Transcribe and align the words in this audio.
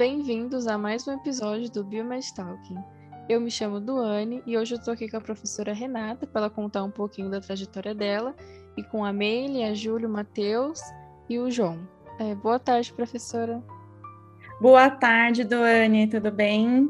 bem-vindos 0.00 0.66
a 0.66 0.78
mais 0.78 1.06
um 1.06 1.12
episódio 1.12 1.70
do 1.70 1.84
Biomed 1.84 2.32
Talking. 2.32 2.78
Eu 3.28 3.38
me 3.38 3.50
chamo 3.50 3.78
Duane 3.78 4.42
e 4.46 4.56
hoje 4.56 4.74
eu 4.74 4.82
tô 4.82 4.92
aqui 4.92 5.06
com 5.10 5.18
a 5.18 5.20
professora 5.20 5.74
Renata 5.74 6.26
para 6.26 6.40
ela 6.40 6.48
contar 6.48 6.82
um 6.82 6.90
pouquinho 6.90 7.30
da 7.30 7.38
trajetória 7.38 7.94
dela 7.94 8.34
e 8.78 8.82
com 8.82 9.04
a 9.04 9.12
Meile, 9.12 9.62
a 9.62 9.74
Júlia, 9.74 10.08
o 10.08 10.10
Matheus 10.10 10.80
e 11.28 11.38
o 11.38 11.50
João. 11.50 11.86
É, 12.18 12.34
boa 12.34 12.58
tarde, 12.58 12.94
professora. 12.94 13.62
Boa 14.58 14.88
tarde, 14.88 15.44
Duane, 15.44 16.08
tudo 16.08 16.30
bem? 16.30 16.88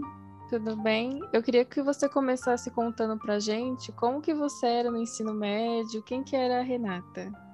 Tudo 0.48 0.76
bem? 0.76 1.20
Eu 1.32 1.42
queria 1.42 1.64
que 1.64 1.82
você 1.82 2.08
começasse 2.08 2.70
contando 2.70 3.18
pra 3.18 3.40
gente 3.40 3.90
como 3.90 4.20
que 4.20 4.32
você 4.32 4.68
era 4.68 4.88
no 4.88 4.98
ensino 4.98 5.34
médio, 5.34 6.00
quem 6.04 6.22
que 6.22 6.36
era 6.36 6.60
a 6.60 6.62
Renata? 6.62 7.49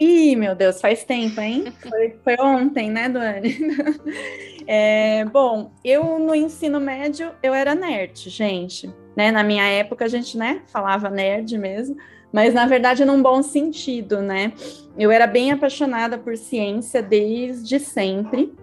Ih, 0.00 0.34
meu 0.34 0.54
Deus, 0.54 0.80
faz 0.80 1.04
tempo, 1.04 1.38
hein? 1.42 1.64
Foi, 1.86 2.16
foi 2.24 2.36
ontem, 2.40 2.90
né, 2.90 3.08
Duane? 3.08 3.56
É, 4.72 5.24
bom, 5.24 5.72
eu 5.84 6.20
no 6.20 6.32
ensino 6.32 6.78
médio, 6.78 7.32
eu 7.42 7.52
era 7.52 7.74
nerd, 7.74 8.30
gente. 8.30 8.88
Né? 9.16 9.32
Na 9.32 9.42
minha 9.42 9.64
época, 9.64 10.04
a 10.04 10.08
gente, 10.08 10.38
né, 10.38 10.62
falava 10.68 11.10
nerd 11.10 11.58
mesmo, 11.58 11.96
mas 12.32 12.54
na 12.54 12.66
verdade 12.66 13.04
num 13.04 13.20
bom 13.20 13.42
sentido, 13.42 14.22
né? 14.22 14.52
Eu 14.96 15.10
era 15.10 15.26
bem 15.26 15.50
apaixonada 15.50 16.16
por 16.16 16.36
ciência 16.36 17.02
desde 17.02 17.80
sempre. 17.80 18.54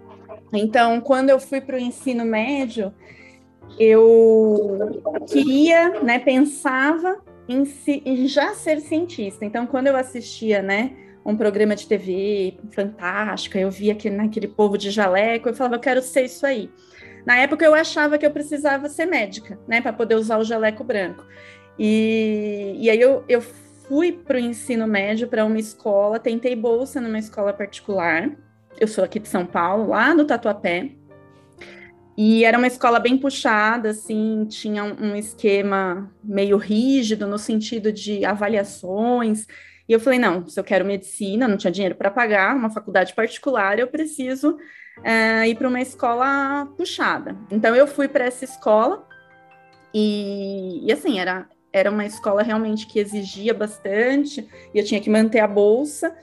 Então, 0.50 0.98
quando 0.98 1.28
eu 1.28 1.38
fui 1.38 1.60
para 1.60 1.76
o 1.76 1.80
ensino 1.80 2.24
médio, 2.24 2.90
eu 3.78 5.02
queria, 5.30 6.00
né, 6.00 6.18
pensava 6.18 7.20
em, 7.46 7.66
si, 7.66 8.02
em 8.06 8.26
já 8.26 8.54
ser 8.54 8.80
cientista. 8.80 9.44
Então, 9.44 9.66
quando 9.66 9.88
eu 9.88 9.96
assistia, 9.96 10.62
né, 10.62 10.92
um 11.24 11.36
programa 11.36 11.76
de 11.76 11.86
TV 11.86 12.58
fantástico, 12.70 13.58
eu 13.58 13.70
via 13.70 13.92
aquele, 13.92 14.16
naquele 14.16 14.48
povo 14.48 14.78
de 14.78 14.90
jaleco, 14.90 15.48
eu 15.48 15.54
falava, 15.54 15.76
eu 15.76 15.80
quero 15.80 16.02
ser 16.02 16.24
isso 16.24 16.46
aí. 16.46 16.70
Na 17.26 17.36
época 17.36 17.64
eu 17.64 17.74
achava 17.74 18.16
que 18.16 18.24
eu 18.24 18.30
precisava 18.30 18.88
ser 18.88 19.06
médica, 19.06 19.58
né, 19.68 19.80
para 19.80 19.92
poder 19.92 20.14
usar 20.14 20.38
o 20.38 20.44
jaleco 20.44 20.82
branco. 20.82 21.24
E, 21.78 22.74
e 22.78 22.90
aí 22.90 23.00
eu, 23.00 23.24
eu 23.28 23.42
fui 23.88 24.12
para 24.12 24.36
o 24.36 24.40
ensino 24.40 24.86
médio 24.86 25.28
para 25.28 25.44
uma 25.44 25.58
escola, 25.58 26.18
tentei 26.18 26.54
bolsa 26.56 27.00
numa 27.00 27.18
escola 27.18 27.52
particular. 27.52 28.30
Eu 28.78 28.88
sou 28.88 29.04
aqui 29.04 29.18
de 29.18 29.28
São 29.28 29.46
Paulo, 29.46 29.88
lá 29.88 30.14
no 30.14 30.24
Tatuapé. 30.24 30.90
E 32.16 32.44
era 32.44 32.58
uma 32.58 32.66
escola 32.66 32.98
bem 32.98 33.16
puxada, 33.16 33.90
assim, 33.90 34.44
tinha 34.46 34.82
um 34.82 35.14
esquema 35.14 36.12
meio 36.22 36.56
rígido 36.56 37.28
no 37.28 37.38
sentido 37.38 37.92
de 37.92 38.24
avaliações. 38.24 39.46
E 39.88 39.92
eu 39.92 40.00
falei, 40.00 40.18
não, 40.18 40.46
se 40.46 40.60
eu 40.60 40.64
quero 40.64 40.84
medicina, 40.84 41.48
não 41.48 41.56
tinha 41.56 41.70
dinheiro 41.70 41.94
para 41.94 42.10
pagar 42.10 42.54
uma 42.54 42.68
faculdade 42.68 43.14
particular, 43.14 43.78
eu 43.78 43.86
preciso 43.88 44.58
é, 45.02 45.48
ir 45.48 45.54
para 45.56 45.68
uma 45.68 45.80
escola 45.80 46.66
puxada. 46.76 47.34
Então 47.50 47.74
eu 47.74 47.86
fui 47.86 48.06
para 48.06 48.24
essa 48.26 48.44
escola 48.44 49.06
e, 49.94 50.86
e, 50.86 50.92
assim, 50.92 51.18
era, 51.18 51.48
era 51.72 51.90
uma 51.90 52.04
escola 52.04 52.42
realmente 52.42 52.86
que 52.86 52.98
exigia 52.98 53.54
bastante, 53.54 54.46
e 54.74 54.78
eu 54.78 54.84
tinha 54.84 55.00
que 55.00 55.08
manter 55.08 55.40
a 55.40 55.48
bolsa. 55.48 56.14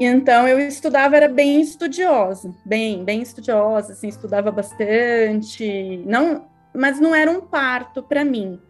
Então 0.00 0.46
eu 0.48 0.58
estudava, 0.58 1.16
era 1.16 1.28
bem 1.28 1.60
estudiosa, 1.60 2.54
bem, 2.64 3.04
bem 3.04 3.20
estudiosa, 3.20 3.92
assim, 3.92 4.08
estudava 4.08 4.50
bastante, 4.50 5.98
não, 6.06 6.46
mas 6.74 7.00
não 7.00 7.14
era 7.14 7.30
um 7.30 7.40
parto 7.40 8.02
para 8.02 8.24
mim. 8.24 8.60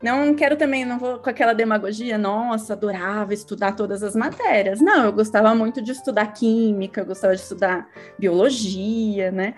Não 0.00 0.32
quero 0.34 0.56
também, 0.56 0.84
não 0.84 0.98
vou 0.98 1.18
com 1.18 1.28
aquela 1.28 1.52
demagogia, 1.52 2.16
nossa, 2.16 2.72
adorava 2.72 3.34
estudar 3.34 3.72
todas 3.72 4.02
as 4.02 4.14
matérias. 4.14 4.80
Não, 4.80 5.06
eu 5.06 5.12
gostava 5.12 5.52
muito 5.54 5.82
de 5.82 5.90
estudar 5.90 6.26
química, 6.28 7.00
eu 7.00 7.06
gostava 7.06 7.34
de 7.34 7.42
estudar 7.42 7.88
biologia, 8.16 9.32
né? 9.32 9.54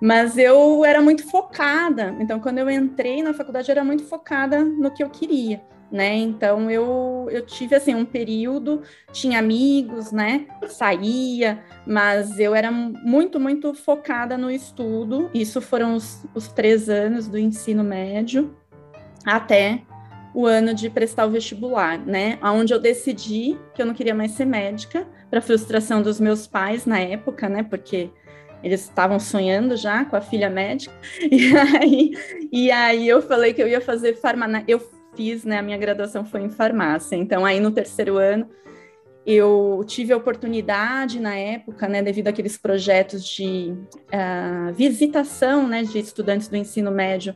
Mas 0.00 0.38
eu 0.38 0.84
era 0.84 1.02
muito 1.02 1.28
focada. 1.30 2.16
Então, 2.18 2.40
quando 2.40 2.58
eu 2.58 2.70
entrei 2.70 3.22
na 3.22 3.34
faculdade, 3.34 3.68
eu 3.68 3.72
era 3.72 3.84
muito 3.84 4.04
focada 4.04 4.64
no 4.64 4.90
que 4.90 5.04
eu 5.04 5.10
queria, 5.10 5.62
né? 5.90 6.14
Então, 6.16 6.70
eu, 6.70 7.28
eu 7.30 7.44
tive, 7.44 7.76
assim, 7.76 7.94
um 7.94 8.06
período, 8.06 8.82
tinha 9.12 9.38
amigos, 9.38 10.10
né? 10.10 10.46
Saía, 10.68 11.62
mas 11.86 12.38
eu 12.38 12.54
era 12.54 12.72
muito, 12.72 13.38
muito 13.38 13.74
focada 13.74 14.38
no 14.38 14.50
estudo. 14.50 15.30
Isso 15.34 15.60
foram 15.60 15.94
os, 15.94 16.24
os 16.34 16.48
três 16.48 16.88
anos 16.88 17.28
do 17.28 17.38
ensino 17.38 17.84
médio 17.84 18.56
até 19.24 19.82
o 20.34 20.46
ano 20.46 20.74
de 20.74 20.88
prestar 20.88 21.26
o 21.26 21.30
vestibular, 21.30 21.98
né? 21.98 22.38
Onde 22.42 22.72
eu 22.72 22.78
decidi 22.78 23.58
que 23.74 23.82
eu 23.82 23.86
não 23.86 23.94
queria 23.94 24.14
mais 24.14 24.32
ser 24.32 24.46
médica, 24.46 25.06
para 25.30 25.40
frustração 25.40 26.02
dos 26.02 26.20
meus 26.20 26.46
pais 26.46 26.86
na 26.86 26.98
época, 27.00 27.48
né? 27.48 27.62
Porque 27.62 28.10
eles 28.62 28.82
estavam 28.82 29.18
sonhando 29.18 29.76
já 29.76 30.04
com 30.04 30.16
a 30.16 30.20
filha 30.20 30.48
médica. 30.48 30.94
E 31.30 31.56
aí, 31.56 32.10
e 32.52 32.70
aí 32.70 33.08
eu 33.08 33.20
falei 33.22 33.52
que 33.52 33.62
eu 33.62 33.68
ia 33.68 33.80
fazer 33.80 34.14
farmácia. 34.14 34.64
Eu 34.68 34.80
fiz, 35.16 35.44
né? 35.44 35.58
A 35.58 35.62
minha 35.62 35.78
graduação 35.78 36.24
foi 36.24 36.42
em 36.42 36.50
farmácia. 36.50 37.16
Então, 37.16 37.44
aí 37.44 37.60
no 37.60 37.70
terceiro 37.70 38.18
ano, 38.18 38.48
eu 39.24 39.82
tive 39.86 40.12
a 40.12 40.16
oportunidade 40.16 41.20
na 41.20 41.34
época, 41.34 41.88
né, 41.88 42.02
devido 42.02 42.28
àqueles 42.28 42.58
projetos 42.58 43.24
de 43.24 43.72
uh, 44.12 44.72
visitação, 44.74 45.66
né, 45.68 45.84
de 45.84 45.98
estudantes 45.98 46.48
do 46.48 46.56
ensino 46.56 46.90
médio 46.90 47.34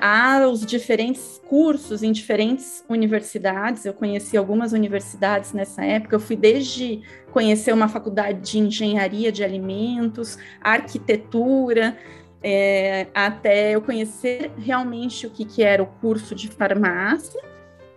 há 0.00 0.48
os 0.48 0.64
diferentes 0.64 1.38
cursos 1.48 2.02
em 2.02 2.10
diferentes 2.10 2.82
universidades. 2.88 3.84
Eu 3.84 3.92
conheci 3.92 4.34
algumas 4.34 4.72
universidades 4.72 5.52
nessa 5.52 5.84
época. 5.84 6.16
Eu 6.16 6.20
fui 6.20 6.34
desde 6.34 7.02
conhecer 7.30 7.74
uma 7.74 7.86
faculdade 7.86 8.40
de 8.40 8.58
engenharia 8.58 9.30
de 9.30 9.44
alimentos, 9.44 10.38
arquitetura, 10.62 11.94
é, 12.42 13.08
até 13.14 13.72
eu 13.72 13.82
conhecer 13.82 14.50
realmente 14.56 15.26
o 15.26 15.30
que, 15.30 15.44
que 15.44 15.62
era 15.62 15.82
o 15.82 15.86
curso 15.86 16.34
de 16.34 16.48
farmácia, 16.48 17.42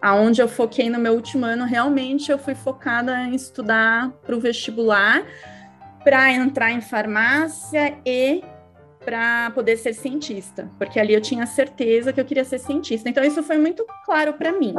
aonde 0.01 0.41
eu 0.41 0.49
foquei 0.49 0.89
no 0.89 0.99
meu 0.99 1.13
último 1.13 1.45
ano. 1.45 1.63
Realmente 1.63 2.29
eu 2.29 2.37
fui 2.37 2.55
focada 2.55 3.17
em 3.23 3.35
estudar 3.35 4.11
para 4.25 4.35
o 4.35 4.39
vestibular, 4.41 5.23
para 6.03 6.29
entrar 6.33 6.71
em 6.71 6.81
farmácia 6.81 7.97
e 8.05 8.43
para 9.09 9.49
poder 9.55 9.75
ser 9.75 9.95
cientista, 9.95 10.69
porque 10.77 10.99
ali 10.99 11.15
eu 11.15 11.19
tinha 11.19 11.43
certeza 11.47 12.13
que 12.13 12.21
eu 12.21 12.25
queria 12.25 12.45
ser 12.45 12.59
cientista. 12.59 13.09
Então, 13.09 13.23
isso 13.23 13.41
foi 13.41 13.57
muito 13.57 13.83
claro 14.05 14.33
para 14.33 14.51
mim. 14.51 14.75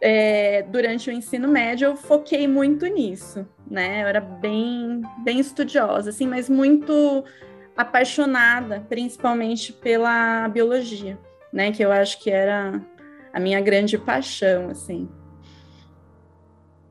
É, 0.00 0.62
durante 0.62 1.08
o 1.08 1.12
ensino 1.12 1.46
médio, 1.46 1.86
eu 1.86 1.96
foquei 1.96 2.48
muito 2.48 2.84
nisso, 2.86 3.46
né? 3.70 4.02
Eu 4.02 4.08
era 4.08 4.20
bem, 4.20 5.02
bem 5.18 5.38
estudiosa, 5.38 6.10
assim, 6.10 6.26
mas 6.26 6.50
muito 6.50 7.22
apaixonada, 7.76 8.84
principalmente 8.88 9.72
pela 9.72 10.48
biologia, 10.48 11.16
né? 11.52 11.70
Que 11.70 11.84
eu 11.84 11.92
acho 11.92 12.20
que 12.20 12.28
era 12.28 12.84
a 13.32 13.38
minha 13.38 13.60
grande 13.60 13.96
paixão, 13.96 14.68
assim. 14.68 15.08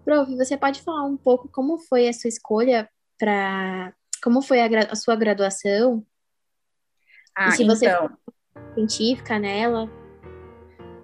Prof, 0.05 0.33
você 0.37 0.55
pode 0.55 0.81
falar 0.81 1.03
um 1.03 1.17
pouco 1.17 1.49
como 1.49 1.77
foi 1.77 2.07
a 2.07 2.13
sua 2.13 2.29
escolha 2.29 2.87
para 3.19 3.93
como 4.25 4.41
foi 4.41 4.59
a, 4.59 4.67
a 4.89 4.95
sua 4.95 5.15
graduação? 5.15 6.03
Ah, 7.37 7.49
e 7.49 7.51
se 7.51 7.63
você 7.63 7.85
então... 7.85 8.09
científica 8.73 9.37
nela? 9.37 9.87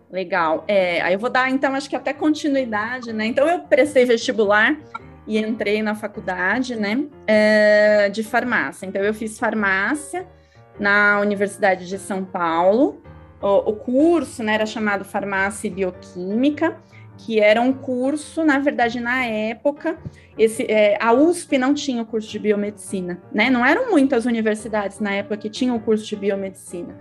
Legal. 0.09 0.66
É, 0.68 1.00
aí 1.02 1.14
eu 1.14 1.20
vou 1.20 1.30
dar, 1.30 1.48
então, 1.52 1.76
acho 1.76 1.88
que 1.88 1.96
até 1.96 2.14
continuidade, 2.14 3.14
né? 3.14 3.28
Então, 3.28 3.48
eu 3.48 3.60
prestei 3.60 4.06
vestibular 4.06 4.76
e 5.28 5.38
entrei 5.38 5.84
na 5.84 5.94
faculdade, 5.94 6.76
né, 6.76 7.06
é, 7.28 8.10
de 8.10 8.24
farmácia. 8.24 8.88
Então, 8.88 9.04
eu 9.04 9.14
fiz 9.14 9.38
farmácia 9.38 10.28
na 10.80 11.20
Universidade 11.20 11.88
de 11.88 12.00
São 12.00 12.25
Paulo. 12.25 13.04
O, 13.40 13.69
o 13.69 13.75
curso, 13.75 14.42
né, 14.42 14.56
era 14.56 14.66
chamado 14.66 15.06
Farmácia 15.06 15.68
e 15.68 15.72
Bioquímica 15.72 16.75
que 17.25 17.39
era 17.39 17.62
um 17.62 17.71
curso, 17.71 18.44
na 18.44 18.57
verdade, 18.57 19.00
na 19.00 19.25
época, 19.25 19.97
esse, 20.38 20.63
é, 20.63 20.97
a 21.00 21.13
USP 21.13 21.57
não 21.57 21.73
tinha 21.73 22.01
o 22.01 22.06
curso 22.06 22.29
de 22.29 22.39
biomedicina, 22.39 23.21
né? 23.31 23.50
Não 23.50 23.63
eram 23.63 23.91
muitas 23.91 24.25
universidades 24.25 25.00
na 25.00 25.13
época 25.13 25.38
que 25.38 25.50
tinham 25.50 25.75
o 25.75 25.79
curso 25.79 26.06
de 26.06 26.15
biomedicina. 26.15 26.97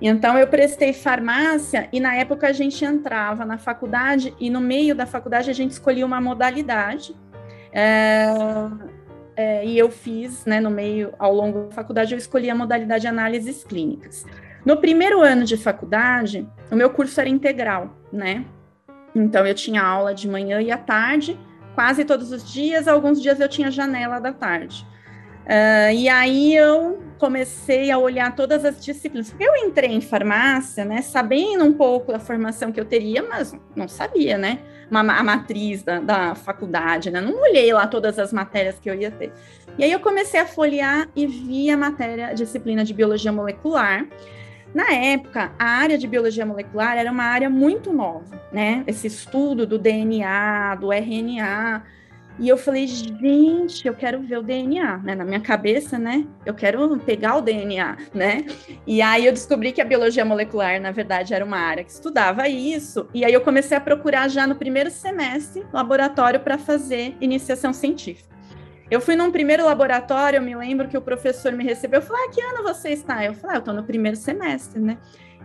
Então 0.00 0.38
eu 0.38 0.46
prestei 0.46 0.92
farmácia 0.92 1.88
e 1.92 1.98
na 1.98 2.14
época 2.14 2.46
a 2.46 2.52
gente 2.52 2.84
entrava 2.84 3.44
na 3.44 3.58
faculdade 3.58 4.32
e 4.38 4.48
no 4.48 4.60
meio 4.60 4.94
da 4.94 5.06
faculdade 5.06 5.50
a 5.50 5.52
gente 5.52 5.72
escolhia 5.72 6.06
uma 6.06 6.20
modalidade. 6.20 7.16
É, 7.72 8.28
é, 9.36 9.66
e 9.66 9.76
eu 9.76 9.90
fiz, 9.90 10.44
né, 10.44 10.60
no 10.60 10.70
meio, 10.70 11.12
ao 11.18 11.34
longo 11.34 11.64
da 11.64 11.74
faculdade, 11.74 12.14
eu 12.14 12.18
escolhi 12.18 12.48
a 12.48 12.54
modalidade 12.54 13.02
de 13.02 13.08
análises 13.08 13.64
clínicas. 13.64 14.24
No 14.64 14.76
primeiro 14.76 15.20
ano 15.20 15.44
de 15.44 15.56
faculdade, 15.56 16.46
o 16.70 16.76
meu 16.76 16.90
curso 16.90 17.20
era 17.20 17.28
integral, 17.28 17.96
né? 18.12 18.44
Então, 19.18 19.46
eu 19.46 19.54
tinha 19.54 19.82
aula 19.82 20.14
de 20.14 20.28
manhã 20.28 20.60
e 20.60 20.70
à 20.70 20.78
tarde, 20.78 21.38
quase 21.74 22.04
todos 22.04 22.32
os 22.32 22.50
dias, 22.50 22.86
alguns 22.86 23.20
dias 23.20 23.40
eu 23.40 23.48
tinha 23.48 23.70
janela 23.70 24.18
da 24.18 24.32
tarde. 24.32 24.86
Uh, 25.44 25.92
e 25.94 26.08
aí 26.08 26.54
eu 26.54 27.02
comecei 27.18 27.90
a 27.90 27.98
olhar 27.98 28.36
todas 28.36 28.64
as 28.64 28.84
disciplinas. 28.84 29.34
Eu 29.40 29.56
entrei 29.56 29.90
em 29.90 30.00
farmácia, 30.00 30.84
né, 30.84 31.00
sabendo 31.02 31.64
um 31.64 31.72
pouco 31.72 32.12
da 32.12 32.18
formação 32.18 32.70
que 32.70 32.78
eu 32.78 32.84
teria, 32.84 33.22
mas 33.22 33.56
não 33.74 33.88
sabia, 33.88 34.36
né, 34.36 34.58
uma, 34.90 35.00
a 35.00 35.22
matriz 35.24 35.82
da, 35.82 36.00
da 36.00 36.34
faculdade, 36.34 37.10
né, 37.10 37.20
não 37.20 37.40
olhei 37.40 37.72
lá 37.72 37.86
todas 37.86 38.18
as 38.18 38.32
matérias 38.32 38.78
que 38.78 38.90
eu 38.90 38.94
ia 38.94 39.10
ter. 39.10 39.32
E 39.78 39.84
aí 39.84 39.90
eu 39.90 40.00
comecei 40.00 40.38
a 40.38 40.46
folhear 40.46 41.08
e 41.16 41.26
vi 41.26 41.70
a 41.70 41.76
matéria, 41.76 42.28
a 42.28 42.32
disciplina 42.34 42.84
de 42.84 42.92
biologia 42.92 43.32
molecular. 43.32 44.06
Na 44.74 44.92
época, 44.92 45.52
a 45.58 45.64
área 45.64 45.96
de 45.98 46.06
biologia 46.06 46.44
molecular 46.44 46.96
era 46.96 47.10
uma 47.10 47.24
área 47.24 47.48
muito 47.48 47.92
nova, 47.92 48.40
né, 48.52 48.84
esse 48.86 49.06
estudo 49.06 49.66
do 49.66 49.78
DNA, 49.78 50.74
do 50.76 50.92
RNA, 50.92 51.82
e 52.38 52.48
eu 52.48 52.56
falei, 52.56 52.86
gente, 52.86 53.86
eu 53.86 53.94
quero 53.94 54.20
ver 54.22 54.38
o 54.38 54.42
DNA, 54.42 54.98
né? 54.98 55.14
Na 55.14 55.24
minha 55.24 55.40
cabeça, 55.40 55.98
né? 55.98 56.24
Eu 56.46 56.54
quero 56.54 56.96
pegar 56.98 57.36
o 57.36 57.40
DNA, 57.40 57.96
né? 58.14 58.46
E 58.86 59.02
aí 59.02 59.26
eu 59.26 59.32
descobri 59.32 59.72
que 59.72 59.80
a 59.80 59.84
biologia 59.84 60.24
molecular, 60.24 60.80
na 60.80 60.92
verdade, 60.92 61.34
era 61.34 61.44
uma 61.44 61.58
área 61.58 61.82
que 61.82 61.90
estudava 61.90 62.48
isso. 62.48 63.08
E 63.12 63.24
aí 63.24 63.32
eu 63.32 63.40
comecei 63.40 63.76
a 63.76 63.80
procurar 63.80 64.28
já 64.28 64.46
no 64.46 64.54
primeiro 64.54 64.88
semestre 64.88 65.66
laboratório 65.72 66.38
para 66.38 66.56
fazer 66.56 67.16
iniciação 67.20 67.72
científica. 67.72 68.27
Eu 68.90 69.00
fui 69.00 69.16
num 69.16 69.30
primeiro 69.30 69.64
laboratório, 69.64 70.38
eu 70.38 70.42
me 70.42 70.54
lembro 70.54 70.88
que 70.88 70.96
o 70.96 71.02
professor 71.02 71.52
me 71.52 71.62
recebeu, 71.62 72.00
eu 72.00 72.06
falei, 72.06 72.24
ah, 72.24 72.30
que 72.30 72.40
ano 72.40 72.62
você 72.62 72.90
está? 72.90 73.24
Eu 73.24 73.34
falei, 73.34 73.56
ah, 73.56 73.58
eu 73.58 73.60
estou 73.60 73.74
no 73.74 73.84
primeiro 73.84 74.16
semestre, 74.16 74.80
né? 74.80 74.96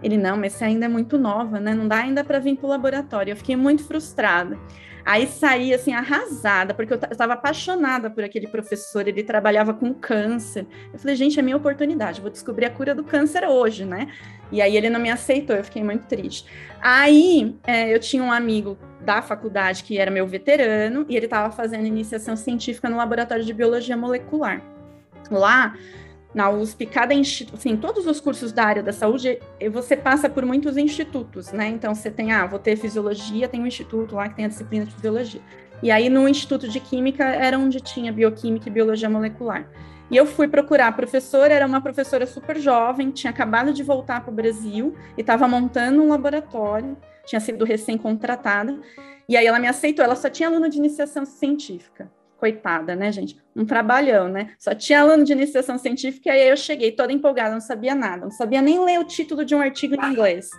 Ele, 0.02 0.18
não, 0.18 0.38
mas 0.38 0.54
você 0.54 0.66
ainda 0.66 0.86
é 0.86 0.90
muito 0.90 1.18
nova, 1.18 1.60
né? 1.60 1.74
Não 1.74 1.88
dá 1.88 1.98
ainda 1.98 2.24
para 2.24 2.40
vir 2.40 2.58
para 2.58 2.66
o 2.66 2.70
laboratório. 2.70 3.32
Eu 3.32 3.38
fiquei 3.38 3.56
muito 3.56 3.86
frustrada. 3.86 4.58
Aí 5.06 5.28
saí 5.28 5.74
assim 5.74 5.94
arrasada, 5.94 6.74
porque 6.74 6.94
eu 6.94 7.00
estava 7.12 7.34
apaixonada 7.34 8.10
por 8.10 8.24
aquele 8.24 8.48
professor, 8.48 9.06
ele 9.06 9.22
trabalhava 9.22 9.74
com 9.74 9.94
câncer. 9.94 10.66
Eu 10.94 11.00
falei, 11.00 11.16
gente, 11.16 11.38
é 11.38 11.42
minha 11.42 11.58
oportunidade, 11.58 12.22
vou 12.22 12.30
descobrir 12.30 12.66
a 12.66 12.70
cura 12.70 12.96
do 12.96 13.04
câncer 13.04 13.46
hoje, 13.46 13.84
né? 13.84 14.08
E 14.50 14.62
aí 14.62 14.78
ele 14.78 14.90
não 14.90 15.02
me 15.02 15.10
aceitou, 15.10 15.56
eu 15.56 15.64
fiquei 15.64 15.84
muito 15.84 16.08
triste. 16.08 16.46
Aí 16.82 17.54
é, 17.68 17.94
eu 17.94 18.00
tinha 18.00 18.24
um 18.24 18.32
amigo 18.32 18.78
da 19.04 19.22
faculdade 19.22 19.84
que 19.84 19.98
era 19.98 20.10
meu 20.10 20.26
veterano 20.26 21.06
e 21.10 21.16
ele 21.16 21.26
estava 21.26 21.52
fazendo 21.52 21.86
iniciação 21.86 22.36
científica 22.36 22.90
no 22.90 22.98
laboratório 22.98 23.44
de 23.44 23.54
biologia 23.54 23.96
molecular. 23.98 24.62
Lá 25.30 25.76
na 26.34 26.50
USP, 26.50 26.88
cada 26.88 27.14
instituto, 27.14 27.56
assim, 27.56 27.78
todos 27.78 28.08
os 28.08 28.20
cursos 28.20 28.52
da 28.52 28.64
área 28.64 28.82
da 28.82 28.92
saúde, 28.92 29.40
você 29.72 29.96
passa 29.96 30.28
por 30.28 30.44
muitos 30.46 30.78
institutos, 30.78 31.52
né? 31.52 31.68
Então 31.68 31.94
você 31.94 32.10
tem, 32.10 32.32
ah, 32.32 32.46
vou 32.48 32.58
ter 32.58 32.76
fisiologia, 32.76 33.48
tem 33.48 33.62
um 33.62 33.68
instituto 33.68 34.16
lá 34.16 34.28
que 34.28 34.36
tem 34.36 34.46
a 34.46 34.48
disciplina 34.48 34.86
de 34.86 34.94
fisiologia. 34.96 35.42
E 35.84 35.92
aí 35.92 36.10
no 36.10 36.28
Instituto 36.30 36.68
de 36.68 36.80
Química 36.80 37.26
era 37.26 37.60
onde 37.60 37.82
tinha 37.82 38.12
bioquímica 38.12 38.70
e 38.70 38.72
biologia 38.72 39.10
molecular. 39.10 39.68
E 40.10 40.16
eu 40.16 40.26
fui 40.26 40.48
procurar 40.48 40.88
a 40.88 40.92
professora, 40.92 41.54
era 41.54 41.66
uma 41.66 41.82
professora 41.82 42.26
super 42.26 42.58
jovem, 42.58 43.12
tinha 43.12 43.32
acabado 43.32 43.74
de 43.74 43.84
voltar 43.84 44.22
para 44.22 44.32
o 44.32 44.34
Brasil 44.34 44.96
e 45.18 45.22
estava 45.22 45.48
montando 45.48 46.02
um 46.02 46.10
laboratório, 46.10 46.98
tinha 47.26 47.40
sido 47.40 47.66
recém-contratada. 47.66 48.80
E 49.28 49.38
aí 49.38 49.46
ela 49.46 49.60
me 49.60 49.68
aceitou, 49.68 50.04
ela 50.04 50.16
só 50.16 50.30
tinha 50.30 50.50
aluno 50.50 50.70
de 50.70 50.78
iniciação 50.78 51.26
científica 51.26 52.12
coitada, 52.44 52.94
né, 52.94 53.10
gente? 53.10 53.38
Um 53.56 53.64
trabalhão, 53.64 54.28
né? 54.28 54.52
Só 54.60 54.76
tinha 54.76 55.00
aluno 55.00 55.24
de 55.24 55.32
iniciação 55.32 55.78
científica 55.78 56.28
e 56.28 56.42
aí 56.42 56.50
eu 56.50 56.58
cheguei 56.58 56.92
toda 56.92 57.14
empolgada, 57.14 57.54
não 57.54 57.62
sabia 57.62 57.96
nada, 57.96 58.24
não 58.26 58.32
sabia 58.32 58.62
nem 58.62 58.84
ler 58.84 59.00
o 59.00 59.06
título 59.06 59.46
de 59.46 59.56
um 59.56 59.62
artigo 59.62 59.96
em 59.96 60.12
inglês. 60.12 60.50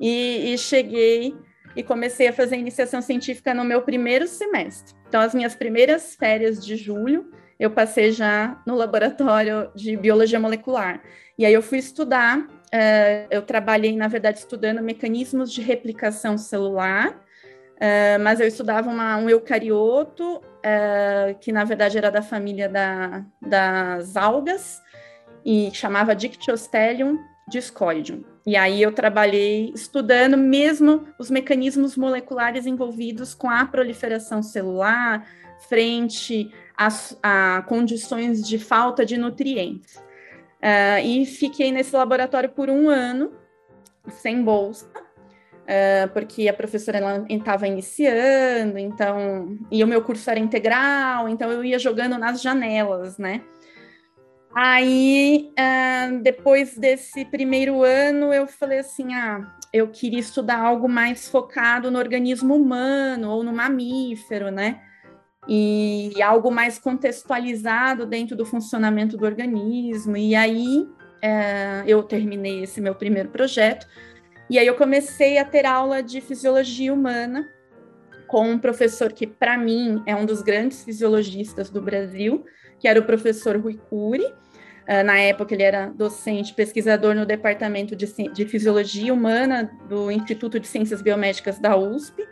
E, 0.00 0.54
e 0.54 0.56
cheguei 0.56 1.36
e 1.76 1.82
comecei 1.82 2.26
a 2.26 2.32
fazer 2.32 2.56
iniciação 2.56 3.02
científica 3.02 3.52
no 3.52 3.64
meu 3.64 3.82
primeiro 3.82 4.26
semestre. 4.26 4.94
Então, 5.06 5.20
as 5.20 5.34
minhas 5.34 5.54
primeiras 5.54 6.14
férias 6.14 6.64
de 6.64 6.74
julho, 6.74 7.30
eu 7.60 7.70
passei 7.70 8.12
já 8.12 8.58
no 8.66 8.74
laboratório 8.74 9.70
de 9.74 9.94
biologia 9.94 10.40
molecular. 10.40 11.02
E 11.38 11.44
aí 11.44 11.52
eu 11.52 11.60
fui 11.60 11.76
estudar, 11.76 12.48
uh, 12.72 13.26
eu 13.30 13.42
trabalhei, 13.42 13.96
na 13.96 14.08
verdade, 14.08 14.38
estudando 14.38 14.82
mecanismos 14.82 15.52
de 15.52 15.60
replicação 15.60 16.36
celular, 16.38 17.10
uh, 17.10 18.22
mas 18.22 18.40
eu 18.40 18.46
estudava 18.46 18.88
uma, 18.88 19.16
um 19.16 19.28
eucarioto 19.30 20.42
é, 20.68 21.36
que 21.40 21.52
na 21.52 21.62
verdade 21.62 21.96
era 21.96 22.10
da 22.10 22.20
família 22.20 22.68
da, 22.68 23.24
das 23.40 24.16
algas, 24.16 24.82
e 25.44 25.70
chamava 25.72 26.12
Dictyostelium 26.12 27.20
discoideum. 27.48 28.24
E 28.44 28.56
aí 28.56 28.82
eu 28.82 28.90
trabalhei 28.90 29.72
estudando 29.72 30.36
mesmo 30.36 31.06
os 31.20 31.30
mecanismos 31.30 31.96
moleculares 31.96 32.66
envolvidos 32.66 33.32
com 33.32 33.48
a 33.48 33.64
proliferação 33.64 34.42
celular 34.42 35.24
frente 35.68 36.52
a, 36.76 36.88
a 37.22 37.62
condições 37.62 38.44
de 38.44 38.58
falta 38.58 39.06
de 39.06 39.16
nutrientes. 39.16 40.04
Uh, 40.62 41.04
e 41.04 41.26
fiquei 41.26 41.70
nesse 41.70 41.94
laboratório 41.94 42.48
por 42.48 42.70
um 42.70 42.88
ano, 42.88 43.32
sem 44.08 44.42
bolsa, 44.42 44.86
uh, 44.86 46.08
porque 46.12 46.48
a 46.48 46.54
professora 46.54 46.98
estava 47.28 47.66
iniciando, 47.66 48.78
então, 48.78 49.58
e 49.70 49.84
o 49.84 49.86
meu 49.86 50.02
curso 50.02 50.30
era 50.30 50.40
integral, 50.40 51.28
então 51.28 51.50
eu 51.52 51.64
ia 51.64 51.78
jogando 51.78 52.18
nas 52.18 52.40
janelas, 52.40 53.18
né? 53.18 53.42
Aí, 54.58 55.52
uh, 55.52 56.22
depois 56.22 56.78
desse 56.78 57.26
primeiro 57.26 57.82
ano, 57.82 58.32
eu 58.32 58.46
falei 58.46 58.78
assim: 58.78 59.12
ah, 59.12 59.54
eu 59.70 59.88
queria 59.88 60.18
estudar 60.18 60.58
algo 60.58 60.88
mais 60.88 61.28
focado 61.28 61.90
no 61.90 61.98
organismo 61.98 62.54
humano 62.54 63.30
ou 63.30 63.42
no 63.42 63.52
mamífero, 63.52 64.50
né? 64.50 64.80
E 65.48 66.20
algo 66.22 66.50
mais 66.50 66.78
contextualizado 66.78 68.04
dentro 68.04 68.36
do 68.36 68.44
funcionamento 68.44 69.16
do 69.16 69.24
organismo. 69.24 70.16
E 70.16 70.34
aí, 70.34 70.86
uh, 71.16 71.86
eu 71.86 72.02
terminei 72.02 72.62
esse 72.62 72.80
meu 72.80 72.94
primeiro 72.94 73.28
projeto. 73.28 73.86
E 74.48 74.58
aí 74.58 74.66
eu 74.66 74.74
comecei 74.74 75.38
a 75.38 75.44
ter 75.44 75.66
aula 75.66 76.02
de 76.02 76.20
fisiologia 76.20 76.92
humana 76.92 77.48
com 78.26 78.48
um 78.48 78.58
professor 78.58 79.12
que, 79.12 79.26
para 79.26 79.56
mim, 79.56 80.02
é 80.06 80.14
um 80.14 80.26
dos 80.26 80.42
grandes 80.42 80.82
fisiologistas 80.82 81.70
do 81.70 81.80
Brasil, 81.80 82.44
que 82.78 82.88
era 82.88 82.98
o 82.98 83.04
professor 83.04 83.56
Rui 83.56 83.78
Cury. 83.88 84.24
Uh, 84.24 85.04
na 85.04 85.18
época, 85.18 85.54
ele 85.54 85.62
era 85.62 85.86
docente, 85.88 86.54
pesquisador 86.54 87.14
no 87.14 87.26
Departamento 87.26 87.96
de, 87.96 88.06
de 88.32 88.46
Fisiologia 88.46 89.12
Humana 89.12 89.70
do 89.88 90.10
Instituto 90.10 90.60
de 90.60 90.66
Ciências 90.66 91.02
Biomédicas 91.02 91.58
da 91.58 91.76
USP. 91.76 92.24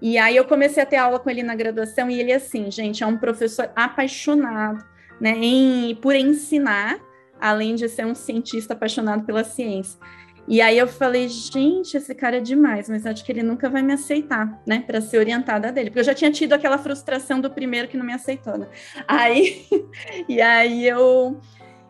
E 0.00 0.16
aí 0.16 0.36
eu 0.36 0.44
comecei 0.44 0.82
a 0.82 0.86
ter 0.86 0.96
aula 0.96 1.18
com 1.18 1.28
ele 1.28 1.42
na 1.42 1.54
graduação, 1.54 2.10
e 2.10 2.20
ele, 2.20 2.32
assim, 2.32 2.70
gente, 2.70 3.02
é 3.02 3.06
um 3.06 3.16
professor 3.16 3.70
apaixonado 3.74 4.84
né, 5.20 5.34
em, 5.36 5.94
por 5.96 6.14
ensinar, 6.14 6.98
além 7.40 7.74
de 7.74 7.88
ser 7.88 8.06
um 8.06 8.14
cientista 8.14 8.74
apaixonado 8.74 9.24
pela 9.24 9.44
ciência. 9.44 9.98
E 10.46 10.62
aí 10.62 10.78
eu 10.78 10.88
falei, 10.88 11.28
gente, 11.28 11.96
esse 11.96 12.14
cara 12.14 12.38
é 12.38 12.40
demais, 12.40 12.88
mas 12.88 13.04
acho 13.04 13.22
que 13.22 13.30
ele 13.30 13.42
nunca 13.42 13.68
vai 13.68 13.82
me 13.82 13.92
aceitar, 13.92 14.62
né, 14.66 14.82
para 14.86 15.00
ser 15.00 15.18
orientada 15.18 15.70
dele, 15.70 15.90
porque 15.90 16.00
eu 16.00 16.04
já 16.04 16.14
tinha 16.14 16.30
tido 16.30 16.54
aquela 16.54 16.78
frustração 16.78 17.38
do 17.40 17.50
primeiro 17.50 17.86
que 17.86 17.98
não 17.98 18.06
me 18.06 18.14
aceitou, 18.14 18.56
né? 18.56 18.66
Aí, 19.06 19.66
e 20.26 20.40
aí 20.40 20.88
eu, 20.88 21.38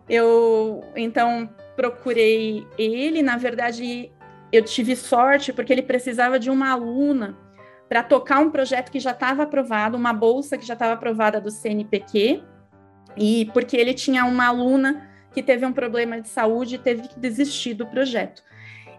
eu, 0.09 0.83
então 0.97 1.49
procurei 1.77 2.67
ele, 2.77 3.23
na 3.23 3.37
verdade, 3.37 4.11
eu 4.51 4.65
tive 4.65 4.97
sorte 4.97 5.53
porque 5.53 5.73
ele 5.73 5.83
precisava 5.83 6.37
de 6.37 6.51
uma 6.51 6.73
aluna 6.73 7.39
para 7.89 8.03
tocar 8.03 8.41
um 8.41 8.51
projeto 8.51 8.91
que 8.91 9.01
já 9.01 9.13
estava 9.13 9.45
aprovado, 9.45 9.97
uma 9.97 10.13
bolsa 10.13 10.59
que 10.59 10.67
já 10.67 10.75
estava 10.75 10.93
aprovada 10.93 11.41
do 11.41 11.51
CNPq, 11.51 12.43
e 13.17 13.47
porque 13.53 13.77
ele 13.77 13.95
tinha 13.95 14.25
uma 14.25 14.47
aluna 14.47 15.09
que 15.33 15.43
teve 15.43 15.65
um 15.65 15.73
problema 15.73 16.21
de 16.21 16.29
saúde 16.29 16.75
e 16.77 16.79
teve 16.79 17.09
que 17.09 17.19
desistir 17.19 17.75
do 17.75 17.87
projeto. 17.87 18.43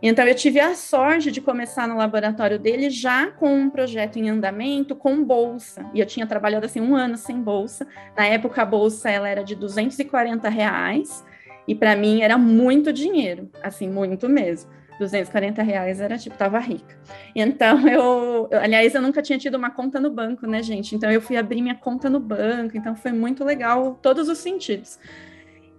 Então, 0.02 0.26
eu 0.26 0.34
tive 0.34 0.62
a 0.62 0.76
sorte 0.76 1.30
de 1.30 1.42
começar 1.42 1.86
no 1.86 1.98
laboratório 1.98 2.58
dele 2.58 2.90
já 2.90 3.28
com 3.32 3.54
um 3.54 3.70
projeto 3.70 4.18
em 4.18 4.30
andamento, 4.30 4.96
com 4.96 5.22
bolsa. 5.24 5.86
E 5.94 6.00
eu 6.00 6.06
tinha 6.06 6.26
trabalhado 6.26 6.66
assim 6.66 6.80
um 6.80 6.96
ano 6.96 7.18
sem 7.18 7.42
bolsa. 7.42 7.86
Na 8.16 8.26
época, 8.26 8.62
a 8.62 8.66
bolsa 8.66 9.10
ela 9.10 9.28
era 9.28 9.44
de 9.44 9.56
240 9.56 10.48
reais. 10.48 11.24
E 11.68 11.76
para 11.76 11.98
mim 11.98 12.22
era 12.22 12.38
muito 12.38 12.94
dinheiro, 12.94 13.50
assim, 13.62 13.90
muito 13.90 14.30
mesmo. 14.30 14.72
240 15.00 15.64
reais 15.64 16.02
era 16.02 16.18
tipo, 16.18 16.38
tava 16.38 16.60
rica. 16.60 16.98
Então 17.34 17.80
eu, 17.88 18.48
eu, 18.52 18.60
aliás, 18.60 18.94
eu 18.94 19.02
nunca 19.02 19.22
tinha 19.22 19.40
tido 19.40 19.56
uma 19.56 19.72
conta 19.72 20.00
no 20.00 20.12
banco, 20.12 20.46
né, 20.46 20.62
gente? 20.62 20.96
Então 20.96 21.10
eu 21.10 21.22
fui 21.22 21.38
abrir 21.38 21.62
minha 21.62 21.76
conta 21.76 22.10
no 22.10 22.20
banco, 22.20 22.78
então 22.78 22.96
foi 22.96 23.12
muito 23.12 23.44
legal, 23.44 23.98
todos 24.02 24.28
os 24.28 24.38
sentidos. 24.38 25.00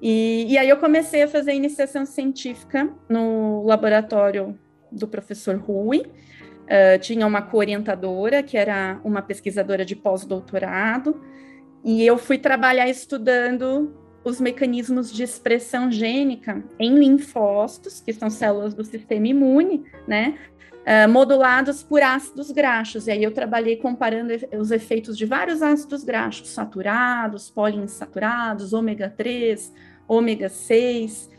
E, 0.01 0.47
e 0.49 0.57
aí 0.57 0.69
eu 0.69 0.79
comecei 0.79 1.23
a 1.23 1.29
fazer 1.29 1.53
iniciação 1.53 2.07
científica 2.07 2.89
no 3.09 3.63
laboratório 3.67 4.59
do 4.91 5.07
professor 5.07 5.57
Rui. 5.57 6.01
Uh, 6.01 6.99
tinha 7.01 7.27
uma 7.27 7.43
co-orientadora, 7.43 8.43
que 8.43 8.57
era 8.57 9.01
uma 9.05 9.21
pesquisadora 9.21 9.85
de 9.85 9.97
pós-doutorado, 9.97 11.21
e 11.85 12.07
eu 12.07 12.17
fui 12.17 12.39
trabalhar 12.39 12.89
estudando 12.89 14.00
os 14.23 14.41
mecanismos 14.41 15.13
de 15.13 15.23
expressão 15.23 15.91
gênica 15.91 16.63
em 16.79 16.99
linfócitos, 16.99 18.01
que 18.01 18.13
são 18.13 18.29
células 18.29 18.75
do 18.75 18.85
sistema 18.85 19.29
imune, 19.29 19.85
né? 20.07 20.39
Uh, 20.81 21.09
modulados 21.11 21.83
por 21.83 22.03
ácidos 22.03 22.51
graxos. 22.51 23.07
E 23.07 23.11
aí 23.11 23.23
eu 23.23 23.33
trabalhei 23.33 23.77
comparando 23.77 24.33
os 24.59 24.71
efeitos 24.71 25.17
de 25.17 25.27
vários 25.27 25.63
ácidos 25.63 26.03
graxos, 26.05 26.49
saturados, 26.49 27.51
poliinsaturados, 27.51 28.73
ômega 28.73 29.13
3, 29.15 29.73
ômega 30.09 30.49
6. 30.49 31.31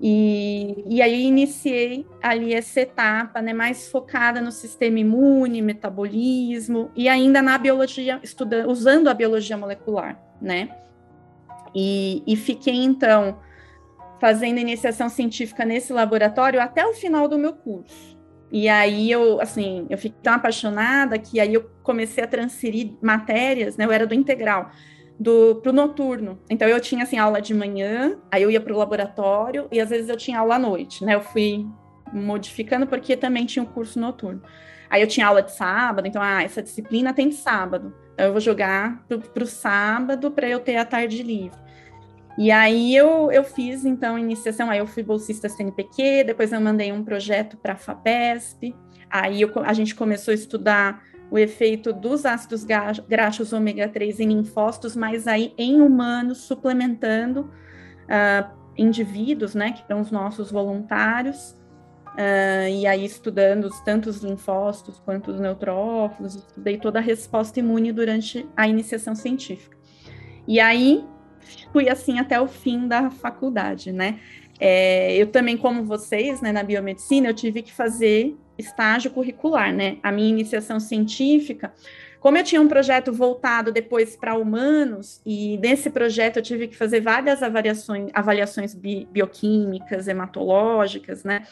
E, 0.00 0.84
e 0.88 1.02
aí 1.02 1.24
iniciei 1.24 2.06
ali 2.22 2.54
essa 2.54 2.80
etapa, 2.80 3.42
né, 3.42 3.52
mais 3.52 3.88
focada 3.88 4.40
no 4.40 4.52
sistema 4.52 5.00
imune, 5.00 5.60
metabolismo 5.60 6.90
e 6.94 7.08
ainda 7.08 7.42
na 7.42 7.58
biologia, 7.58 8.20
estudando, 8.22 8.70
usando 8.70 9.08
a 9.08 9.14
biologia 9.14 9.56
molecular, 9.56 10.20
né? 10.40 10.70
E, 11.74 12.22
e 12.26 12.36
fiquei 12.36 12.74
então 12.74 13.38
fazendo 14.20 14.58
iniciação 14.58 15.08
científica 15.08 15.64
nesse 15.64 15.92
laboratório 15.92 16.60
até 16.60 16.84
o 16.86 16.92
final 16.92 17.28
do 17.28 17.38
meu 17.38 17.52
curso. 17.52 18.18
E 18.50 18.68
aí 18.68 19.10
eu, 19.10 19.40
assim, 19.40 19.86
eu 19.90 19.98
fiquei 19.98 20.18
tão 20.22 20.34
apaixonada 20.34 21.18
que 21.18 21.38
aí 21.38 21.54
eu 21.54 21.70
comecei 21.82 22.24
a 22.24 22.26
transferir 22.26 22.94
matérias, 23.02 23.76
né? 23.76 23.84
Eu 23.84 23.92
era 23.92 24.06
do 24.06 24.14
integral 24.14 24.70
do 25.18 25.56
pro 25.56 25.72
noturno. 25.72 26.38
Então 26.48 26.66
eu 26.68 26.80
tinha 26.80 27.02
assim 27.02 27.18
aula 27.18 27.42
de 27.42 27.52
manhã, 27.52 28.16
aí 28.30 28.42
eu 28.42 28.50
ia 28.50 28.60
para 28.60 28.72
o 28.72 28.78
laboratório 28.78 29.66
e 29.70 29.80
às 29.80 29.90
vezes 29.90 30.08
eu 30.08 30.16
tinha 30.16 30.38
aula 30.38 30.54
à 30.54 30.58
noite, 30.58 31.04
né? 31.04 31.14
Eu 31.14 31.20
fui 31.20 31.66
modificando 32.12 32.86
porque 32.86 33.16
também 33.16 33.44
tinha 33.44 33.62
um 33.62 33.66
curso 33.66 33.98
noturno. 34.00 34.42
Aí 34.88 35.02
eu 35.02 35.06
tinha 35.06 35.26
aula 35.26 35.42
de 35.42 35.52
sábado, 35.52 36.06
então 36.06 36.22
ah, 36.22 36.42
essa 36.42 36.62
disciplina 36.62 37.12
tem 37.12 37.30
sábado. 37.30 37.94
Eu 38.18 38.32
vou 38.32 38.40
jogar 38.40 39.04
para 39.32 39.44
o 39.44 39.46
sábado 39.46 40.30
para 40.30 40.48
eu 40.48 40.60
ter 40.60 40.76
a 40.76 40.84
tarde 40.84 41.22
livre. 41.22 41.58
E 42.36 42.52
aí 42.52 42.94
eu, 42.94 43.32
eu 43.32 43.42
fiz 43.42 43.84
então 43.84 44.16
iniciação, 44.16 44.70
aí 44.70 44.78
eu 44.78 44.86
fui 44.86 45.02
bolsista 45.02 45.48
CNPq, 45.48 46.22
depois 46.24 46.52
eu 46.52 46.60
mandei 46.60 46.92
um 46.92 47.02
projeto 47.02 47.56
para 47.56 47.72
a 47.72 47.76
FAPESP, 47.76 48.76
aí 49.10 49.42
eu, 49.42 49.52
a 49.64 49.72
gente 49.72 49.92
começou 49.92 50.30
a 50.30 50.36
estudar 50.36 51.02
o 51.32 51.36
efeito 51.36 51.92
dos 51.92 52.24
ácidos 52.24 52.64
graxos 52.64 53.52
ômega 53.52 53.88
3 53.88 54.20
em 54.20 54.28
linfócitos, 54.28 54.94
mas 54.94 55.26
aí 55.26 55.52
em 55.58 55.80
humanos, 55.80 56.38
suplementando 56.38 57.50
uh, 58.04 58.48
indivíduos, 58.76 59.56
né, 59.56 59.72
que 59.72 59.84
são 59.88 60.00
os 60.00 60.12
nossos 60.12 60.50
voluntários, 60.50 61.57
uh, 62.18 62.68
e 62.68 62.86
aí 62.86 63.04
estudando 63.04 63.70
tanto 63.84 64.10
os 64.10 64.22
linfócitos 64.22 65.00
quanto 65.04 65.30
os 65.30 65.40
neutrófilos, 65.40 66.34
estudei 66.34 66.76
toda 66.76 66.98
a 66.98 67.02
resposta 67.02 67.60
imune 67.60 67.92
durante 67.92 68.44
a 68.56 68.66
iniciação 68.66 69.14
científica. 69.14 69.76
E 70.46 70.58
aí 70.58 71.04
fui 71.72 71.88
assim 71.88 72.18
até 72.18 72.40
o 72.40 72.48
fim 72.48 72.88
da 72.88 73.10
faculdade, 73.10 73.92
né? 73.92 74.18
É, 74.60 75.14
eu 75.16 75.28
também, 75.28 75.56
como 75.56 75.84
vocês, 75.84 76.40
né, 76.40 76.50
na 76.50 76.64
biomedicina, 76.64 77.28
eu 77.28 77.34
tive 77.34 77.62
que 77.62 77.72
fazer 77.72 78.36
estágio 78.58 79.12
curricular, 79.12 79.72
né? 79.72 79.98
A 80.02 80.10
minha 80.10 80.28
iniciação 80.28 80.80
científica, 80.80 81.72
como 82.18 82.36
eu 82.36 82.42
tinha 82.42 82.60
um 82.60 82.66
projeto 82.66 83.12
voltado 83.12 83.70
depois 83.70 84.16
para 84.16 84.36
humanos, 84.36 85.20
e 85.24 85.56
nesse 85.58 85.90
projeto 85.90 86.38
eu 86.38 86.42
tive 86.42 86.66
que 86.66 86.76
fazer 86.76 87.00
várias 87.00 87.40
avaliações, 87.40 88.10
avaliações 88.12 88.74
bi, 88.74 89.06
bioquímicas, 89.12 90.08
hematológicas, 90.08 91.22
né? 91.22 91.44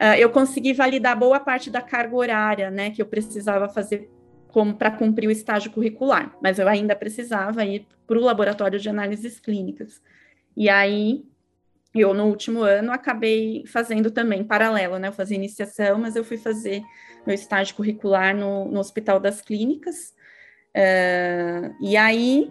Uh, 0.00 0.16
eu 0.18 0.30
consegui 0.30 0.72
validar 0.72 1.18
boa 1.18 1.38
parte 1.38 1.70
da 1.70 1.80
carga 1.80 2.16
horária, 2.16 2.70
né, 2.70 2.90
que 2.90 3.00
eu 3.00 3.06
precisava 3.06 3.68
fazer 3.68 4.10
para 4.78 4.90
cumprir 4.90 5.28
o 5.28 5.30
estágio 5.30 5.70
curricular, 5.70 6.36
mas 6.42 6.58
eu 6.58 6.68
ainda 6.68 6.94
precisava 6.94 7.64
ir 7.64 7.86
para 8.06 8.18
o 8.18 8.20
laboratório 8.20 8.78
de 8.78 8.88
análises 8.88 9.40
clínicas. 9.40 10.02
E 10.54 10.68
aí 10.68 11.24
eu 11.94 12.12
no 12.12 12.26
último 12.26 12.62
ano 12.62 12.92
acabei 12.92 13.64
fazendo 13.66 14.10
também 14.10 14.44
paralelo, 14.44 14.98
né? 14.98 15.08
Eu 15.08 15.12
fazia 15.12 15.36
iniciação, 15.36 15.98
mas 15.98 16.16
eu 16.16 16.24
fui 16.24 16.36
fazer 16.36 16.82
meu 17.26 17.34
estágio 17.34 17.74
curricular 17.74 18.36
no, 18.36 18.66
no 18.66 18.80
Hospital 18.80 19.18
das 19.18 19.40
Clínicas. 19.40 20.14
Uh, 20.74 21.74
e 21.80 21.96
aí 21.96 22.50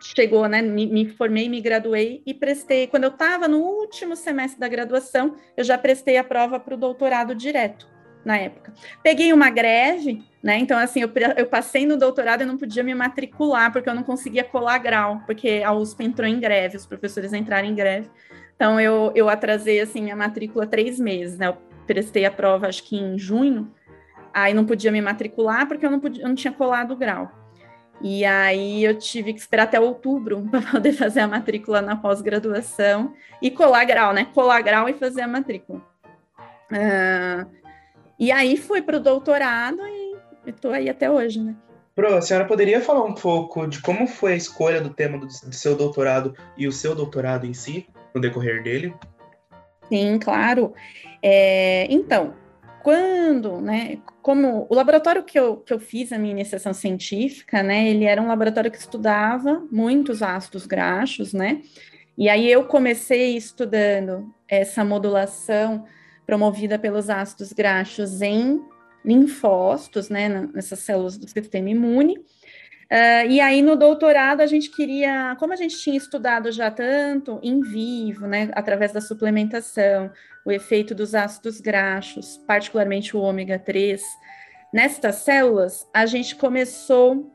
chegou, 0.00 0.48
né? 0.48 0.62
Me, 0.62 0.86
me, 0.86 1.08
formei, 1.08 1.48
me 1.48 1.60
graduei 1.60 2.22
e 2.26 2.34
prestei. 2.34 2.86
Quando 2.86 3.04
eu 3.04 3.10
estava 3.10 3.48
no 3.48 3.58
último 3.58 4.16
semestre 4.16 4.60
da 4.60 4.68
graduação, 4.68 5.36
eu 5.56 5.64
já 5.64 5.76
prestei 5.76 6.16
a 6.16 6.24
prova 6.24 6.58
para 6.60 6.74
o 6.74 6.76
doutorado 6.78 7.34
direto 7.34 7.90
na 8.24 8.36
época. 8.36 8.72
Peguei 9.02 9.32
uma 9.32 9.50
greve, 9.50 10.22
né? 10.42 10.56
Então, 10.58 10.78
assim, 10.78 11.00
eu, 11.00 11.10
eu 11.36 11.46
passei 11.46 11.86
no 11.86 11.96
doutorado 11.96 12.42
e 12.42 12.46
não 12.46 12.56
podia 12.56 12.82
me 12.82 12.94
matricular, 12.94 13.72
porque 13.72 13.88
eu 13.88 13.94
não 13.94 14.02
conseguia 14.02 14.44
colar 14.44 14.78
grau, 14.78 15.22
porque 15.26 15.62
a 15.64 15.72
USP 15.72 16.04
entrou 16.04 16.28
em 16.28 16.38
greve, 16.38 16.76
os 16.76 16.86
professores 16.86 17.32
entraram 17.32 17.68
em 17.68 17.74
greve. 17.74 18.08
Então, 18.54 18.80
eu, 18.80 19.12
eu 19.14 19.28
atrasei, 19.28 19.80
assim, 19.80 20.02
minha 20.02 20.16
matrícula 20.16 20.66
três 20.66 21.00
meses, 21.00 21.38
né? 21.38 21.48
Eu 21.48 21.56
prestei 21.86 22.24
a 22.24 22.30
prova, 22.30 22.68
acho 22.68 22.84
que 22.84 22.96
em 22.96 23.18
junho, 23.18 23.72
aí 24.32 24.54
não 24.54 24.64
podia 24.64 24.92
me 24.92 25.00
matricular 25.00 25.66
porque 25.66 25.84
eu 25.84 25.90
não, 25.90 25.98
podia, 25.98 26.22
eu 26.22 26.28
não 26.28 26.34
tinha 26.36 26.52
colado 26.52 26.94
grau. 26.96 27.41
E 28.02 28.24
aí 28.24 28.84
eu 28.84 28.98
tive 28.98 29.32
que 29.32 29.40
esperar 29.40 29.64
até 29.64 29.78
outubro 29.78 30.42
para 30.50 30.60
poder 30.60 30.92
fazer 30.92 31.20
a 31.20 31.28
matrícula 31.28 31.80
na 31.80 31.96
pós-graduação 31.96 33.14
e 33.40 33.50
colar 33.50 33.84
grau, 33.84 34.12
né? 34.12 34.26
Colar 34.34 34.60
grau 34.62 34.88
e 34.88 34.94
fazer 34.94 35.22
a 35.22 35.28
matrícula. 35.28 35.80
Uh, 36.70 37.46
e 38.18 38.32
aí 38.32 38.56
fui 38.56 38.82
para 38.82 38.96
o 38.96 39.00
doutorado 39.00 39.80
e 39.86 40.16
estou 40.46 40.72
aí 40.72 40.88
até 40.88 41.10
hoje, 41.10 41.40
né? 41.40 41.54
Pro, 41.94 42.14
a 42.16 42.22
senhora 42.22 42.46
poderia 42.46 42.80
falar 42.80 43.04
um 43.04 43.14
pouco 43.14 43.66
de 43.66 43.80
como 43.82 44.06
foi 44.06 44.32
a 44.32 44.36
escolha 44.36 44.80
do 44.80 44.90
tema 44.90 45.18
do, 45.18 45.26
do 45.26 45.52
seu 45.52 45.76
doutorado 45.76 46.34
e 46.56 46.66
o 46.66 46.72
seu 46.72 46.94
doutorado 46.94 47.46
em 47.46 47.52
si? 47.52 47.86
no 48.14 48.20
decorrer 48.20 48.62
dele? 48.62 48.94
Sim, 49.88 50.18
claro. 50.18 50.72
É, 51.22 51.86
então, 51.90 52.34
quando, 52.82 53.60
né, 53.60 53.98
como 54.20 54.66
o 54.68 54.74
laboratório 54.74 55.22
que 55.22 55.38
eu, 55.38 55.58
que 55.58 55.72
eu 55.72 55.78
fiz 55.78 56.12
a 56.12 56.18
minha 56.18 56.32
iniciação 56.32 56.72
científica, 56.72 57.62
né, 57.62 57.88
ele 57.88 58.04
era 58.04 58.20
um 58.20 58.28
laboratório 58.28 58.70
que 58.70 58.78
estudava 58.78 59.66
muitos 59.70 60.22
ácidos 60.22 60.66
graxos, 60.66 61.32
né, 61.32 61.62
e 62.16 62.28
aí 62.28 62.50
eu 62.50 62.64
comecei 62.64 63.36
estudando 63.36 64.32
essa 64.48 64.84
modulação 64.84 65.84
promovida 66.26 66.78
pelos 66.78 67.08
ácidos 67.08 67.52
graxos 67.52 68.20
em 68.20 68.60
linfócitos, 69.04 70.08
né, 70.08 70.28
nessas 70.52 70.80
células 70.80 71.16
do 71.16 71.28
sistema 71.28 71.70
imune, 71.70 72.18
Uh, 72.92 73.24
e 73.26 73.40
aí 73.40 73.62
no 73.62 73.74
doutorado 73.74 74.42
a 74.42 74.46
gente 74.46 74.70
queria, 74.70 75.34
como 75.38 75.54
a 75.54 75.56
gente 75.56 75.78
tinha 75.78 75.96
estudado 75.96 76.52
já 76.52 76.70
tanto 76.70 77.40
em 77.42 77.62
vivo, 77.62 78.26
né, 78.26 78.50
através 78.52 78.92
da 78.92 79.00
suplementação, 79.00 80.10
o 80.44 80.50
efeito 80.50 80.94
dos 80.94 81.14
ácidos 81.14 81.60
graxos, 81.60 82.38
particularmente 82.46 83.16
o 83.16 83.20
ômega 83.20 83.58
3, 83.58 84.02
nestas 84.72 85.16
células, 85.16 85.86
a 85.92 86.06
gente 86.06 86.34
começou 86.36 87.32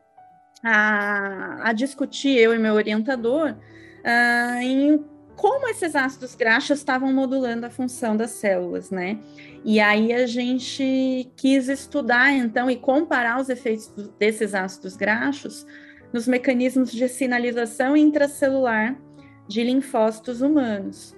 a, 0.63 1.69
a 1.69 1.73
discutir, 1.73 2.37
eu 2.37 2.53
e 2.53 2.59
meu 2.59 2.73
orientador, 2.73 3.51
uh, 3.51 4.61
em 4.61 5.03
como 5.35 5.69
esses 5.69 5.95
ácidos 5.95 6.33
graxos 6.33 6.79
estavam 6.79 7.13
modulando 7.13 7.65
a 7.65 7.69
função 7.69 8.17
das 8.17 8.31
células, 8.31 8.89
né? 8.89 9.19
E 9.63 9.79
aí 9.79 10.11
a 10.11 10.25
gente 10.25 11.31
quis 11.37 11.69
estudar, 11.69 12.31
então, 12.31 12.71
e 12.71 12.75
comparar 12.75 13.39
os 13.39 13.47
efeitos 13.47 13.87
desses 14.17 14.55
ácidos 14.55 14.97
graxos 14.97 15.65
nos 16.11 16.27
mecanismos 16.27 16.91
de 16.91 17.07
sinalização 17.07 17.95
intracelular 17.95 18.99
de 19.47 19.63
linfócitos 19.63 20.41
humanos. 20.41 21.15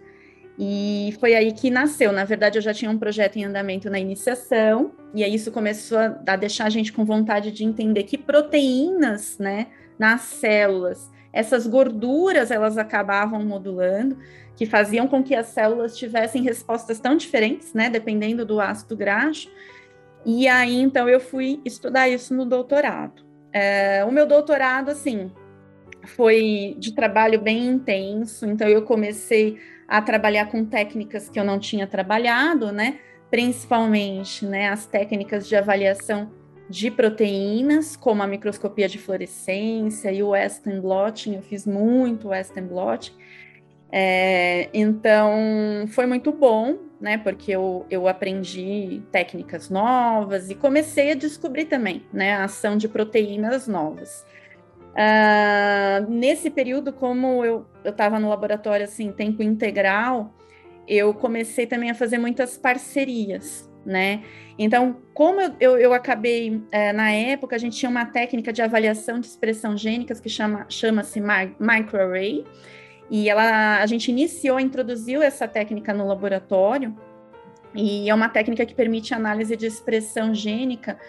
E 0.60 1.16
foi 1.20 1.36
aí 1.36 1.54
que 1.54 1.70
nasceu. 1.70 2.12
Na 2.12 2.26
verdade, 2.26 2.58
eu 2.58 2.62
já 2.62 2.74
tinha 2.74 2.92
um 2.92 2.98
projeto 3.00 3.38
em 3.38 3.46
andamento 3.46 3.90
na 3.90 3.98
iniciação, 3.98 4.92
e 5.16 5.24
aí 5.24 5.34
isso 5.34 5.52
começou 5.52 5.98
a, 5.98 6.20
a 6.28 6.36
deixar 6.36 6.66
a 6.66 6.70
gente 6.70 6.92
com 6.92 7.06
vontade 7.06 7.52
de 7.52 7.64
entender 7.64 8.04
que 8.04 8.18
proteínas, 8.18 9.38
né, 9.40 9.68
nas 9.98 10.22
células 10.22 11.10
essas 11.32 11.68
gorduras 11.68 12.52
elas 12.52 12.78
acabavam 12.78 13.44
modulando, 13.44 14.18
que 14.56 14.66
faziam 14.66 15.08
com 15.08 15.24
que 15.24 15.36
as 15.36 15.48
células 15.48 15.98
tivessem 15.98 16.44
respostas 16.44 17.00
tão 17.00 17.16
diferentes, 17.16 17.74
né, 17.74 17.90
dependendo 17.90 18.46
do 18.46 18.60
ácido 18.60 18.96
graxo. 18.96 19.50
E 20.26 20.48
aí, 20.48 20.82
então, 20.82 21.08
eu 21.08 21.20
fui 21.20 21.62
estudar 21.64 22.10
isso 22.10 22.34
no 22.34 22.46
doutorado. 22.46 23.24
É, 23.54 24.04
o 24.04 24.12
meu 24.12 24.26
doutorado, 24.26 24.90
assim, 24.90 25.32
foi 26.06 26.76
de 26.78 26.94
trabalho 26.94 27.40
bem 27.40 27.68
intenso, 27.68 28.46
então 28.46 28.68
eu 28.68 28.82
comecei 28.82 29.58
a 29.90 30.02
trabalhar 30.02 30.46
com 30.46 30.64
técnicas 30.64 31.28
que 31.30 31.40
eu 31.40 31.44
não 31.44 31.58
tinha 31.58 31.88
trabalhado, 31.88 32.72
né, 32.72 33.00
principalmente, 33.32 34.46
né, 34.46 34.70
as 34.70 34.86
técnicas 34.86 35.48
de 35.48 35.56
avaliação 35.56 36.32
de 36.70 36.92
proteínas, 36.92 37.96
como 37.96 38.22
a 38.22 38.28
microscopia 38.28 38.88
de 38.88 39.00
fluorescência 39.00 40.12
e 40.12 40.22
o 40.22 40.30
Western 40.30 40.80
blotting, 40.80 41.36
eu 41.36 41.42
fiz 41.42 41.66
muito 41.66 42.30
Western 42.30 42.68
blotting. 42.70 43.14
É, 43.92 44.70
então, 44.72 45.86
foi 45.88 46.06
muito 46.06 46.32
bom, 46.32 46.78
né, 47.02 47.18
porque 47.18 47.52
eu, 47.52 47.88
eu 47.90 48.08
aprendi 48.08 49.02
técnicas 49.12 49.72
novas 49.72 50.52
e 50.52 50.56
comecei 50.56 51.12
a 51.12 51.16
descobrir 51.16 51.66
também, 51.66 52.06
né, 52.14 52.34
a 52.34 52.44
ação 52.44 52.78
de 52.78 52.88
proteínas 52.88 53.68
novas. 53.68 54.24
Uh, 55.00 56.12
nesse 56.12 56.50
período, 56.50 56.92
como 56.92 57.46
eu 57.46 57.66
estava 57.86 58.20
no 58.20 58.28
laboratório 58.28 58.84
assim, 58.84 59.14
tempo 59.14 59.42
integral, 59.42 60.34
eu 60.86 61.14
comecei 61.14 61.66
também 61.66 61.90
a 61.90 61.96
fazer 61.96 62.18
muitas 62.18 62.58
parcerias, 62.58 63.70
né? 63.86 64.24
Então, 64.58 64.98
como 65.14 65.40
eu, 65.40 65.56
eu, 65.58 65.78
eu 65.78 65.94
acabei, 65.94 66.62
é, 66.70 66.92
na 66.92 67.12
época, 67.12 67.56
a 67.56 67.60
gente 67.60 67.78
tinha 67.78 67.90
uma 67.90 68.06
técnica 68.06 68.52
de 68.52 68.62
avaliação 68.62 69.22
de 69.22 69.28
expressão 69.28 69.78
gênicas 69.78 70.20
que 70.20 70.28
chama, 70.28 70.66
chama-se 70.68 71.22
microarray, 71.22 72.44
e 73.10 73.30
ela, 73.30 73.82
a 73.82 73.86
gente 73.86 74.12
iniciou, 74.12 74.60
introduziu 74.60 75.22
essa 75.22 75.48
técnica 75.48 75.94
no 75.94 76.06
laboratório, 76.06 76.94
e 77.74 78.10
é 78.10 78.14
uma 78.14 78.28
técnica 78.28 78.66
que 78.66 78.76
permite 78.76 79.14
análise 79.14 79.56
de 79.56 79.66
expressão 79.66 80.36
gênica 80.36 81.00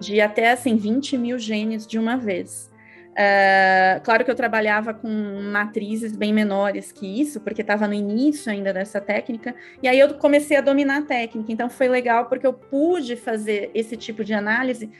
de 0.00 0.20
até, 0.20 0.50
assim, 0.50 0.74
20 0.74 1.16
mil 1.16 1.38
genes 1.38 1.86
de 1.86 1.96
uma 1.96 2.16
vez. 2.16 2.74
Uh, 3.16 3.98
claro 4.02 4.26
que 4.26 4.30
eu 4.30 4.34
trabalhava 4.34 4.92
com 4.92 5.08
matrizes 5.50 6.14
bem 6.14 6.34
menores 6.34 6.92
que 6.92 7.18
isso, 7.18 7.40
porque 7.40 7.62
estava 7.62 7.88
no 7.88 7.94
início 7.94 8.52
ainda 8.52 8.74
dessa 8.74 9.00
técnica, 9.00 9.54
e 9.82 9.88
aí 9.88 9.98
eu 9.98 10.12
comecei 10.14 10.54
a 10.54 10.60
dominar 10.60 10.98
a 10.98 11.02
técnica. 11.02 11.50
Então 11.50 11.70
foi 11.70 11.88
legal 11.88 12.26
porque 12.26 12.46
eu 12.46 12.52
pude 12.52 13.16
fazer 13.16 13.70
esse 13.72 13.96
tipo 13.96 14.22
de 14.22 14.34
análise 14.34 14.90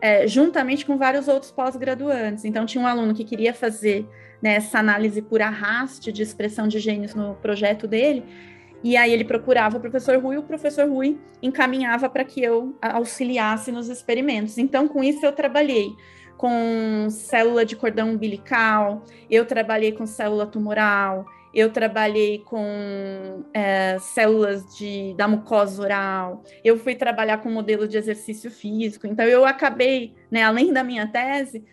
é, 0.00 0.24
juntamente 0.28 0.86
com 0.86 0.96
vários 0.96 1.26
outros 1.26 1.50
pós-graduantes. 1.50 2.44
Então 2.44 2.64
tinha 2.64 2.82
um 2.82 2.86
aluno 2.86 3.12
que 3.12 3.24
queria 3.24 3.52
fazer 3.52 4.06
né, 4.40 4.54
essa 4.54 4.78
análise 4.78 5.20
por 5.20 5.42
arraste 5.42 6.12
de 6.12 6.22
expressão 6.22 6.68
de 6.68 6.78
genes 6.78 7.12
no 7.12 7.34
projeto 7.34 7.88
dele, 7.88 8.24
e 8.84 8.96
aí 8.96 9.12
ele 9.12 9.24
procurava 9.24 9.78
o 9.78 9.80
professor 9.80 10.16
Rui, 10.22 10.36
o 10.36 10.42
professor 10.44 10.88
Rui 10.88 11.18
encaminhava 11.42 12.08
para 12.08 12.22
que 12.22 12.40
eu 12.40 12.78
auxiliasse 12.80 13.72
nos 13.72 13.88
experimentos. 13.88 14.58
Então 14.58 14.86
com 14.86 15.02
isso 15.02 15.26
eu 15.26 15.32
trabalhei 15.32 15.88
com 16.36 17.08
célula 17.10 17.64
de 17.64 17.76
cordão 17.76 18.10
umbilical, 18.10 19.04
eu 19.30 19.46
trabalhei 19.46 19.92
com 19.92 20.06
célula 20.06 20.46
tumoral, 20.46 21.26
eu 21.54 21.70
trabalhei 21.70 22.40
com 22.40 23.44
é, 23.54 23.96
células 24.00 24.76
de, 24.76 25.14
da 25.14 25.28
mucosa 25.28 25.80
oral, 25.80 26.42
eu 26.64 26.76
fui 26.76 26.96
trabalhar 26.96 27.38
com 27.38 27.48
modelo 27.48 27.86
de 27.86 27.96
exercício 27.96 28.50
físico. 28.50 29.06
Então, 29.06 29.24
eu 29.24 29.46
acabei, 29.46 30.14
né, 30.30 30.42
além 30.42 30.72
da 30.72 30.82
minha 30.82 31.06
tese, 31.06 31.64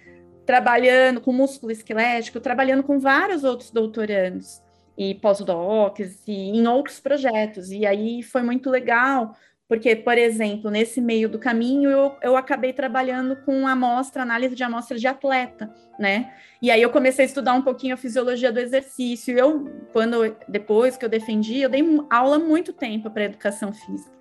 trabalhando 0.45 1.19
com 1.19 1.33
músculo 1.33 1.71
esquelético, 1.71 2.39
trabalhando 2.39 2.83
com 2.83 2.99
vários 2.99 3.43
outros 3.43 3.71
doutorandos 3.71 4.61
e 4.97 5.15
pós-docs 5.15 6.21
e 6.27 6.49
em 6.51 6.67
outros 6.67 6.99
projetos. 6.99 7.71
E 7.71 7.85
aí 7.85 8.21
foi 8.21 8.43
muito 8.43 8.69
legal, 8.69 9.35
porque, 9.71 9.95
por 9.95 10.17
exemplo, 10.17 10.69
nesse 10.69 10.99
meio 10.99 11.29
do 11.29 11.39
caminho, 11.39 11.89
eu, 11.89 12.17
eu 12.21 12.35
acabei 12.35 12.73
trabalhando 12.73 13.37
com 13.37 13.65
amostra, 13.65 14.21
análise 14.21 14.53
de 14.53 14.61
amostra 14.65 14.97
de 14.97 15.07
atleta, 15.07 15.73
né? 15.97 16.33
E 16.61 16.69
aí 16.69 16.81
eu 16.81 16.89
comecei 16.89 17.23
a 17.23 17.25
estudar 17.25 17.53
um 17.53 17.61
pouquinho 17.61 17.93
a 17.93 17.97
fisiologia 17.97 18.51
do 18.51 18.59
exercício. 18.59 19.33
Eu, 19.39 19.71
quando 19.93 20.35
depois 20.45 20.97
que 20.97 21.05
eu 21.05 21.09
defendi, 21.09 21.61
eu 21.61 21.69
dei 21.69 21.81
aula 22.09 22.37
muito 22.37 22.73
tempo 22.73 23.09
para 23.09 23.23
educação 23.23 23.71
física. 23.71 24.11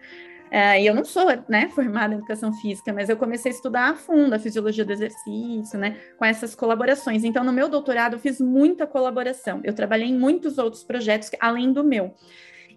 É, 0.52 0.80
e 0.80 0.86
eu 0.86 0.94
não 0.94 1.04
sou 1.04 1.26
né, 1.48 1.68
formada 1.74 2.14
em 2.14 2.18
educação 2.18 2.52
física, 2.52 2.92
mas 2.92 3.08
eu 3.08 3.16
comecei 3.16 3.50
a 3.50 3.54
estudar 3.54 3.90
a 3.90 3.94
fundo 3.96 4.32
a 4.32 4.38
fisiologia 4.38 4.84
do 4.84 4.92
exercício, 4.92 5.76
né, 5.76 5.96
com 6.16 6.24
essas 6.24 6.54
colaborações. 6.54 7.24
Então, 7.24 7.42
no 7.42 7.52
meu 7.52 7.68
doutorado, 7.68 8.14
eu 8.14 8.18
fiz 8.20 8.40
muita 8.40 8.86
colaboração. 8.86 9.60
Eu 9.64 9.74
trabalhei 9.74 10.10
em 10.10 10.16
muitos 10.16 10.58
outros 10.58 10.84
projetos 10.84 11.28
além 11.40 11.72
do 11.72 11.82
meu. 11.82 12.14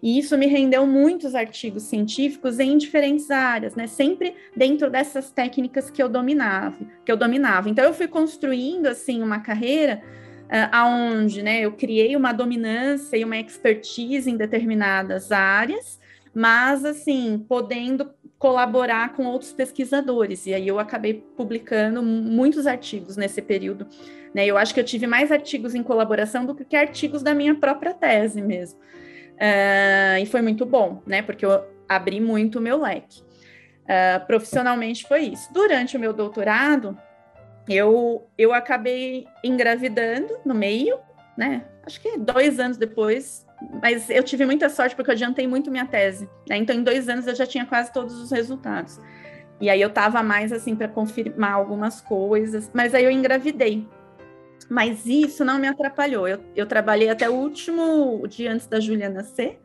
E 0.02 0.18
isso 0.18 0.36
me 0.36 0.46
rendeu 0.46 0.86
muitos 0.86 1.34
artigos 1.34 1.84
científicos 1.84 2.58
em 2.58 2.76
diferentes 2.76 3.30
áreas, 3.30 3.74
né? 3.74 3.86
Sempre 3.86 4.34
dentro 4.56 4.90
dessas 4.90 5.30
técnicas 5.30 5.90
que 5.90 6.02
eu 6.02 6.08
dominava, 6.08 6.76
que 7.04 7.10
eu 7.10 7.16
dominava. 7.16 7.68
Então 7.68 7.84
eu 7.84 7.94
fui 7.94 8.08
construindo 8.08 8.86
assim 8.86 9.22
uma 9.22 9.40
carreira 9.40 10.02
uh, 10.44 10.68
aonde, 10.72 11.42
né, 11.42 11.60
eu 11.60 11.72
criei 11.72 12.16
uma 12.16 12.32
dominância 12.32 13.16
e 13.16 13.24
uma 13.24 13.36
expertise 13.36 14.30
em 14.30 14.36
determinadas 14.36 15.32
áreas, 15.32 15.98
mas 16.34 16.84
assim, 16.84 17.44
podendo 17.48 18.10
colaborar 18.38 19.14
com 19.14 19.24
outros 19.24 19.52
pesquisadores. 19.52 20.46
E 20.46 20.52
aí 20.52 20.68
eu 20.68 20.78
acabei 20.78 21.14
publicando 21.36 22.02
muitos 22.02 22.66
artigos 22.66 23.16
nesse 23.16 23.40
período. 23.40 23.86
Né? 24.34 24.44
Eu 24.44 24.58
acho 24.58 24.74
que 24.74 24.80
eu 24.80 24.84
tive 24.84 25.06
mais 25.06 25.32
artigos 25.32 25.74
em 25.74 25.82
colaboração 25.82 26.44
do 26.44 26.54
que 26.54 26.76
artigos 26.76 27.22
da 27.22 27.32
minha 27.32 27.54
própria 27.54 27.94
tese 27.94 28.42
mesmo. 28.42 28.78
Uh, 29.34 30.22
e 30.22 30.26
foi 30.26 30.42
muito 30.42 30.64
bom, 30.64 31.02
né? 31.06 31.22
Porque 31.22 31.44
eu 31.44 31.64
abri 31.88 32.20
muito 32.20 32.58
o 32.58 32.62
meu 32.62 32.80
leque. 32.80 33.22
Uh, 33.82 34.24
profissionalmente 34.26 35.06
foi 35.06 35.22
isso. 35.22 35.52
Durante 35.52 35.96
o 35.96 36.00
meu 36.00 36.12
doutorado, 36.12 36.96
eu, 37.68 38.26
eu 38.38 38.52
acabei 38.52 39.26
engravidando 39.42 40.38
no 40.44 40.54
meio, 40.54 40.98
né? 41.36 41.64
Acho 41.84 42.00
que 42.00 42.18
dois 42.18 42.58
anos 42.58 42.76
depois, 42.76 43.46
mas 43.82 44.08
eu 44.08 44.22
tive 44.22 44.46
muita 44.46 44.68
sorte 44.68 44.96
porque 44.96 45.10
eu 45.10 45.14
adiantei 45.14 45.46
muito 45.46 45.70
minha 45.70 45.86
tese. 45.86 46.28
Né? 46.48 46.56
Então, 46.56 46.74
em 46.74 46.82
dois 46.82 47.08
anos 47.08 47.26
eu 47.26 47.34
já 47.34 47.46
tinha 47.46 47.66
quase 47.66 47.92
todos 47.92 48.14
os 48.14 48.30
resultados. 48.30 48.98
E 49.60 49.68
aí 49.68 49.80
eu 49.80 49.90
tava 49.90 50.22
mais 50.22 50.52
assim 50.52 50.74
para 50.74 50.88
confirmar 50.88 51.52
algumas 51.52 52.00
coisas, 52.00 52.70
mas 52.72 52.94
aí 52.94 53.04
eu 53.04 53.10
engravidei. 53.10 53.86
Mas 54.68 55.06
isso 55.06 55.44
não 55.44 55.58
me 55.58 55.68
atrapalhou. 55.68 56.26
Eu, 56.26 56.40
eu 56.56 56.66
trabalhei 56.66 57.08
até 57.08 57.28
o 57.28 57.34
último 57.34 58.26
dia 58.28 58.52
antes 58.52 58.66
da 58.66 58.80
Júlia 58.80 59.08
nascer, 59.08 59.60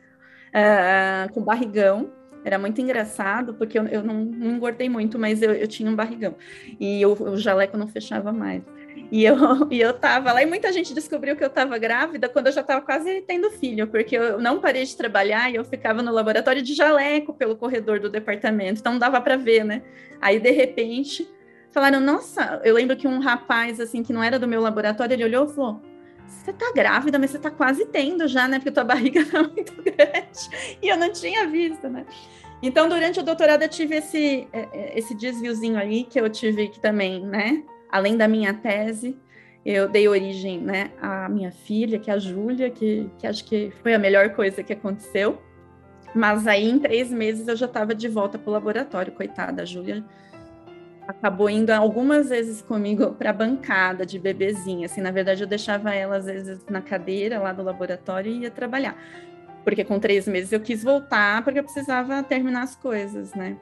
uh, 0.50 1.32
com 1.34 1.42
barrigão. 1.42 2.12
Era 2.44 2.58
muito 2.58 2.80
engraçado, 2.80 3.54
porque 3.54 3.78
eu, 3.78 3.86
eu 3.88 4.04
não, 4.04 4.24
não, 4.24 4.56
engordei 4.56 4.88
muito, 4.88 5.20
mas 5.20 5.42
eu, 5.42 5.54
eu 5.54 5.68
tinha 5.68 5.90
um 5.90 5.96
barrigão. 5.96 6.36
E 6.80 7.02
eu, 7.02 7.12
o 7.14 7.38
jaleco 7.38 7.78
não 7.78 7.88
fechava 7.88 8.32
mais. 8.32 8.64
E 9.12 9.26
eu, 9.26 9.36
e 9.70 9.80
eu 9.80 9.94
tava 9.94 10.32
lá, 10.32 10.42
e 10.42 10.46
muita 10.46 10.72
gente 10.72 10.94
descobriu 10.94 11.36
que 11.36 11.44
eu 11.44 11.48
estava 11.48 11.78
grávida 11.78 12.30
quando 12.30 12.48
eu 12.48 12.54
já 12.54 12.62
estava 12.62 12.82
quase 12.82 13.22
tendo 13.22 13.52
filho, 13.52 13.88
porque 13.88 14.16
eu 14.16 14.40
não 14.40 14.60
parei 14.60 14.86
de 14.86 14.96
trabalhar 14.96 15.52
e 15.52 15.56
eu 15.56 15.66
ficava 15.66 16.02
no 16.02 16.14
laboratório 16.14 16.62
de 16.62 16.74
jaleco 16.74 17.34
pelo 17.34 17.56
corredor 17.56 18.00
do 18.00 18.10
departamento, 18.10 18.80
então 18.80 18.94
não 18.94 19.00
dava 19.00 19.20
para 19.20 19.36
ver, 19.36 19.66
né? 19.66 19.82
Aí, 20.22 20.40
de 20.40 20.52
repente, 20.52 21.28
falaram, 21.72 22.00
nossa, 22.00 22.62
eu 22.64 22.74
lembro 22.74 22.96
que 22.96 23.08
um 23.08 23.20
rapaz, 23.20 23.80
assim, 23.80 24.04
que 24.04 24.14
não 24.14 24.24
era 24.24 24.40
do 24.40 24.48
meu 24.48 24.62
laboratório, 24.62 25.14
ele 25.14 25.24
olhou 25.24 25.46
e 25.46 25.54
falou, 25.54 25.82
você 26.28 26.54
tá 26.54 26.72
grávida, 26.74 27.18
mas 27.18 27.32
você 27.32 27.40
tá 27.40 27.50
quase 27.50 27.86
tendo 27.88 28.28
já, 28.28 28.48
né? 28.48 28.60
Porque 28.60 28.72
tua 28.72 28.84
barriga 28.86 29.26
tá 29.26 29.44
muito 29.44 29.74
grande. 29.82 30.78
E 30.82 30.88
eu 30.88 30.98
não 30.98 31.12
tinha 31.12 31.48
visto, 31.48 31.90
né? 31.90 32.06
Então, 32.62 32.90
durante 32.90 33.20
o 33.20 33.24
doutorado, 33.24 33.62
eu 33.62 33.70
tive 33.70 33.96
esse, 33.96 34.48
é, 34.52 34.68
é, 34.74 35.00
esse 35.00 35.16
desviozinho 35.16 35.78
aí, 35.78 36.04
que 36.04 36.20
eu 36.20 36.30
tive 36.30 36.68
que 36.68 36.80
também, 36.80 37.26
né? 37.26 37.64
Além 37.90 38.18
da 38.18 38.28
minha 38.28 38.54
tese, 38.54 39.18
eu 39.66 39.88
dei 39.88 40.08
origem, 40.08 40.60
né, 40.60 40.92
à 41.02 41.28
minha 41.28 41.52
filha, 41.52 42.00
que 42.00 42.10
é 42.10 42.14
a 42.14 42.20
Júlia, 42.20 42.70
que, 42.70 43.10
que 43.18 43.28
acho 43.28 43.44
que 43.46 43.72
foi 43.82 43.94
a 43.94 44.00
melhor 44.00 44.30
coisa 44.32 44.64
que 44.64 44.74
aconteceu. 44.74 45.42
Mas 46.14 46.48
aí, 46.48 46.70
em 46.70 46.80
três 46.80 47.12
meses, 47.12 47.48
eu 47.48 47.56
já 47.56 47.66
estava 47.66 47.94
de 47.94 48.08
volta 48.08 48.38
para 48.38 48.50
o 48.50 48.54
laboratório, 48.54 49.12
coitada. 49.12 49.62
A 49.62 49.66
Júlia 49.66 50.04
acabou 51.10 51.50
indo 51.50 51.72
algumas 51.72 52.30
vezes 52.30 52.62
comigo 52.62 53.14
para 53.18 53.34
bancada 53.34 54.06
de 54.06 54.20
bebezinha. 54.20 54.86
Assim, 54.86 55.02
na 55.02 55.10
verdade, 55.10 55.42
eu 55.42 55.48
deixava 55.48 55.94
ela 55.94 56.18
às 56.18 56.26
vezes 56.26 56.64
na 56.70 56.82
cadeira 56.82 57.40
lá 57.40 57.52
do 57.52 57.64
laboratório 57.64 58.32
e 58.32 58.42
ia 58.42 58.52
trabalhar. 58.52 58.96
Porque 59.64 59.84
com 59.84 60.00
três 60.00 60.28
meses 60.28 60.52
eu 60.52 60.60
quis 60.60 60.84
voltar 60.84 61.44
porque 61.44 61.60
eu 61.60 61.64
precisava 61.64 62.22
terminar 62.22 62.62
as 62.62 62.76
coisas, 62.76 63.34
né? 63.34 63.58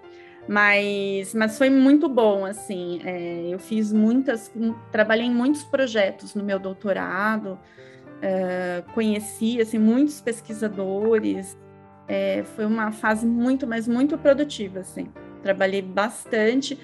Mas, 0.46 1.34
mas 1.34 1.58
foi 1.58 1.70
muito 1.70 2.10
bom, 2.10 2.46
assim. 2.46 3.00
É, 3.06 3.48
eu 3.50 3.60
fiz 3.60 3.94
muitas, 3.94 4.52
trabalhei 4.92 5.26
em 5.26 5.34
muitos 5.34 5.64
projetos 5.64 6.36
no 6.36 6.44
meu 6.44 6.60
doutorado, 6.60 7.58
é, 8.22 8.84
conheci 8.94 9.62
assim 9.62 9.80
muitos 9.80 10.20
pesquisadores. 10.20 11.58
É, 12.10 12.44
foi 12.56 12.66
uma 12.66 12.92
fase 12.92 13.26
muito, 13.26 13.66
mas 13.66 13.88
muito 13.88 14.18
produtiva, 14.18 14.80
assim. 14.80 15.08
Trabalhei 15.42 15.82
bastante 15.82 16.78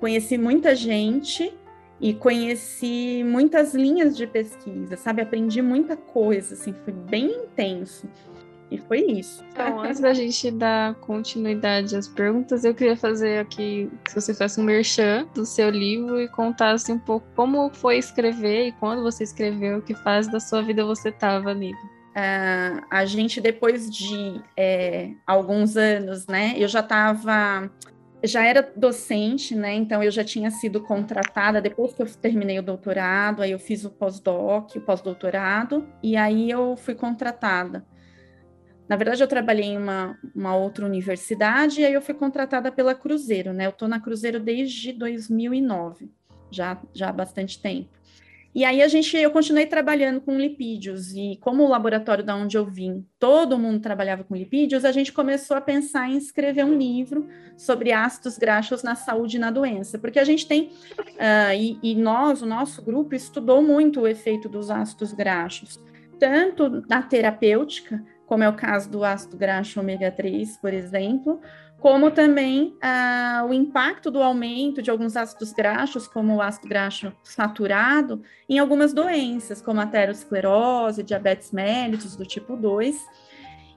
conheci 0.00 0.38
muita 0.38 0.74
gente 0.74 1.52
e 2.00 2.12
conheci 2.12 3.24
muitas 3.24 3.74
linhas 3.74 4.16
de 4.16 4.26
pesquisa, 4.26 4.96
sabe? 4.96 5.22
Aprendi 5.22 5.62
muita 5.62 5.96
coisa, 5.96 6.54
assim, 6.54 6.74
foi 6.84 6.92
bem 6.92 7.30
intenso. 7.44 8.08
E 8.70 8.78
foi 8.78 8.98
isso. 8.98 9.44
Então, 9.52 9.80
antes 9.80 10.00
da 10.00 10.12
gente 10.12 10.50
dar 10.50 10.96
continuidade 10.96 11.96
às 11.96 12.08
perguntas, 12.08 12.64
eu 12.64 12.74
queria 12.74 12.96
fazer 12.96 13.38
aqui 13.38 13.88
que 14.04 14.12
você 14.12 14.32
fizesse 14.32 14.60
um 14.60 14.64
merchan 14.64 15.26
do 15.32 15.46
seu 15.46 15.70
livro 15.70 16.20
e 16.20 16.28
contasse 16.28 16.90
um 16.90 16.98
pouco 16.98 17.26
como 17.36 17.70
foi 17.72 17.98
escrever 17.98 18.68
e 18.68 18.72
quando 18.72 19.02
você 19.02 19.22
escreveu, 19.22 19.80
que 19.80 19.94
fase 19.94 20.30
da 20.32 20.40
sua 20.40 20.62
vida 20.62 20.84
você 20.84 21.10
estava 21.10 21.54
nele. 21.54 21.76
Uh, 22.16 22.82
a 22.90 23.04
gente, 23.04 23.40
depois 23.40 23.88
de 23.88 24.40
é, 24.56 25.12
alguns 25.26 25.76
anos, 25.76 26.26
né, 26.26 26.54
eu 26.56 26.66
já 26.66 26.80
estava 26.80 27.70
já 28.24 28.44
era 28.44 28.62
docente, 28.74 29.54
né? 29.54 29.74
Então 29.74 30.02
eu 30.02 30.10
já 30.10 30.24
tinha 30.24 30.50
sido 30.50 30.80
contratada 30.80 31.60
depois 31.60 31.92
que 31.92 32.02
eu 32.02 32.06
terminei 32.06 32.58
o 32.58 32.62
doutorado, 32.62 33.42
aí 33.42 33.50
eu 33.50 33.58
fiz 33.58 33.84
o 33.84 33.90
pós-doc, 33.90 34.74
o 34.74 34.80
pós-doutorado, 34.80 35.86
e 36.02 36.16
aí 36.16 36.50
eu 36.50 36.76
fui 36.76 36.94
contratada. 36.94 37.84
Na 38.88 38.94
verdade, 38.94 39.22
eu 39.22 39.26
trabalhei 39.28 39.66
em 39.66 39.78
uma, 39.78 40.16
uma 40.34 40.54
outra 40.54 40.86
universidade 40.86 41.80
e 41.80 41.84
aí 41.84 41.92
eu 41.92 42.00
fui 42.00 42.14
contratada 42.14 42.70
pela 42.70 42.94
Cruzeiro, 42.94 43.52
né? 43.52 43.66
Eu 43.66 43.70
estou 43.70 43.88
na 43.88 44.00
Cruzeiro 44.00 44.38
desde 44.38 44.92
2009, 44.92 46.08
já, 46.50 46.80
já 46.94 47.08
há 47.08 47.12
bastante 47.12 47.60
tempo. 47.60 47.90
E 48.56 48.64
aí 48.64 48.80
a 48.80 48.88
gente, 48.88 49.14
eu 49.14 49.30
continuei 49.30 49.66
trabalhando 49.66 50.18
com 50.18 50.38
lipídios. 50.38 51.12
E 51.12 51.38
como 51.42 51.62
o 51.62 51.68
laboratório 51.68 52.24
da 52.24 52.34
onde 52.34 52.56
eu 52.56 52.64
vim, 52.64 53.06
todo 53.18 53.58
mundo 53.58 53.80
trabalhava 53.80 54.24
com 54.24 54.34
lipídios, 54.34 54.82
a 54.82 54.92
gente 54.92 55.12
começou 55.12 55.58
a 55.58 55.60
pensar 55.60 56.08
em 56.08 56.16
escrever 56.16 56.64
um 56.64 56.74
livro 56.74 57.28
sobre 57.54 57.92
ácidos 57.92 58.38
graxos 58.38 58.82
na 58.82 58.94
saúde 58.94 59.36
e 59.36 59.38
na 59.38 59.50
doença, 59.50 59.98
porque 59.98 60.18
a 60.18 60.24
gente 60.24 60.48
tem 60.48 60.70
uh, 60.70 61.52
e, 61.54 61.78
e 61.82 61.94
nós, 61.94 62.40
o 62.40 62.46
nosso 62.46 62.82
grupo 62.82 63.14
estudou 63.14 63.60
muito 63.60 64.00
o 64.00 64.08
efeito 64.08 64.48
dos 64.48 64.70
ácidos 64.70 65.12
graxos, 65.12 65.78
tanto 66.18 66.82
na 66.88 67.02
terapêutica, 67.02 68.02
como 68.24 68.42
é 68.42 68.48
o 68.48 68.56
caso 68.56 68.90
do 68.90 69.04
ácido 69.04 69.36
graxo 69.36 69.78
ômega 69.78 70.10
3, 70.10 70.56
por 70.56 70.72
exemplo, 70.72 71.42
como 71.78 72.10
também 72.10 72.76
ah, 72.80 73.44
o 73.48 73.52
impacto 73.52 74.10
do 74.10 74.22
aumento 74.22 74.80
de 74.80 74.90
alguns 74.90 75.16
ácidos 75.16 75.52
graxos, 75.52 76.08
como 76.08 76.34
o 76.34 76.42
ácido 76.42 76.68
graxo 76.68 77.12
saturado, 77.22 78.22
em 78.48 78.58
algumas 78.58 78.92
doenças, 78.92 79.60
como 79.60 79.80
aterosclerose, 79.80 81.02
diabetes 81.02 81.52
mellitus 81.52 82.16
do 82.16 82.24
tipo 82.24 82.56
2. 82.56 82.96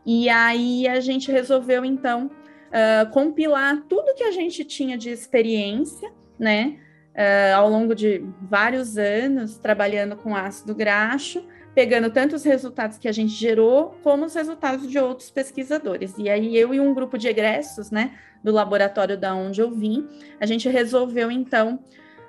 E 0.06 0.30
aí 0.30 0.88
a 0.88 1.00
gente 1.00 1.32
resolveu, 1.32 1.84
então, 1.84 2.32
ah, 2.72 3.06
compilar 3.12 3.84
tudo 3.88 4.16
que 4.16 4.24
a 4.24 4.32
gente 4.32 4.64
tinha 4.64 4.98
de 4.98 5.10
experiência, 5.10 6.12
né, 6.40 6.80
ah, 7.16 7.58
ao 7.58 7.70
longo 7.70 7.94
de 7.94 8.26
vários 8.42 8.98
anos 8.98 9.58
trabalhando 9.58 10.16
com 10.16 10.36
ácido 10.36 10.74
graxo, 10.74 11.46
pegando 11.74 12.10
tanto 12.10 12.36
os 12.36 12.44
resultados 12.44 12.98
que 12.98 13.08
a 13.08 13.12
gente 13.12 13.34
gerou, 13.34 13.98
como 14.04 14.26
os 14.26 14.34
resultados 14.34 14.88
de 14.88 15.00
outros 15.00 15.30
pesquisadores. 15.30 16.16
E 16.18 16.30
aí 16.30 16.58
eu 16.58 16.74
e 16.74 16.80
um 16.80 16.94
grupo 16.94 17.18
de 17.18 17.28
egressos, 17.28 17.92
né, 17.92 18.18
do 18.44 18.52
laboratório 18.52 19.18
da 19.18 19.34
onde 19.36 19.62
eu 19.62 19.72
vim, 19.72 20.08
a 20.40 20.46
gente 20.46 20.68
resolveu 20.68 21.30
então 21.30 21.80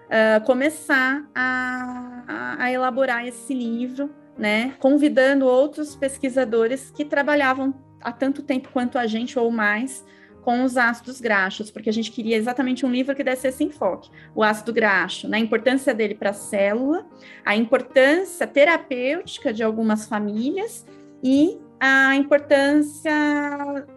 uh, 0.06 0.44
começar 0.44 1.24
a, 1.34 2.56
a, 2.58 2.72
elaborar 2.72 3.26
esse 3.26 3.54
livro, 3.54 4.10
né, 4.36 4.74
convidando 4.78 5.46
outros 5.46 5.94
pesquisadores 5.94 6.90
que 6.90 7.04
trabalhavam 7.04 7.74
há 8.00 8.12
tanto 8.12 8.42
tempo 8.42 8.70
quanto 8.72 8.98
a 8.98 9.06
gente 9.06 9.38
ou 9.38 9.50
mais 9.50 10.04
com 10.42 10.64
os 10.64 10.76
ácidos 10.76 11.20
graxos, 11.20 11.70
porque 11.70 11.90
a 11.90 11.92
gente 11.92 12.10
queria 12.10 12.36
exatamente 12.36 12.84
um 12.84 12.90
livro 12.90 13.14
que 13.14 13.24
desse 13.24 13.48
esse 13.48 13.64
enfoque. 13.64 14.10
O 14.34 14.42
ácido 14.42 14.72
graxo, 14.72 15.28
né, 15.28 15.36
a 15.36 15.40
importância 15.40 15.94
dele 15.94 16.14
para 16.14 16.30
a 16.30 16.34
célula, 16.34 17.06
a 17.44 17.56
importância 17.56 18.46
terapêutica 18.46 19.52
de 19.52 19.62
algumas 19.62 20.06
famílias 20.06 20.86
e 21.22 21.58
a 21.78 22.14
importância 22.14 23.12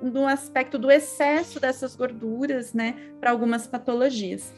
do 0.02 0.26
aspecto 0.26 0.78
do 0.78 0.90
excesso 0.90 1.60
dessas 1.60 1.96
gorduras, 1.96 2.74
né, 2.74 2.96
para 3.20 3.32
algumas 3.32 3.68
patologias. 3.68 4.54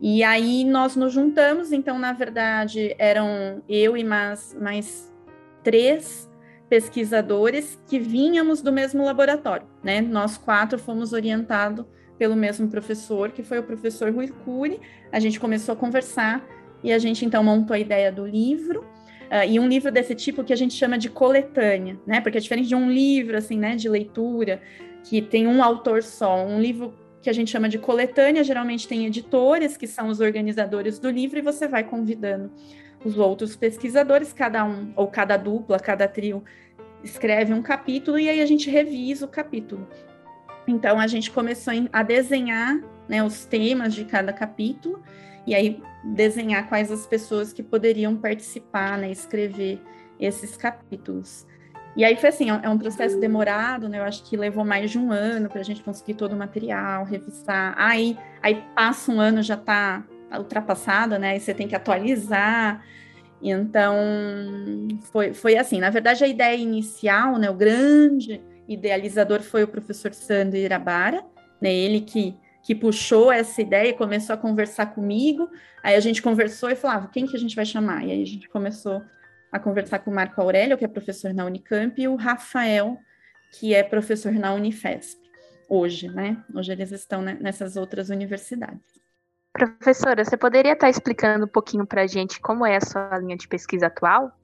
E 0.00 0.24
aí 0.24 0.64
nós 0.64 0.96
nos 0.96 1.12
juntamos, 1.12 1.72
então, 1.72 1.98
na 1.98 2.12
verdade, 2.12 2.94
eram 2.98 3.62
eu 3.68 3.96
e 3.96 4.02
mais, 4.02 4.54
mais 4.60 5.12
três 5.62 6.28
pesquisadores 6.68 7.78
que 7.86 7.98
vínhamos 7.98 8.62
do 8.62 8.72
mesmo 8.72 9.04
laboratório, 9.04 9.66
né? 9.82 10.00
Nós 10.00 10.36
quatro 10.36 10.78
fomos 10.78 11.12
orientados 11.12 11.84
pelo 12.18 12.36
mesmo 12.36 12.68
professor, 12.68 13.30
que 13.30 13.42
foi 13.42 13.58
o 13.58 13.62
professor 13.62 14.12
Rui 14.12 14.28
Cury. 14.44 14.80
A 15.12 15.18
gente 15.18 15.38
começou 15.38 15.72
a 15.72 15.76
conversar 15.76 16.44
e 16.82 16.92
a 16.92 16.98
gente 16.98 17.24
então 17.24 17.42
montou 17.42 17.74
a 17.74 17.78
ideia 17.78 18.10
do 18.10 18.26
livro. 18.26 18.80
Uh, 19.24 19.48
e 19.48 19.58
um 19.58 19.66
livro 19.66 19.90
desse 19.90 20.14
tipo 20.14 20.44
que 20.44 20.52
a 20.52 20.56
gente 20.56 20.74
chama 20.74 20.98
de 20.98 21.08
coletânea, 21.08 21.98
né? 22.06 22.20
Porque 22.20 22.38
é 22.38 22.40
diferente 22.40 22.68
de 22.68 22.74
um 22.74 22.90
livro 22.90 23.36
assim, 23.36 23.58
né, 23.58 23.74
de 23.74 23.88
leitura 23.88 24.60
que 25.02 25.20
tem 25.20 25.46
um 25.46 25.62
autor 25.62 26.02
só. 26.02 26.44
Um 26.44 26.60
livro 26.60 26.94
que 27.20 27.30
a 27.30 27.32
gente 27.32 27.50
chama 27.50 27.68
de 27.68 27.78
coletânea 27.78 28.44
geralmente 28.44 28.86
tem 28.86 29.06
editores 29.06 29.76
que 29.76 29.86
são 29.86 30.08
os 30.08 30.20
organizadores 30.20 30.98
do 30.98 31.10
livro 31.10 31.38
e 31.38 31.42
você 31.42 31.66
vai 31.66 31.82
convidando 31.82 32.50
os 33.04 33.18
outros 33.18 33.54
pesquisadores, 33.54 34.32
cada 34.32 34.64
um, 34.64 34.92
ou 34.96 35.06
cada 35.08 35.36
dupla, 35.36 35.78
cada 35.78 36.08
trio, 36.08 36.42
escreve 37.02 37.52
um 37.52 37.62
capítulo 37.62 38.18
e 38.18 38.28
aí 38.28 38.40
a 38.40 38.46
gente 38.46 38.70
revisa 38.70 39.26
o 39.26 39.28
capítulo. 39.28 39.86
Então 40.66 40.98
a 40.98 41.06
gente 41.06 41.30
começou 41.30 41.74
a 41.92 42.02
desenhar 42.02 42.80
né, 43.08 43.22
os 43.22 43.44
temas 43.44 43.94
de 43.94 44.04
cada 44.04 44.32
capítulo 44.32 45.02
e 45.46 45.54
aí 45.54 45.82
desenhar 46.02 46.68
quais 46.68 46.90
as 46.90 47.06
pessoas 47.06 47.52
que 47.52 47.62
poderiam 47.62 48.16
participar, 48.16 48.96
né, 48.96 49.10
escrever 49.10 49.80
esses 50.18 50.56
capítulos. 50.56 51.46
E 51.96 52.04
aí 52.04 52.16
foi 52.16 52.30
assim, 52.30 52.48
é 52.50 52.68
um 52.68 52.78
processo 52.78 53.20
demorado, 53.20 53.88
né? 53.88 54.00
Eu 54.00 54.02
acho 54.02 54.24
que 54.24 54.36
levou 54.36 54.64
mais 54.64 54.90
de 54.90 54.98
um 54.98 55.12
ano 55.12 55.48
para 55.48 55.60
a 55.60 55.64
gente 55.64 55.80
conseguir 55.80 56.14
todo 56.14 56.32
o 56.32 56.36
material, 56.36 57.04
revisar. 57.04 57.72
Aí, 57.78 58.18
aí 58.42 58.64
passa 58.74 59.12
um 59.12 59.20
ano, 59.20 59.42
já 59.42 59.54
está 59.54 60.02
ultrapassada, 60.32 61.18
né? 61.18 61.36
E 61.36 61.40
você 61.40 61.54
tem 61.54 61.68
que 61.68 61.74
atualizar. 61.74 62.84
Então, 63.42 63.96
foi, 65.12 65.32
foi 65.34 65.56
assim. 65.56 65.80
Na 65.80 65.90
verdade, 65.90 66.24
a 66.24 66.28
ideia 66.28 66.56
inicial, 66.56 67.38
né? 67.38 67.50
O 67.50 67.54
grande 67.54 68.40
idealizador 68.66 69.42
foi 69.42 69.64
o 69.64 69.68
professor 69.68 70.14
Sandro 70.14 70.56
Irabara, 70.56 71.24
né? 71.60 71.72
Ele 71.72 72.00
que, 72.00 72.36
que 72.62 72.74
puxou 72.74 73.30
essa 73.30 73.60
ideia 73.60 73.90
e 73.90 73.94
começou 73.94 74.34
a 74.34 74.38
conversar 74.38 74.86
comigo. 74.86 75.48
Aí 75.82 75.94
a 75.94 76.00
gente 76.00 76.22
conversou 76.22 76.70
e 76.70 76.76
falava, 76.76 77.08
quem 77.08 77.26
que 77.26 77.36
a 77.36 77.38
gente 77.38 77.54
vai 77.54 77.66
chamar? 77.66 78.04
E 78.06 78.12
aí 78.12 78.22
a 78.22 78.26
gente 78.26 78.48
começou 78.48 79.02
a 79.52 79.58
conversar 79.58 80.00
com 80.00 80.10
o 80.10 80.14
Marco 80.14 80.40
Aurélio, 80.40 80.76
que 80.76 80.84
é 80.84 80.88
professor 80.88 81.32
na 81.32 81.44
Unicamp, 81.44 82.00
e 82.00 82.08
o 82.08 82.16
Rafael, 82.16 82.98
que 83.52 83.72
é 83.72 83.82
professor 83.82 84.32
na 84.32 84.52
Unifesp, 84.52 85.20
hoje, 85.68 86.08
né? 86.08 86.42
Hoje 86.52 86.72
eles 86.72 86.90
estão 86.90 87.22
nessas 87.22 87.76
outras 87.76 88.08
universidades. 88.08 89.03
Professora, 89.54 90.24
você 90.24 90.36
poderia 90.36 90.72
estar 90.72 90.90
explicando 90.90 91.44
um 91.44 91.48
pouquinho 91.48 91.86
para 91.86 92.02
a 92.02 92.06
gente 92.08 92.40
como 92.40 92.66
é 92.66 92.76
a 92.76 92.80
sua 92.80 93.16
linha 93.18 93.36
de 93.36 93.46
pesquisa 93.46 93.86
atual? 93.86 94.36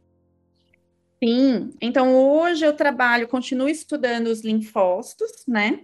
Sim, 1.23 1.75
então 1.81 2.14
hoje 2.14 2.64
eu 2.64 2.73
trabalho, 2.77 3.27
continuo 3.27 3.68
estudando 3.68 4.29
os 4.29 4.44
linfócitos, 4.44 5.44
né? 5.49 5.81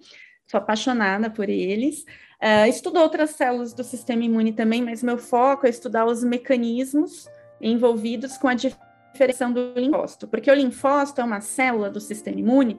Sou 0.47 0.59
apaixonada 0.59 1.29
por 1.29 1.49
eles. 1.49 2.05
Uh, 2.41 2.69
estudo 2.69 3.01
outras 3.01 3.31
células 3.31 3.75
do 3.75 3.83
sistema 3.83 4.23
imune 4.23 4.53
também, 4.53 4.81
mas 4.81 5.03
meu 5.03 5.19
foco 5.19 5.67
é 5.67 5.71
estudar 5.71 6.07
os 6.07 6.23
mecanismos 6.23 7.29
envolvidos 7.61 8.39
com 8.39 8.47
a 8.47 8.55
diferenciação 8.55 9.53
do 9.53 9.73
linfócito, 9.75 10.29
porque 10.29 10.51
o 10.51 10.55
linfócito 10.55 11.21
é 11.21 11.25
uma 11.25 11.41
célula 11.41 11.91
do 11.91 12.01
sistema 12.01 12.39
imune 12.39 12.79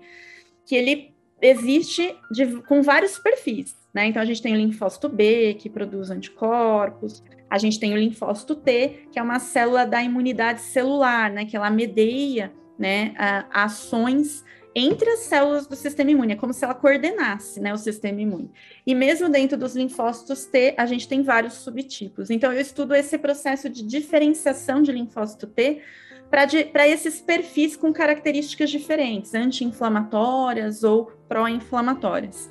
que 0.66 0.76
ele 0.76 1.14
existe 1.42 2.16
de, 2.32 2.62
com 2.64 2.82
vários 2.82 3.20
perfis. 3.20 3.76
Né? 3.94 4.08
Então, 4.08 4.22
a 4.22 4.26
gente 4.26 4.42
tem 4.42 4.54
o 4.54 4.58
linfócito 4.58 5.10
B, 5.10 5.56
que 5.56 5.70
produz 5.70 6.10
anticorpos, 6.10 7.24
a 7.50 7.58
gente 7.58 7.80
tem 7.80 7.94
o 7.94 7.98
linfócito 7.98 8.56
T, 8.56 9.08
que 9.12 9.18
é 9.18 9.24
uma 9.24 9.40
célula 9.40 9.86
da 9.86 10.04
imunidade 10.04 10.62
celular, 10.62 11.32
né? 11.32 11.46
que 11.46 11.56
ela 11.56 11.70
medeia 11.70 12.52
né, 12.78 13.14
ações 13.52 14.44
entre 14.80 15.10
as 15.10 15.22
células 15.22 15.66
do 15.66 15.76
sistema 15.76 16.12
imune, 16.12 16.34
é 16.34 16.36
como 16.36 16.54
se 16.54 16.64
ela 16.64 16.76
coordenasse 16.76 17.60
né, 17.60 17.74
o 17.74 17.78
sistema 17.78 18.22
imune. 18.22 18.52
E 18.86 18.94
mesmo 18.94 19.28
dentro 19.28 19.58
dos 19.58 19.76
linfócitos 19.76 20.46
T, 20.46 20.76
a 20.78 20.86
gente 20.86 21.08
tem 21.08 21.24
vários 21.24 21.54
subtipos. 21.54 22.30
Então, 22.30 22.54
eu 22.54 22.62
estudo 22.62 22.94
esse 22.94 23.18
processo 23.18 23.70
de 23.70 23.82
diferenciação 23.82 24.84
de 24.84 24.92
linfócito 24.92 25.48
T 25.48 25.82
para 26.30 26.88
esses 26.88 27.20
perfis 27.20 27.76
com 27.76 27.92
características 27.92 28.70
diferentes, 28.70 29.34
anti-inflamatórias 29.34 30.84
ou 30.84 31.12
pró-inflamatórias. 31.28 32.48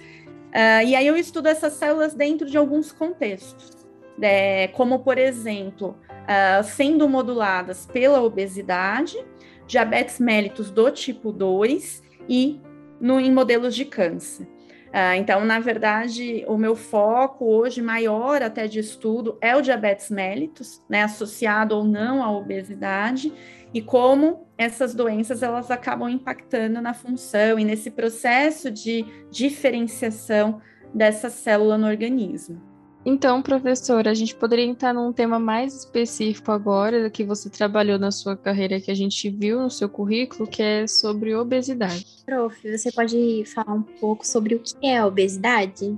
Uh, 0.56 0.86
e 0.86 0.96
aí 0.96 1.06
eu 1.06 1.14
estudo 1.18 1.48
essas 1.48 1.74
células 1.74 2.14
dentro 2.14 2.46
de 2.48 2.56
alguns 2.56 2.90
contextos, 2.90 3.86
é, 4.22 4.68
como, 4.68 5.00
por 5.00 5.18
exemplo, 5.18 5.94
uh, 6.22 6.64
sendo 6.64 7.06
moduladas 7.06 7.84
pela 7.84 8.22
obesidade, 8.22 9.22
diabetes 9.66 10.18
mellitus 10.18 10.70
do 10.70 10.90
tipo 10.90 11.30
2 11.30 12.02
e 12.26 12.58
no, 12.98 13.20
em 13.20 13.30
modelos 13.30 13.74
de 13.74 13.84
câncer. 13.84 14.48
Uh, 14.96 15.12
então, 15.14 15.44
na 15.44 15.60
verdade, 15.60 16.42
o 16.48 16.56
meu 16.56 16.74
foco 16.74 17.44
hoje 17.44 17.82
maior 17.82 18.40
até 18.40 18.66
de 18.66 18.78
estudo 18.78 19.36
é 19.42 19.54
o 19.54 19.60
diabetes 19.60 20.08
mellitus, 20.08 20.82
né, 20.88 21.02
associado 21.02 21.76
ou 21.76 21.84
não 21.84 22.22
à 22.22 22.30
obesidade, 22.30 23.30
e 23.74 23.82
como 23.82 24.46
essas 24.56 24.94
doenças 24.94 25.42
elas 25.42 25.70
acabam 25.70 26.08
impactando 26.08 26.80
na 26.80 26.94
função 26.94 27.58
e 27.58 27.64
nesse 27.64 27.90
processo 27.90 28.70
de 28.70 29.04
diferenciação 29.30 30.62
dessa 30.94 31.28
célula 31.28 31.76
no 31.76 31.86
organismo. 31.86 32.75
Então, 33.08 33.40
professora, 33.40 34.10
a 34.10 34.14
gente 34.14 34.34
poderia 34.34 34.64
entrar 34.64 34.92
num 34.92 35.12
tema 35.12 35.38
mais 35.38 35.72
específico 35.76 36.50
agora, 36.50 37.08
que 37.08 37.22
você 37.22 37.48
trabalhou 37.48 38.00
na 38.00 38.10
sua 38.10 38.36
carreira, 38.36 38.80
que 38.80 38.90
a 38.90 38.96
gente 38.96 39.30
viu 39.30 39.60
no 39.62 39.70
seu 39.70 39.88
currículo, 39.88 40.44
que 40.44 40.60
é 40.60 40.88
sobre 40.88 41.32
obesidade. 41.32 42.04
Prof, 42.26 42.76
você 42.76 42.90
pode 42.90 43.44
falar 43.46 43.74
um 43.74 43.82
pouco 43.82 44.26
sobre 44.26 44.56
o 44.56 44.58
que 44.58 44.74
é 44.84 44.98
a 44.98 45.06
obesidade? 45.06 45.96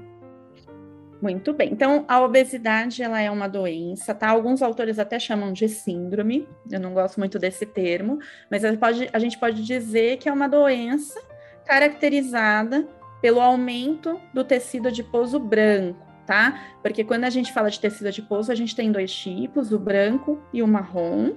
Muito 1.22 1.54
bem. 1.54 1.72
Então, 1.72 2.04
a 2.06 2.20
obesidade 2.20 3.02
ela 3.02 3.18
é 3.18 3.30
uma 3.30 3.48
doença, 3.48 4.14
tá? 4.14 4.28
Alguns 4.28 4.60
autores 4.60 4.98
até 4.98 5.18
chamam 5.18 5.50
de 5.50 5.66
síndrome. 5.66 6.46
Eu 6.70 6.78
não 6.78 6.92
gosto 6.92 7.18
muito 7.18 7.38
desse 7.38 7.64
termo, 7.64 8.18
mas 8.50 8.66
a 8.66 8.68
gente 8.68 8.78
pode, 8.78 9.08
a 9.10 9.18
gente 9.18 9.38
pode 9.38 9.64
dizer 9.64 10.18
que 10.18 10.28
é 10.28 10.32
uma 10.32 10.46
doença 10.46 11.18
caracterizada 11.64 12.86
pelo 13.22 13.40
aumento 13.40 14.20
do 14.34 14.44
tecido 14.44 14.88
adiposo 14.88 15.40
branco, 15.40 16.07
tá? 16.28 16.60
Porque 16.82 17.02
quando 17.02 17.24
a 17.24 17.30
gente 17.30 17.54
fala 17.54 17.70
de 17.70 17.80
tecido 17.80 18.08
adiposo, 18.08 18.52
a 18.52 18.54
gente 18.54 18.76
tem 18.76 18.92
dois 18.92 19.10
tipos, 19.10 19.72
o 19.72 19.78
branco 19.78 20.38
e 20.52 20.62
o 20.62 20.68
marrom. 20.68 21.32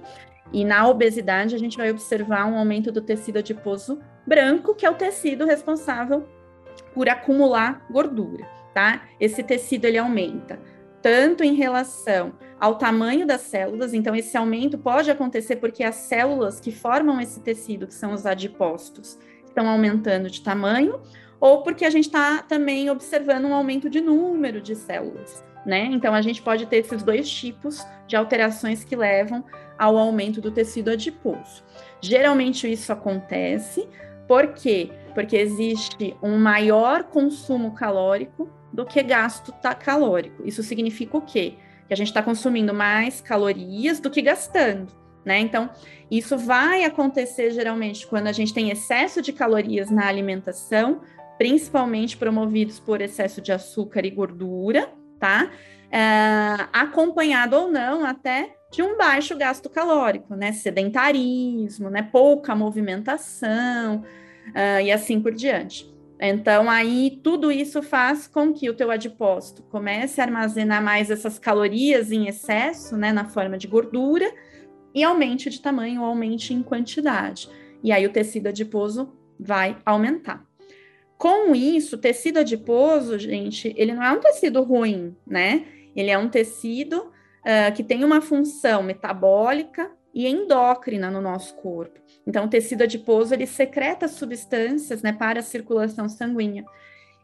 E 0.52 0.66
na 0.66 0.86
obesidade, 0.86 1.54
a 1.54 1.58
gente 1.58 1.78
vai 1.78 1.90
observar 1.90 2.44
um 2.44 2.58
aumento 2.58 2.92
do 2.92 3.00
tecido 3.00 3.38
adiposo 3.38 3.98
branco, 4.26 4.74
que 4.74 4.84
é 4.84 4.90
o 4.90 4.94
tecido 4.94 5.46
responsável 5.46 6.28
por 6.94 7.08
acumular 7.08 7.86
gordura, 7.90 8.46
tá? 8.74 9.04
Esse 9.18 9.42
tecido 9.42 9.86
ele 9.86 9.96
aumenta 9.96 10.60
tanto 11.00 11.42
em 11.42 11.54
relação 11.54 12.34
ao 12.60 12.76
tamanho 12.76 13.26
das 13.26 13.40
células, 13.40 13.94
então 13.94 14.14
esse 14.14 14.36
aumento 14.36 14.78
pode 14.78 15.10
acontecer 15.10 15.56
porque 15.56 15.82
as 15.82 15.96
células 15.96 16.60
que 16.60 16.70
formam 16.70 17.18
esse 17.18 17.40
tecido, 17.40 17.88
que 17.88 17.94
são 17.94 18.12
os 18.12 18.24
adipócitos, 18.24 19.18
estão 19.44 19.68
aumentando 19.68 20.30
de 20.30 20.42
tamanho, 20.42 21.00
ou 21.42 21.64
porque 21.64 21.84
a 21.84 21.90
gente 21.90 22.04
está 22.04 22.40
também 22.40 22.88
observando 22.88 23.46
um 23.46 23.52
aumento 23.52 23.90
de 23.90 24.00
número 24.00 24.60
de 24.60 24.76
células, 24.76 25.44
né? 25.66 25.86
Então 25.86 26.14
a 26.14 26.22
gente 26.22 26.40
pode 26.40 26.66
ter 26.66 26.76
esses 26.76 27.02
dois 27.02 27.28
tipos 27.28 27.84
de 28.06 28.14
alterações 28.14 28.84
que 28.84 28.94
levam 28.94 29.44
ao 29.76 29.98
aumento 29.98 30.40
do 30.40 30.52
tecido 30.52 30.92
adiposo. 30.92 31.64
Geralmente 32.00 32.70
isso 32.70 32.92
acontece 32.92 33.88
por 34.28 34.54
quê? 34.54 34.92
Porque 35.14 35.36
existe 35.36 36.16
um 36.22 36.38
maior 36.38 37.02
consumo 37.02 37.74
calórico 37.74 38.48
do 38.72 38.86
que 38.86 39.02
gasto 39.02 39.52
calórico. 39.80 40.46
Isso 40.46 40.62
significa 40.62 41.16
o 41.16 41.22
quê? 41.22 41.54
Que 41.88 41.92
a 41.92 41.96
gente 41.96 42.06
está 42.06 42.22
consumindo 42.22 42.72
mais 42.72 43.20
calorias 43.20 43.98
do 43.98 44.10
que 44.10 44.22
gastando, 44.22 44.92
né? 45.24 45.40
Então, 45.40 45.68
isso 46.08 46.38
vai 46.38 46.84
acontecer 46.84 47.50
geralmente 47.50 48.06
quando 48.06 48.28
a 48.28 48.32
gente 48.32 48.54
tem 48.54 48.70
excesso 48.70 49.20
de 49.20 49.32
calorias 49.32 49.90
na 49.90 50.06
alimentação, 50.06 51.00
principalmente 51.38 52.16
promovidos 52.16 52.78
por 52.78 53.00
excesso 53.00 53.40
de 53.40 53.52
açúcar 53.52 54.04
e 54.04 54.10
gordura, 54.10 54.92
tá? 55.18 55.50
É, 55.90 56.68
acompanhado 56.72 57.56
ou 57.56 57.70
não 57.70 58.04
até 58.04 58.56
de 58.70 58.82
um 58.82 58.96
baixo 58.96 59.36
gasto 59.36 59.68
calórico, 59.68 60.34
né? 60.34 60.52
Sedentarismo, 60.52 61.90
né? 61.90 62.02
Pouca 62.02 62.54
movimentação, 62.54 64.02
uh, 64.48 64.80
e 64.82 64.90
assim 64.90 65.20
por 65.20 65.32
diante. 65.32 65.90
Então, 66.20 66.70
aí 66.70 67.20
tudo 67.22 67.50
isso 67.50 67.82
faz 67.82 68.28
com 68.28 68.52
que 68.52 68.70
o 68.70 68.74
teu 68.74 68.90
adipócito 68.90 69.62
comece 69.64 70.20
a 70.20 70.24
armazenar 70.24 70.82
mais 70.82 71.10
essas 71.10 71.38
calorias 71.38 72.12
em 72.12 72.28
excesso, 72.28 72.96
né, 72.96 73.12
na 73.12 73.24
forma 73.24 73.58
de 73.58 73.66
gordura, 73.66 74.32
e 74.94 75.02
aumente 75.02 75.50
de 75.50 75.60
tamanho, 75.60 76.04
aumente 76.04 76.54
em 76.54 76.62
quantidade. 76.62 77.48
E 77.82 77.90
aí 77.90 78.06
o 78.06 78.12
tecido 78.12 78.48
adiposo 78.48 79.12
vai 79.38 79.76
aumentar. 79.84 80.46
Com 81.22 81.54
isso, 81.54 81.98
tecido 81.98 82.40
adiposo, 82.40 83.16
gente, 83.16 83.72
ele 83.76 83.94
não 83.94 84.02
é 84.02 84.10
um 84.10 84.18
tecido 84.18 84.60
ruim, 84.64 85.16
né? 85.24 85.64
Ele 85.94 86.10
é 86.10 86.18
um 86.18 86.28
tecido 86.28 86.96
uh, 86.96 87.72
que 87.76 87.84
tem 87.84 88.02
uma 88.02 88.20
função 88.20 88.82
metabólica 88.82 89.88
e 90.12 90.26
endócrina 90.26 91.12
no 91.12 91.20
nosso 91.20 91.54
corpo. 91.54 92.00
Então, 92.26 92.46
o 92.46 92.48
tecido 92.48 92.82
adiposo 92.82 93.32
ele 93.32 93.46
secreta 93.46 94.08
substâncias 94.08 95.00
né, 95.00 95.12
para 95.12 95.38
a 95.38 95.44
circulação 95.44 96.08
sanguínea, 96.08 96.64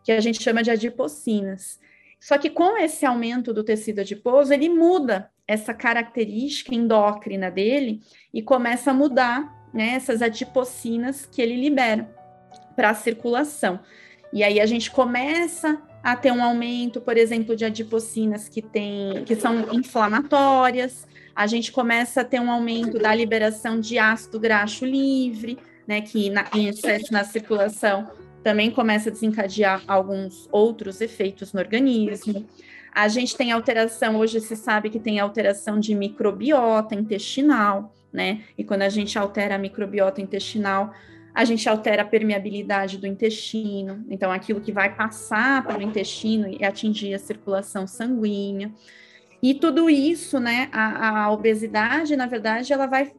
que 0.04 0.12
a 0.12 0.20
gente 0.20 0.40
chama 0.40 0.62
de 0.62 0.70
adipocinas. 0.70 1.80
Só 2.20 2.38
que 2.38 2.50
com 2.50 2.78
esse 2.78 3.04
aumento 3.04 3.52
do 3.52 3.64
tecido 3.64 4.02
adiposo, 4.02 4.54
ele 4.54 4.68
muda 4.68 5.28
essa 5.44 5.74
característica 5.74 6.72
endócrina 6.72 7.50
dele 7.50 8.00
e 8.32 8.42
começa 8.42 8.92
a 8.92 8.94
mudar 8.94 9.68
né, 9.74 9.94
essas 9.96 10.22
adipocinas 10.22 11.26
que 11.26 11.42
ele 11.42 11.56
libera 11.56 12.16
para 12.78 12.90
a 12.90 12.94
circulação. 12.94 13.80
E 14.32 14.44
aí 14.44 14.60
a 14.60 14.66
gente 14.66 14.88
começa 14.88 15.82
a 16.00 16.14
ter 16.14 16.30
um 16.30 16.40
aumento, 16.40 17.00
por 17.00 17.16
exemplo, 17.16 17.56
de 17.56 17.64
adipocinas 17.64 18.48
que, 18.48 18.62
tem, 18.62 19.24
que 19.24 19.34
são 19.34 19.72
inflamatórias, 19.72 21.04
a 21.34 21.44
gente 21.48 21.72
começa 21.72 22.20
a 22.20 22.24
ter 22.24 22.40
um 22.40 22.48
aumento 22.48 22.96
da 22.96 23.12
liberação 23.12 23.80
de 23.80 23.98
ácido 23.98 24.38
graxo 24.38 24.84
livre, 24.84 25.58
né, 25.88 26.00
que 26.00 26.30
na, 26.30 26.46
em 26.54 26.68
excesso 26.68 27.12
na 27.12 27.24
circulação 27.24 28.12
também 28.44 28.70
começa 28.70 29.08
a 29.08 29.12
desencadear 29.12 29.82
alguns 29.88 30.48
outros 30.52 31.00
efeitos 31.00 31.52
no 31.52 31.58
organismo. 31.58 32.46
A 32.94 33.08
gente 33.08 33.36
tem 33.36 33.50
alteração, 33.50 34.16
hoje 34.16 34.40
se 34.40 34.54
sabe 34.54 34.88
que 34.88 35.00
tem 35.00 35.18
alteração 35.18 35.80
de 35.80 35.96
microbiota 35.96 36.94
intestinal, 36.94 37.92
né? 38.12 38.42
E 38.56 38.62
quando 38.62 38.82
a 38.82 38.88
gente 38.88 39.18
altera 39.18 39.56
a 39.56 39.58
microbiota 39.58 40.20
intestinal, 40.20 40.94
a 41.34 41.44
gente 41.44 41.68
altera 41.68 42.02
a 42.02 42.04
permeabilidade 42.04 42.98
do 42.98 43.06
intestino, 43.06 44.04
então 44.08 44.30
aquilo 44.30 44.60
que 44.60 44.72
vai 44.72 44.94
passar 44.94 45.66
pelo 45.66 45.82
intestino 45.82 46.48
e 46.48 46.64
atingir 46.64 47.14
a 47.14 47.18
circulação 47.18 47.86
sanguínea. 47.86 48.72
E 49.42 49.54
tudo 49.54 49.88
isso, 49.88 50.40
né, 50.40 50.68
a, 50.72 51.24
a 51.24 51.32
obesidade, 51.32 52.16
na 52.16 52.26
verdade, 52.26 52.72
ela 52.72 52.86
vai, 52.86 53.12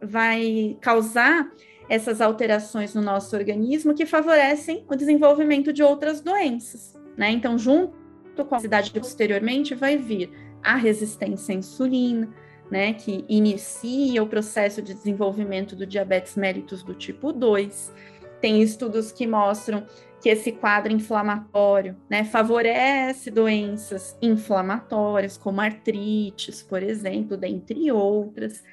vai 0.00 0.76
causar 0.80 1.50
essas 1.88 2.20
alterações 2.20 2.94
no 2.94 3.02
nosso 3.02 3.36
organismo 3.36 3.94
que 3.94 4.06
favorecem 4.06 4.84
o 4.88 4.96
desenvolvimento 4.96 5.72
de 5.72 5.82
outras 5.82 6.20
doenças, 6.20 6.98
né? 7.16 7.30
Então, 7.30 7.58
junto 7.58 7.94
com 8.36 8.54
a 8.54 8.58
obesidade 8.58 8.90
posteriormente 8.90 9.74
vai 9.74 9.96
vir 9.96 10.30
a 10.62 10.74
resistência 10.76 11.54
à 11.54 11.58
insulina, 11.58 12.28
né, 12.70 12.92
que 12.92 13.24
inicia 13.28 14.22
o 14.22 14.26
processo 14.26 14.82
de 14.82 14.94
desenvolvimento 14.94 15.76
do 15.76 15.86
diabetes 15.86 16.36
mellitus 16.36 16.82
do 16.82 16.94
tipo 16.94 17.32
2. 17.32 17.94
Tem 18.40 18.62
estudos 18.62 19.12
que 19.12 19.26
mostram 19.26 19.86
que 20.20 20.28
esse 20.28 20.52
quadro 20.52 20.92
inflamatório 20.92 21.96
né, 22.10 22.24
favorece 22.24 23.30
doenças 23.30 24.16
inflamatórias, 24.20 25.36
como 25.36 25.60
artrites, 25.60 26.62
por 26.62 26.82
exemplo, 26.82 27.36
dentre 27.36 27.92
outras. 27.92 28.64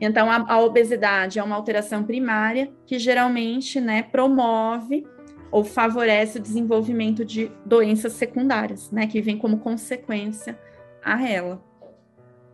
Então, 0.00 0.30
a, 0.30 0.52
a 0.52 0.60
obesidade 0.60 1.38
é 1.38 1.42
uma 1.42 1.56
alteração 1.56 2.04
primária 2.04 2.72
que 2.86 2.98
geralmente 2.98 3.80
né, 3.80 4.02
promove 4.02 5.06
ou 5.50 5.62
favorece 5.62 6.38
o 6.38 6.42
desenvolvimento 6.42 7.24
de 7.24 7.50
doenças 7.64 8.14
secundárias, 8.14 8.90
né, 8.90 9.06
que 9.06 9.20
vem 9.20 9.36
como 9.36 9.58
consequência 9.58 10.58
a 11.04 11.28
ela. 11.28 11.62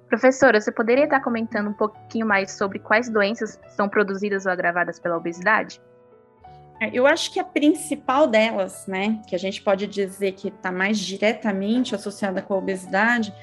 Professora, 0.09 0.61
você 0.61 0.73
poderia 0.73 1.05
estar 1.05 1.21
comentando 1.21 1.68
um 1.68 1.73
pouquinho 1.73 2.27
mais 2.27 2.53
sobre 2.53 2.79
quais 2.79 3.11
doenças 3.11 3.61
são 3.68 3.88
produzidas 3.88 4.47
ou 4.47 4.53
agravadas 4.53 4.99
pela 4.99 5.16
obesidade? 5.16 5.81
É, 6.81 6.90
eu 6.92 7.07
acho 7.07 7.33
que 7.33 7.38
a 7.38 7.44
principal 7.44 8.27
delas, 8.27 8.87
né, 8.87 9.21
que 9.29 9.35
a 9.35 9.38
gente 9.38 9.61
pode 9.61 9.87
dizer 9.87 10.33
que 10.33 10.49
está 10.49 10.73
mais 10.73 10.99
diretamente 10.99 11.94
associada 11.94 12.40
com 12.40 12.55
a 12.55 12.59
obesidade, 12.59 13.35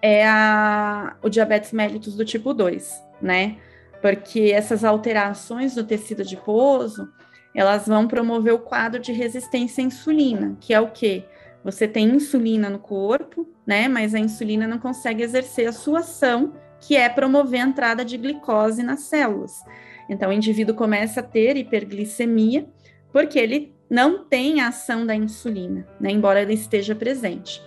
é 0.00 0.26
a, 0.26 1.16
o 1.22 1.28
diabetes 1.28 1.72
mellitus 1.72 2.14
do 2.14 2.24
tipo 2.24 2.54
2, 2.54 3.02
né? 3.20 3.56
Porque 4.00 4.52
essas 4.54 4.84
alterações 4.84 5.74
do 5.74 5.82
tecido 5.82 6.22
adiposo, 6.22 7.10
elas 7.54 7.88
vão 7.88 8.06
promover 8.06 8.52
o 8.52 8.58
quadro 8.58 9.00
de 9.00 9.10
resistência 9.10 9.82
à 9.82 9.86
insulina, 9.86 10.56
que 10.60 10.74
é 10.74 10.80
o 10.80 10.90
quê? 10.90 11.24
Você 11.64 11.88
tem 11.88 12.10
insulina 12.10 12.68
no 12.68 12.78
corpo, 12.78 13.48
né? 13.66 13.88
Mas 13.88 14.14
a 14.14 14.18
insulina 14.18 14.66
não 14.66 14.78
consegue 14.78 15.22
exercer 15.22 15.68
a 15.68 15.72
sua 15.72 16.00
ação, 16.00 16.52
que 16.80 16.96
é 16.96 17.08
promover 17.08 17.60
a 17.60 17.64
entrada 17.66 18.04
de 18.04 18.16
glicose 18.16 18.82
nas 18.82 19.00
células. 19.00 19.62
Então, 20.08 20.30
o 20.30 20.32
indivíduo 20.32 20.74
começa 20.74 21.20
a 21.20 21.22
ter 21.22 21.56
hiperglicemia 21.56 22.66
porque 23.12 23.38
ele 23.38 23.74
não 23.88 24.24
tem 24.24 24.60
a 24.60 24.68
ação 24.68 25.06
da 25.06 25.14
insulina, 25.14 25.86
né, 25.98 26.10
embora 26.10 26.42
ele 26.42 26.54
esteja 26.54 26.94
presente. 26.94 27.62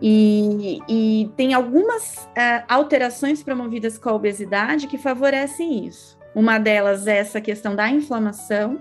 E, 0.00 0.78
e 0.88 1.30
tem 1.36 1.52
algumas 1.52 2.16
uh, 2.18 2.64
alterações 2.68 3.42
promovidas 3.42 3.98
com 3.98 4.08
a 4.08 4.14
obesidade 4.14 4.86
que 4.86 4.96
favorecem 4.96 5.86
isso. 5.86 6.16
Uma 6.34 6.58
delas 6.58 7.06
é 7.08 7.18
essa 7.18 7.40
questão 7.40 7.74
da 7.74 7.88
inflamação, 7.90 8.80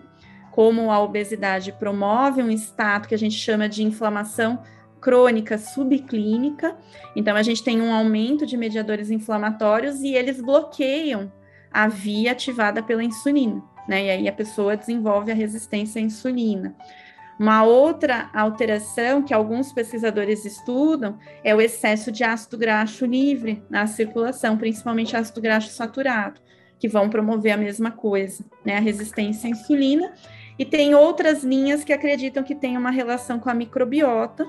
como 0.52 0.92
a 0.92 1.02
obesidade 1.02 1.72
promove 1.72 2.44
um 2.44 2.52
estado 2.52 3.08
que 3.08 3.16
a 3.16 3.18
gente 3.18 3.36
chama 3.36 3.68
de 3.68 3.84
inflamação 3.84 4.62
crônica 5.08 5.58
subclínica. 5.58 6.76
Então, 7.16 7.38
a 7.38 7.42
gente 7.42 7.64
tem 7.64 7.82
um 7.82 7.94
aumento 7.94 8.46
de 8.46 8.58
mediadores 8.58 9.10
inflamatórios 9.10 10.02
e 10.02 10.14
eles 10.14 10.42
bloqueiam 10.42 11.32
a 11.72 11.88
via 11.88 12.34
ativada 12.34 12.84
pela 12.84 13.02
insulina, 13.02 13.64
né? 13.88 14.08
E 14.08 14.10
aí 14.10 14.28
a 14.28 14.34
pessoa 14.34 14.76
desenvolve 14.76 15.32
a 15.32 15.34
resistência 15.34 16.02
à 16.02 16.04
insulina. 16.04 16.76
Uma 17.40 17.64
outra 17.64 18.30
alteração 18.34 19.24
que 19.24 19.34
alguns 19.34 19.72
pesquisadores 19.72 20.44
estudam 20.44 21.18
é 21.42 21.56
o 21.56 21.62
excesso 21.62 22.12
de 22.12 22.26
ácido 22.26 22.58
graxo 22.58 23.06
livre 23.06 23.64
na 23.70 23.88
circulação, 23.88 24.58
principalmente 24.58 25.16
ácido 25.16 25.40
graxo 25.40 25.70
saturado, 25.70 26.42
que 26.78 26.90
vão 26.90 27.10
promover 27.10 27.54
a 27.54 27.58
mesma 27.58 27.92
coisa, 27.92 28.44
né? 28.66 28.76
A 28.76 28.82
resistência 28.82 29.48
à 29.48 29.52
insulina. 29.52 30.12
E 30.60 30.66
tem 30.66 30.94
outras 30.96 31.46
linhas 31.46 31.86
que 31.86 31.94
acreditam 31.94 32.44
que 32.44 32.56
tem 32.56 32.76
uma 32.76 32.92
relação 32.92 33.40
com 33.40 33.50
a 33.50 33.54
microbiota, 33.54 34.46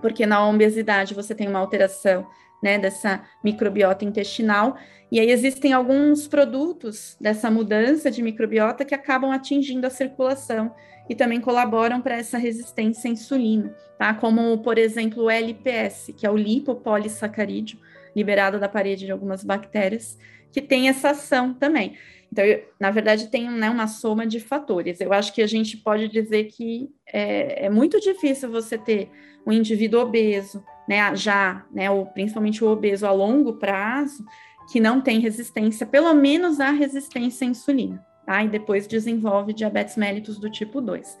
porque 0.00 0.26
na 0.26 0.48
obesidade 0.48 1.14
você 1.14 1.34
tem 1.34 1.48
uma 1.48 1.58
alteração 1.58 2.26
né, 2.62 2.78
dessa 2.78 3.22
microbiota 3.42 4.04
intestinal. 4.04 4.76
E 5.10 5.18
aí 5.18 5.30
existem 5.30 5.72
alguns 5.72 6.28
produtos 6.28 7.16
dessa 7.20 7.50
mudança 7.50 8.10
de 8.10 8.22
microbiota 8.22 8.84
que 8.84 8.94
acabam 8.94 9.30
atingindo 9.30 9.86
a 9.86 9.90
circulação 9.90 10.72
e 11.08 11.14
também 11.14 11.40
colaboram 11.40 12.00
para 12.00 12.16
essa 12.16 12.38
resistência 12.38 13.08
à 13.08 13.12
insulina, 13.12 13.74
tá? 13.98 14.14
Como, 14.14 14.58
por 14.58 14.78
exemplo, 14.78 15.24
o 15.24 15.30
LPS, 15.30 16.12
que 16.16 16.24
é 16.24 16.30
o 16.30 16.36
lipopolissacarídeo, 16.36 17.80
liberado 18.14 18.60
da 18.60 18.68
parede 18.68 19.06
de 19.06 19.12
algumas 19.12 19.42
bactérias, 19.42 20.16
que 20.52 20.62
tem 20.62 20.88
essa 20.88 21.10
ação 21.10 21.52
também. 21.52 21.96
Então, 22.32 22.44
eu, 22.44 22.64
na 22.78 22.90
verdade, 22.90 23.28
tem 23.28 23.50
né, 23.50 23.68
uma 23.68 23.88
soma 23.88 24.26
de 24.26 24.38
fatores. 24.38 25.00
Eu 25.00 25.12
acho 25.12 25.32
que 25.34 25.42
a 25.42 25.46
gente 25.46 25.76
pode 25.76 26.08
dizer 26.08 26.44
que 26.44 26.88
é, 27.06 27.66
é 27.66 27.70
muito 27.70 28.00
difícil 28.00 28.50
você 28.50 28.78
ter 28.78 29.10
um 29.46 29.52
indivíduo 29.52 30.00
obeso, 30.00 30.64
né, 30.88 31.14
já, 31.16 31.64
né, 31.72 31.90
ou 31.90 32.06
principalmente 32.06 32.62
o 32.62 32.68
obeso 32.68 33.06
a 33.06 33.12
longo 33.12 33.54
prazo, 33.54 34.24
que 34.70 34.78
não 34.78 35.00
tem 35.00 35.18
resistência, 35.18 35.84
pelo 35.84 36.14
menos 36.14 36.60
a 36.60 36.70
resistência 36.70 37.46
à 37.46 37.50
insulina, 37.50 38.04
tá? 38.24 38.44
E 38.44 38.48
depois 38.48 38.86
desenvolve 38.86 39.52
diabetes 39.52 39.96
mellitus 39.96 40.38
do 40.38 40.48
tipo 40.48 40.80
2. 40.80 41.18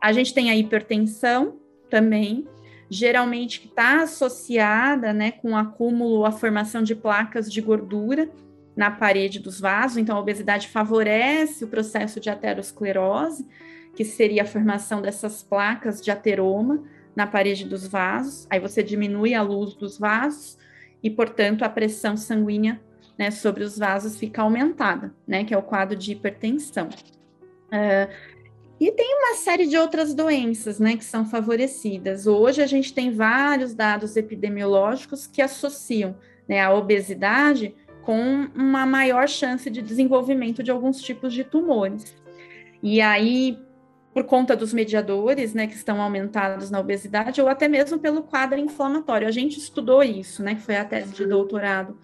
A 0.00 0.12
gente 0.12 0.34
tem 0.34 0.50
a 0.50 0.56
hipertensão 0.56 1.60
também, 1.88 2.46
geralmente 2.90 3.60
que 3.60 3.68
está 3.68 4.02
associada, 4.02 5.12
né, 5.12 5.30
com 5.30 5.52
o 5.52 5.56
acúmulo, 5.56 6.24
a 6.24 6.32
formação 6.32 6.82
de 6.82 6.94
placas 6.94 7.52
de 7.52 7.60
gordura, 7.60 8.28
na 8.78 8.92
parede 8.92 9.40
dos 9.40 9.58
vasos, 9.58 9.96
então 9.96 10.16
a 10.16 10.20
obesidade 10.20 10.68
favorece 10.68 11.64
o 11.64 11.68
processo 11.68 12.20
de 12.20 12.30
aterosclerose, 12.30 13.44
que 13.96 14.04
seria 14.04 14.42
a 14.42 14.46
formação 14.46 15.02
dessas 15.02 15.42
placas 15.42 16.00
de 16.00 16.12
ateroma 16.12 16.84
na 17.16 17.26
parede 17.26 17.64
dos 17.64 17.88
vasos, 17.88 18.46
aí 18.48 18.60
você 18.60 18.80
diminui 18.80 19.34
a 19.34 19.42
luz 19.42 19.74
dos 19.74 19.98
vasos 19.98 20.56
e, 21.02 21.10
portanto, 21.10 21.64
a 21.64 21.68
pressão 21.68 22.16
sanguínea 22.16 22.80
né, 23.18 23.32
sobre 23.32 23.64
os 23.64 23.76
vasos 23.76 24.16
fica 24.16 24.42
aumentada, 24.42 25.12
né, 25.26 25.42
que 25.42 25.52
é 25.52 25.58
o 25.58 25.62
quadro 25.62 25.96
de 25.96 26.12
hipertensão. 26.12 26.88
Uh, 26.88 28.08
e 28.78 28.92
tem 28.92 29.12
uma 29.12 29.34
série 29.38 29.66
de 29.66 29.76
outras 29.76 30.14
doenças, 30.14 30.78
né, 30.78 30.96
que 30.96 31.04
são 31.04 31.26
favorecidas. 31.26 32.28
Hoje 32.28 32.62
a 32.62 32.66
gente 32.68 32.94
tem 32.94 33.10
vários 33.10 33.74
dados 33.74 34.16
epidemiológicos 34.16 35.26
que 35.26 35.42
associam 35.42 36.16
né, 36.48 36.60
a 36.60 36.72
obesidade 36.72 37.74
com 38.08 38.48
uma 38.54 38.86
maior 38.86 39.28
chance 39.28 39.68
de 39.68 39.82
desenvolvimento 39.82 40.62
de 40.62 40.70
alguns 40.70 41.02
tipos 41.02 41.30
de 41.30 41.44
tumores. 41.44 42.16
E 42.82 43.02
aí, 43.02 43.58
por 44.14 44.24
conta 44.24 44.56
dos 44.56 44.72
mediadores, 44.72 45.52
né, 45.52 45.66
que 45.66 45.74
estão 45.74 46.00
aumentados 46.00 46.70
na 46.70 46.80
obesidade, 46.80 47.38
ou 47.42 47.48
até 47.48 47.68
mesmo 47.68 47.98
pelo 47.98 48.22
quadro 48.22 48.58
inflamatório. 48.58 49.28
A 49.28 49.30
gente 49.30 49.58
estudou 49.58 50.02
isso, 50.02 50.42
né, 50.42 50.54
que 50.54 50.62
foi 50.62 50.76
a 50.76 50.86
tese 50.86 51.12
de 51.12 51.26
doutorado 51.26 51.98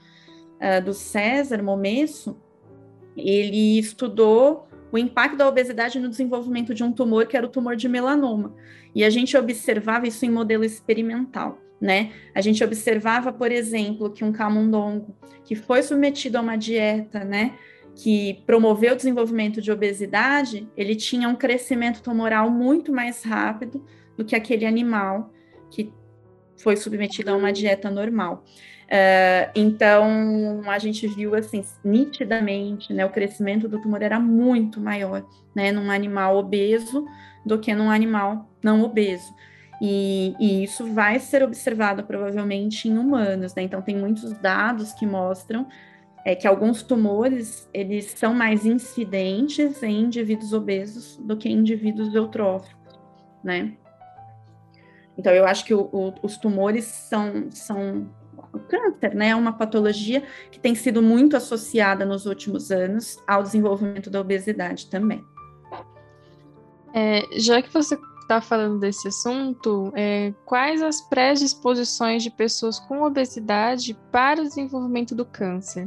uh, 0.61 0.85
do 0.85 0.93
César 0.93 1.63
Momesso. 1.63 2.37
Ele 3.17 3.79
estudou 3.79 4.69
o 4.93 4.99
impacto 4.99 5.39
da 5.39 5.49
obesidade 5.49 5.99
no 5.99 6.11
desenvolvimento 6.11 6.75
de 6.75 6.85
um 6.85 6.93
tumor 6.93 7.27
que 7.27 7.35
era 7.35 7.47
o 7.47 7.49
tumor 7.49 7.77
de 7.77 7.89
melanoma. 7.89 8.55
E 8.95 9.03
a 9.03 9.09
gente 9.09 9.35
observava 9.39 10.07
isso 10.07 10.27
em 10.27 10.31
modelo 10.31 10.67
experimental 10.67 11.64
né? 11.85 12.13
A 12.35 12.41
gente 12.41 12.65
observava, 12.65 13.31
por 13.31 13.53
exemplo, 13.53 14.11
que 14.11 14.25
um 14.25 14.33
camundongo 14.33 15.15
que 15.45 15.55
foi 15.55 15.83
submetido 15.83 16.39
a 16.39 16.41
uma 16.41 16.57
dieta, 16.57 17.23
né, 17.23 17.53
que 17.95 18.43
promoveu 18.47 18.95
o 18.95 18.97
desenvolvimento 18.97 19.61
de 19.61 19.71
obesidade, 19.71 20.67
ele 20.75 20.97
tinha 20.97 21.29
um 21.29 21.37
crescimento 21.37 22.03
tumoral 22.03 22.51
muito 22.51 22.91
mais 22.91 23.23
rápido 23.23 23.85
do 24.17 24.25
que 24.25 24.35
aquele 24.35 24.65
animal 24.65 25.31
que 25.71 25.93
foi 26.57 26.75
submetido 26.75 27.31
a 27.31 27.37
uma 27.37 27.53
dieta 27.53 27.91
normal. 27.91 28.43
Uh, 28.85 29.51
então, 29.55 30.63
a 30.67 30.79
gente 30.79 31.07
viu, 31.07 31.35
assim, 31.35 31.63
nitidamente, 31.85 32.95
né, 32.95 33.05
o 33.05 33.11
crescimento 33.11 33.69
do 33.69 33.79
tumor 33.79 34.01
era 34.01 34.19
muito 34.19 34.81
maior, 34.81 35.23
né, 35.55 35.71
num 35.71 35.91
animal 35.91 36.39
obeso 36.39 37.05
do 37.45 37.59
que 37.59 37.75
num 37.75 37.91
animal 37.91 38.49
não 38.63 38.83
obeso. 38.83 39.35
E, 39.87 40.35
e, 40.41 40.65
isso 40.65 40.91
vai 40.95 41.21
ser 41.21 41.43
observado 41.43 42.05
provavelmente 42.05 42.89
em 42.89 42.97
humanos, 42.97 43.55
né? 43.55 43.65
Então 43.65 43.83
tem 43.83 43.95
muitos 43.95 44.33
dados 44.39 44.95
que 44.95 45.05
mostram 45.05 45.69
é, 46.25 46.35
que 46.35 46.49
alguns 46.49 46.83
tumores 46.83 47.69
eles 47.71 48.07
são 48.17 48.33
mais 48.33 48.65
incidentes 48.65 49.83
em 49.83 50.01
indivíduos 50.01 50.55
obesos 50.55 51.19
do 51.19 51.37
que 51.37 51.51
em 51.51 51.59
indivíduos 51.59 52.15
eutróficos, 52.15 52.99
né? 53.45 53.77
Então 55.19 55.35
eu 55.35 55.45
acho 55.45 55.67
que 55.67 55.75
o, 55.75 55.83
o, 55.93 56.15
os 56.23 56.39
tumores 56.39 56.87
são, 56.87 57.51
são 57.51 58.09
o 58.55 58.59
câncer, 58.61 59.15
né? 59.15 59.29
É 59.29 59.37
uma 59.37 59.53
patologia 59.53 60.23
que 60.51 60.59
tem 60.59 60.75
sido 60.75 61.03
muito 61.03 61.37
associada 61.37 62.07
nos 62.07 62.25
últimos 62.25 62.71
anos 62.71 63.19
ao 63.27 63.43
desenvolvimento 63.43 64.09
da 64.09 64.19
obesidade 64.19 64.89
também. 64.89 65.23
É, 66.95 67.21
já 67.39 67.61
que 67.61 67.71
você 67.71 67.99
está 68.25 68.41
falando 68.41 68.81
desse 68.81 69.09
assunto, 69.09 69.93
é, 69.95 70.33
quais 70.45 70.83
as 70.83 71.01
predisposições 71.01 72.23
de 72.23 72.31
pessoas 72.31 72.81
com 72.81 73.03
obesidade 73.03 73.97
para 74.11 74.41
o 74.41 74.45
desenvolvimento 74.45 75.15
do 75.15 75.25
câncer? 75.25 75.87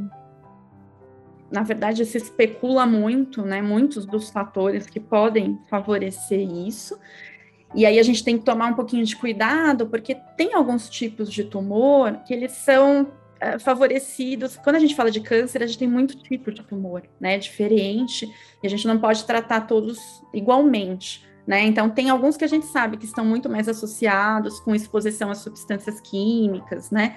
Na 1.50 1.62
verdade, 1.62 2.04
se 2.04 2.16
especula 2.16 2.86
muito, 2.86 3.42
né? 3.42 3.60
Muitos 3.60 4.06
dos 4.06 4.30
fatores 4.30 4.86
que 4.86 5.00
podem 5.00 5.58
favorecer 5.68 6.40
isso. 6.40 6.98
E 7.74 7.84
aí 7.84 7.98
a 7.98 8.02
gente 8.02 8.24
tem 8.24 8.38
que 8.38 8.44
tomar 8.44 8.72
um 8.72 8.74
pouquinho 8.74 9.04
de 9.04 9.16
cuidado, 9.16 9.86
porque 9.86 10.14
tem 10.36 10.54
alguns 10.54 10.88
tipos 10.88 11.30
de 11.30 11.44
tumor 11.44 12.18
que 12.26 12.32
eles 12.32 12.52
são 12.52 13.08
é, 13.40 13.58
favorecidos. 13.58 14.56
Quando 14.56 14.76
a 14.76 14.78
gente 14.78 14.94
fala 14.94 15.10
de 15.10 15.20
câncer, 15.20 15.62
a 15.62 15.66
gente 15.66 15.78
tem 15.78 15.88
muito 15.88 16.16
tipo 16.18 16.52
de 16.52 16.62
tumor, 16.62 17.02
né? 17.18 17.38
Diferente, 17.38 18.30
e 18.62 18.66
a 18.66 18.70
gente 18.70 18.86
não 18.86 18.98
pode 18.98 19.24
tratar 19.24 19.62
todos 19.62 19.98
igualmente. 20.32 21.26
Né? 21.48 21.62
Então, 21.62 21.88
tem 21.88 22.10
alguns 22.10 22.36
que 22.36 22.44
a 22.44 22.48
gente 22.48 22.66
sabe 22.66 22.98
que 22.98 23.06
estão 23.06 23.24
muito 23.24 23.48
mais 23.48 23.70
associados 23.70 24.60
com 24.60 24.74
exposição 24.74 25.30
a 25.30 25.34
substâncias 25.34 25.98
químicas, 25.98 26.90
né? 26.90 27.16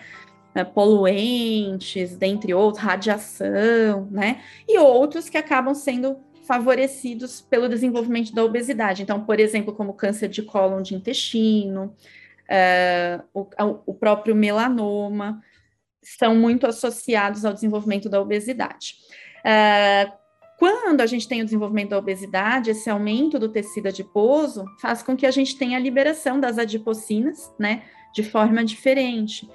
É, 0.56 0.64
poluentes, 0.64 2.16
dentre 2.16 2.54
outros, 2.54 2.82
radiação, 2.82 4.08
né? 4.10 4.42
E 4.66 4.80
outros 4.80 5.28
que 5.28 5.38
acabam 5.38 5.76
sendo 5.76 6.18
favorecidos 6.48 7.42
pelo 7.42 7.68
desenvolvimento 7.68 8.34
da 8.34 8.42
obesidade. 8.46 9.04
Então, 9.04 9.22
por 9.26 9.38
exemplo, 9.38 9.74
como 9.74 9.94
câncer 9.94 10.30
de 10.30 10.42
cólon 10.44 10.82
de 10.82 10.96
intestino, 10.96 11.94
uh, 12.48 13.24
o, 13.34 13.50
o, 13.86 13.94
próprio 13.94 14.34
melanoma, 14.34 15.42
são 16.02 16.38
muito 16.38 16.66
associados 16.66 17.44
ao 17.44 17.54
desenvolvimento 17.54 18.08
da 18.08 18.22
obesidade. 18.22 18.96
Uh, 19.46 20.21
quando 20.62 21.02
a 21.02 21.08
gente 21.08 21.28
tem 21.28 21.42
o 21.42 21.44
desenvolvimento 21.44 21.90
da 21.90 21.98
obesidade, 21.98 22.70
esse 22.70 22.88
aumento 22.88 23.40
do 23.40 23.50
tecido 23.50 23.88
adiposo 23.88 24.64
faz 24.80 25.02
com 25.02 25.18
que 25.18 25.26
a 25.26 25.32
gente 25.32 25.58
tenha 25.58 25.76
a 25.76 25.82
liberação 25.82 26.40
das 26.40 26.60
adipocinas, 26.60 27.52
né, 27.58 27.82
de 28.14 28.22
forma 28.22 28.64
diferente. 28.64 29.50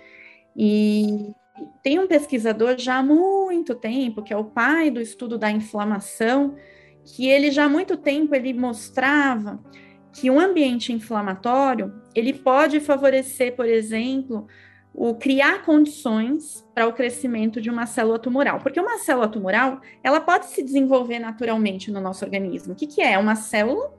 E 0.57 1.33
tem 1.81 2.01
um 2.01 2.09
pesquisador 2.09 2.77
já 2.77 2.97
há 2.97 3.05
muito 3.05 3.73
tempo, 3.77 4.21
que 4.21 4.33
é 4.33 4.37
o 4.37 4.47
pai 4.47 4.91
do 4.91 5.01
estudo 5.01 5.39
da 5.39 5.49
inflamação, 5.49 6.57
que 7.05 7.29
ele 7.29 7.53
já 7.53 7.67
há 7.67 7.69
muito 7.69 7.97
tempo 7.97 8.35
ele 8.35 8.53
mostrava 8.53 9.63
que 10.13 10.29
um 10.29 10.41
ambiente 10.41 10.93
inflamatório, 10.93 12.03
ele 12.17 12.33
pode 12.33 12.81
favorecer, 12.81 13.55
por 13.55 13.69
exemplo, 13.69 14.49
o 14.97 15.15
criar 15.15 15.63
condições 15.63 16.67
para 16.75 16.89
o 16.89 16.93
crescimento 16.93 17.61
de 17.61 17.69
uma 17.69 17.85
célula 17.85 18.19
tumoral. 18.19 18.59
Porque 18.61 18.81
uma 18.81 18.97
célula 18.97 19.29
tumoral, 19.29 19.83
ela 20.03 20.21
pode 20.21 20.47
se 20.47 20.63
desenvolver 20.63 21.19
naturalmente 21.19 21.91
no 21.91 22.01
nosso 22.01 22.25
organismo. 22.25 22.73
O 22.73 22.77
que, 22.77 22.87
que 22.87 23.03
é? 23.03 23.19
Uma 23.19 23.37
célula 23.37 23.93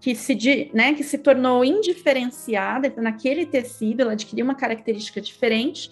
que 0.00 0.12
se, 0.16 0.70
né, 0.74 0.92
que 0.94 1.04
se 1.04 1.18
tornou 1.18 1.64
indiferenciada 1.64 2.92
naquele 2.96 3.46
tecido, 3.46 4.00
ela 4.00 4.12
adquiriu 4.12 4.44
uma 4.44 4.56
característica 4.56 5.20
diferente, 5.20 5.88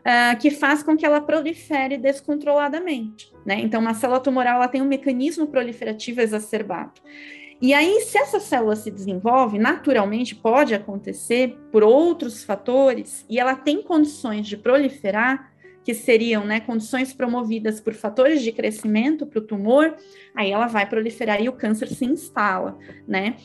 uh, 0.00 0.38
que 0.38 0.50
faz 0.50 0.82
com 0.82 0.96
que 0.96 1.06
ela 1.06 1.20
prolifere 1.20 1.96
descontroladamente. 1.96 3.32
Né? 3.46 3.60
Então, 3.60 3.80
uma 3.80 3.94
célula 3.94 4.20
tumoral 4.20 4.56
ela 4.56 4.68
tem 4.68 4.82
um 4.82 4.86
mecanismo 4.86 5.46
proliferativo 5.46 6.20
exacerbado. 6.20 7.00
E 7.64 7.72
aí, 7.72 8.02
se 8.02 8.18
essa 8.18 8.38
célula 8.38 8.76
se 8.76 8.90
desenvolve, 8.90 9.58
naturalmente 9.58 10.34
pode 10.34 10.74
acontecer 10.74 11.58
por 11.72 11.82
outros 11.82 12.44
fatores, 12.44 13.24
e 13.26 13.40
ela 13.40 13.54
tem 13.54 13.82
condições 13.82 14.46
de 14.46 14.54
proliferar, 14.54 15.50
que 15.82 15.94
seriam 15.94 16.44
né, 16.44 16.60
condições 16.60 17.14
promovidas 17.14 17.80
por 17.80 17.94
fatores 17.94 18.42
de 18.42 18.52
crescimento 18.52 19.24
para 19.24 19.38
o 19.38 19.46
tumor, 19.46 19.96
aí 20.36 20.52
ela 20.52 20.66
vai 20.66 20.86
proliferar 20.86 21.40
e 21.40 21.48
o 21.48 21.54
câncer 21.54 21.88
se 21.88 22.04
instala, 22.04 22.76
né? 23.08 23.36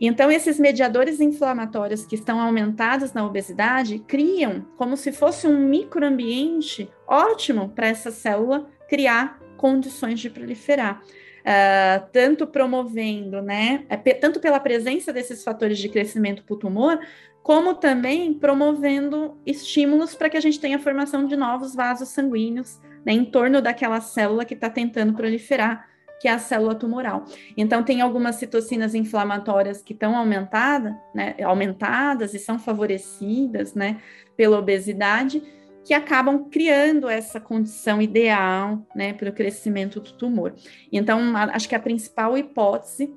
Então, 0.00 0.30
esses 0.30 0.60
mediadores 0.60 1.20
inflamatórios 1.20 2.06
que 2.06 2.14
estão 2.14 2.38
aumentados 2.38 3.12
na 3.12 3.26
obesidade 3.26 3.98
criam 4.06 4.64
como 4.76 4.96
se 4.96 5.10
fosse 5.10 5.48
um 5.48 5.68
microambiente 5.68 6.88
ótimo 7.08 7.70
para 7.70 7.88
essa 7.88 8.12
célula 8.12 8.70
criar 8.88 9.40
condições 9.56 10.20
de 10.20 10.30
proliferar 10.30 11.02
uh, 11.44 12.06
tanto 12.12 12.46
promovendo, 12.46 13.42
né, 13.42 13.84
é, 13.88 13.96
tanto 13.96 14.40
pela 14.40 14.58
presença 14.58 15.12
desses 15.12 15.44
fatores 15.44 15.78
de 15.78 15.88
crescimento 15.88 16.42
para 16.42 16.54
o 16.54 16.58
tumor, 16.58 16.98
como 17.42 17.74
também 17.74 18.32
promovendo 18.32 19.36
estímulos 19.44 20.14
para 20.14 20.30
que 20.30 20.36
a 20.36 20.40
gente 20.40 20.58
tenha 20.58 20.76
a 20.76 20.80
formação 20.80 21.26
de 21.26 21.36
novos 21.36 21.74
vasos 21.74 22.08
sanguíneos 22.08 22.80
né, 23.04 23.12
em 23.12 23.24
torno 23.24 23.60
daquela 23.60 24.00
célula 24.00 24.46
que 24.46 24.54
está 24.54 24.70
tentando 24.70 25.12
proliferar, 25.12 25.86
que 26.18 26.26
é 26.26 26.32
a 26.32 26.38
célula 26.38 26.74
tumoral. 26.74 27.26
Então, 27.54 27.82
tem 27.82 28.00
algumas 28.00 28.36
citocinas 28.36 28.94
inflamatórias 28.94 29.82
que 29.82 29.92
estão 29.92 30.16
aumentadas, 30.16 30.94
né, 31.14 31.34
aumentadas 31.44 32.32
e 32.32 32.38
são 32.38 32.58
favorecidas 32.58 33.74
né, 33.74 34.00
pela 34.34 34.58
obesidade, 34.58 35.42
que 35.84 35.92
acabam 35.92 36.48
criando 36.50 37.08
essa 37.08 37.38
condição 37.38 38.00
ideal 38.00 38.84
né, 38.96 39.12
para 39.12 39.28
o 39.28 39.32
crescimento 39.32 40.00
do 40.00 40.12
tumor. 40.12 40.54
Então, 40.90 41.36
acho 41.36 41.68
que 41.68 41.74
a 41.74 41.80
principal 41.80 42.38
hipótese, 42.38 43.14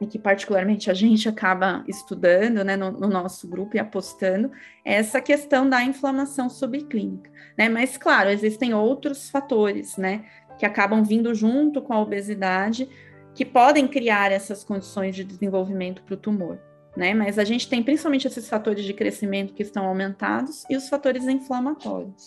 e 0.00 0.06
que 0.06 0.18
particularmente 0.18 0.90
a 0.90 0.94
gente 0.94 1.28
acaba 1.28 1.82
estudando 1.88 2.62
né, 2.62 2.76
no, 2.76 2.92
no, 2.92 3.08
nosso 3.08 3.48
grupo 3.48 3.74
e 3.76 3.80
apostando, 3.80 4.50
é 4.84 4.94
essa 4.94 5.20
questão 5.20 5.68
da 5.68 5.82
inflamação 5.82 6.48
subclínica. 6.48 7.30
Né? 7.56 7.68
Mas, 7.68 7.96
claro, 7.96 8.28
existem 8.28 8.74
outros 8.74 9.30
fatores 9.30 9.96
né, 9.96 10.24
que 10.58 10.66
acabam 10.66 11.02
vindo 11.02 11.34
junto 11.34 11.82
com 11.82 11.94
a 11.94 12.00
obesidade, 12.00 12.88
que 13.34 13.44
podem 13.44 13.88
criar 13.88 14.30
essas 14.30 14.62
condições 14.62 15.16
de 15.16 15.24
desenvolvimento 15.24 16.02
para 16.02 16.14
o 16.14 16.18
tumor 16.18 16.60
né? 16.98 17.14
Mas 17.14 17.38
a 17.38 17.44
gente 17.44 17.68
tem 17.68 17.80
principalmente 17.80 18.26
esses 18.26 18.48
fatores 18.48 18.84
de 18.84 18.92
crescimento 18.92 19.54
que 19.54 19.62
estão 19.62 19.86
aumentados 19.86 20.64
e 20.68 20.76
os 20.76 20.88
fatores 20.88 21.28
inflamatórios. 21.28 22.26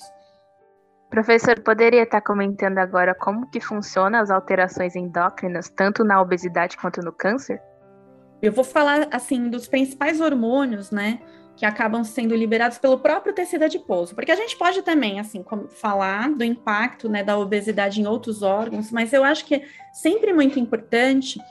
Professor, 1.09 1.59
poderia 1.59 2.03
estar 2.03 2.21
comentando 2.21 2.77
agora 2.77 3.13
como 3.13 3.49
que 3.49 3.59
funcionam 3.59 4.17
as 4.17 4.31
alterações 4.31 4.95
endócrinas, 4.95 5.67
tanto 5.67 6.05
na 6.05 6.21
obesidade 6.21 6.77
quanto 6.77 7.01
no 7.01 7.11
câncer? 7.11 7.61
Eu 8.41 8.53
vou 8.53 8.63
falar, 8.63 9.09
assim, 9.11 9.49
dos 9.49 9.67
principais 9.67 10.21
hormônios, 10.21 10.89
né, 10.89 11.19
que 11.57 11.65
acabam 11.65 12.01
sendo 12.05 12.33
liberados 12.33 12.77
pelo 12.77 12.97
próprio 12.97 13.33
tecido 13.33 13.65
adiposo, 13.65 14.15
porque 14.15 14.31
a 14.31 14.37
gente 14.37 14.57
pode 14.57 14.81
também, 14.83 15.19
assim, 15.19 15.43
falar 15.81 16.31
do 16.31 16.45
impacto, 16.45 17.09
né, 17.09 17.25
da 17.25 17.37
obesidade 17.37 17.99
em 17.99 18.07
outros 18.07 18.41
órgãos, 18.41 18.89
mas 18.89 19.11
eu 19.11 19.25
acho 19.25 19.45
que 19.45 19.55
é 19.55 19.65
sempre 19.91 20.31
muito 20.31 20.57
importante 20.57 21.41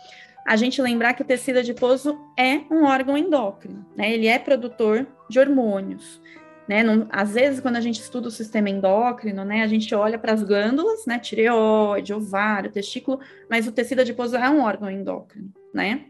a 0.46 0.56
gente 0.56 0.80
lembrar 0.80 1.14
que 1.14 1.22
o 1.22 1.24
tecido 1.24 1.58
adiposo 1.58 2.18
é 2.36 2.60
um 2.70 2.84
órgão 2.84 3.16
endócrino, 3.16 3.86
né? 3.96 4.12
Ele 4.12 4.26
é 4.26 4.38
produtor 4.38 5.06
de 5.28 5.38
hormônios. 5.38 6.20
Né? 6.68 6.84
Não, 6.84 7.08
às 7.10 7.34
vezes, 7.34 7.58
quando 7.58 7.76
a 7.76 7.80
gente 7.80 8.00
estuda 8.00 8.28
o 8.28 8.30
sistema 8.30 8.70
endócrino, 8.70 9.44
né, 9.44 9.62
a 9.62 9.66
gente 9.66 9.92
olha 9.92 10.16
para 10.16 10.32
as 10.32 10.44
glândulas, 10.44 11.04
né, 11.04 11.18
tireoide, 11.18 12.14
ovário, 12.14 12.70
testículo, 12.70 13.18
mas 13.48 13.66
o 13.66 13.72
tecido 13.72 14.02
adiposo 14.02 14.36
é 14.36 14.48
um 14.48 14.62
órgão 14.62 14.88
endócrino, 14.88 15.52
né? 15.74 16.04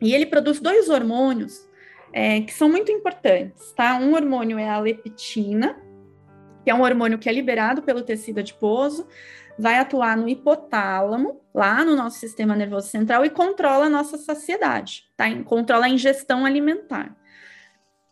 E 0.00 0.14
ele 0.14 0.24
produz 0.24 0.58
dois 0.58 0.88
hormônios 0.88 1.68
é, 2.14 2.40
que 2.40 2.52
são 2.52 2.68
muito 2.68 2.90
importantes, 2.90 3.72
tá? 3.72 3.98
Um 3.98 4.14
hormônio 4.14 4.58
é 4.58 4.70
a 4.70 4.78
leptina, 4.78 5.76
que 6.64 6.70
é 6.70 6.74
um 6.74 6.82
hormônio 6.82 7.18
que 7.18 7.28
é 7.28 7.32
liberado 7.32 7.82
pelo 7.82 8.02
tecido 8.02 8.40
adiposo, 8.40 9.06
vai 9.58 9.78
atuar 9.78 10.16
no 10.16 10.28
hipotálamo, 10.28 11.40
lá 11.54 11.84
no 11.84 11.94
nosso 11.94 12.18
sistema 12.18 12.56
nervoso 12.56 12.88
central, 12.88 13.24
e 13.24 13.30
controla 13.30 13.86
a 13.86 13.90
nossa 13.90 14.16
saciedade, 14.16 15.04
tá? 15.16 15.26
Controla 15.44 15.86
a 15.86 15.88
ingestão 15.88 16.46
alimentar. 16.46 17.14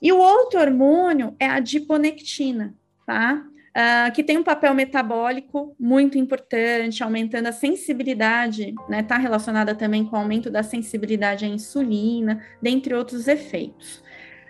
E 0.01 0.13
o 0.13 0.19
outro 0.19 0.61
hormônio 0.61 1.35
é 1.41 1.47
a 1.47 1.55
adiponectina, 1.55 2.75
tá? 3.07 3.45
Uh, 3.69 4.13
que 4.13 4.25
tem 4.25 4.37
um 4.37 4.43
papel 4.43 4.75
metabólico 4.75 5.75
muito 5.79 6.19
importante, 6.19 7.03
aumentando 7.03 7.47
a 7.47 7.53
sensibilidade, 7.53 8.75
né? 8.89 9.01
Está 9.01 9.17
relacionada 9.17 9.75
também 9.75 10.05
com 10.05 10.17
o 10.17 10.19
aumento 10.19 10.51
da 10.51 10.63
sensibilidade 10.63 11.45
à 11.45 11.49
insulina, 11.49 12.45
dentre 12.61 12.95
outros 12.95 13.29
efeitos. 13.29 14.03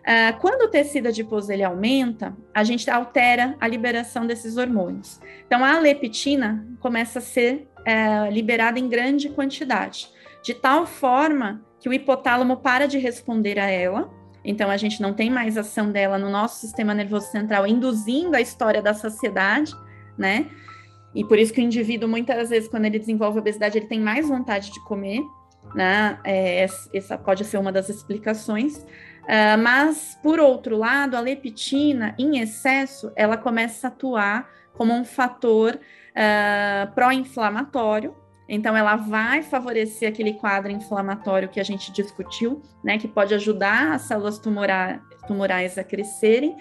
Uh, 0.08 0.40
quando 0.40 0.62
o 0.62 0.68
tecido 0.68 1.08
adiposo 1.08 1.52
ele 1.52 1.62
aumenta, 1.62 2.34
a 2.54 2.64
gente 2.64 2.88
altera 2.88 3.54
a 3.60 3.68
liberação 3.68 4.26
desses 4.26 4.56
hormônios. 4.56 5.20
Então, 5.46 5.62
a 5.62 5.78
leptina 5.78 6.66
começa 6.80 7.18
a 7.18 7.22
ser 7.22 7.68
uh, 7.80 8.32
liberada 8.32 8.78
em 8.78 8.88
grande 8.88 9.28
quantidade, 9.28 10.08
de 10.42 10.54
tal 10.54 10.86
forma 10.86 11.60
que 11.78 11.90
o 11.90 11.92
hipotálamo 11.92 12.56
para 12.56 12.88
de 12.88 12.96
responder 12.96 13.58
a 13.58 13.70
ela. 13.70 14.10
Então, 14.42 14.70
a 14.70 14.78
gente 14.78 15.02
não 15.02 15.12
tem 15.12 15.28
mais 15.28 15.58
ação 15.58 15.92
dela 15.92 16.16
no 16.16 16.30
nosso 16.30 16.58
sistema 16.58 16.94
nervoso 16.94 17.30
central, 17.30 17.66
induzindo 17.66 18.34
a 18.34 18.40
história 18.40 18.80
da 18.80 18.94
saciedade, 18.94 19.74
né? 20.16 20.46
E 21.14 21.22
por 21.22 21.38
isso 21.38 21.52
que 21.52 21.60
o 21.60 21.64
indivíduo, 21.64 22.08
muitas 22.08 22.48
vezes, 22.48 22.66
quando 22.66 22.86
ele 22.86 22.98
desenvolve 22.98 23.40
obesidade, 23.40 23.76
ele 23.76 23.86
tem 23.86 24.00
mais 24.00 24.26
vontade 24.26 24.72
de 24.72 24.82
comer, 24.84 25.20
né? 25.74 26.18
É, 26.24 26.66
essa 26.94 27.18
pode 27.18 27.44
ser 27.44 27.58
uma 27.58 27.70
das 27.70 27.90
explicações. 27.90 28.86
Uh, 29.28 29.60
mas, 29.62 30.18
por 30.22 30.40
outro 30.40 30.78
lado, 30.78 31.14
a 31.14 31.20
leptina, 31.20 32.14
em 32.18 32.38
excesso, 32.38 33.12
ela 33.14 33.36
começa 33.36 33.86
a 33.86 33.90
atuar 33.90 34.48
como 34.72 34.94
um 34.94 35.04
fator 35.04 35.74
uh, 35.78 36.94
pró-inflamatório. 36.94 38.16
Então, 38.48 38.74
ela 38.74 38.96
vai 38.96 39.42
favorecer 39.42 40.08
aquele 40.08 40.32
quadro 40.32 40.72
inflamatório 40.72 41.50
que 41.50 41.60
a 41.60 41.62
gente 41.62 41.92
discutiu, 41.92 42.62
né, 42.82 42.96
que 42.96 43.06
pode 43.06 43.34
ajudar 43.34 43.92
as 43.92 44.02
células 44.02 44.38
tumora 44.38 45.02
tumorais 45.26 45.76
a 45.76 45.84
crescerem. 45.84 46.56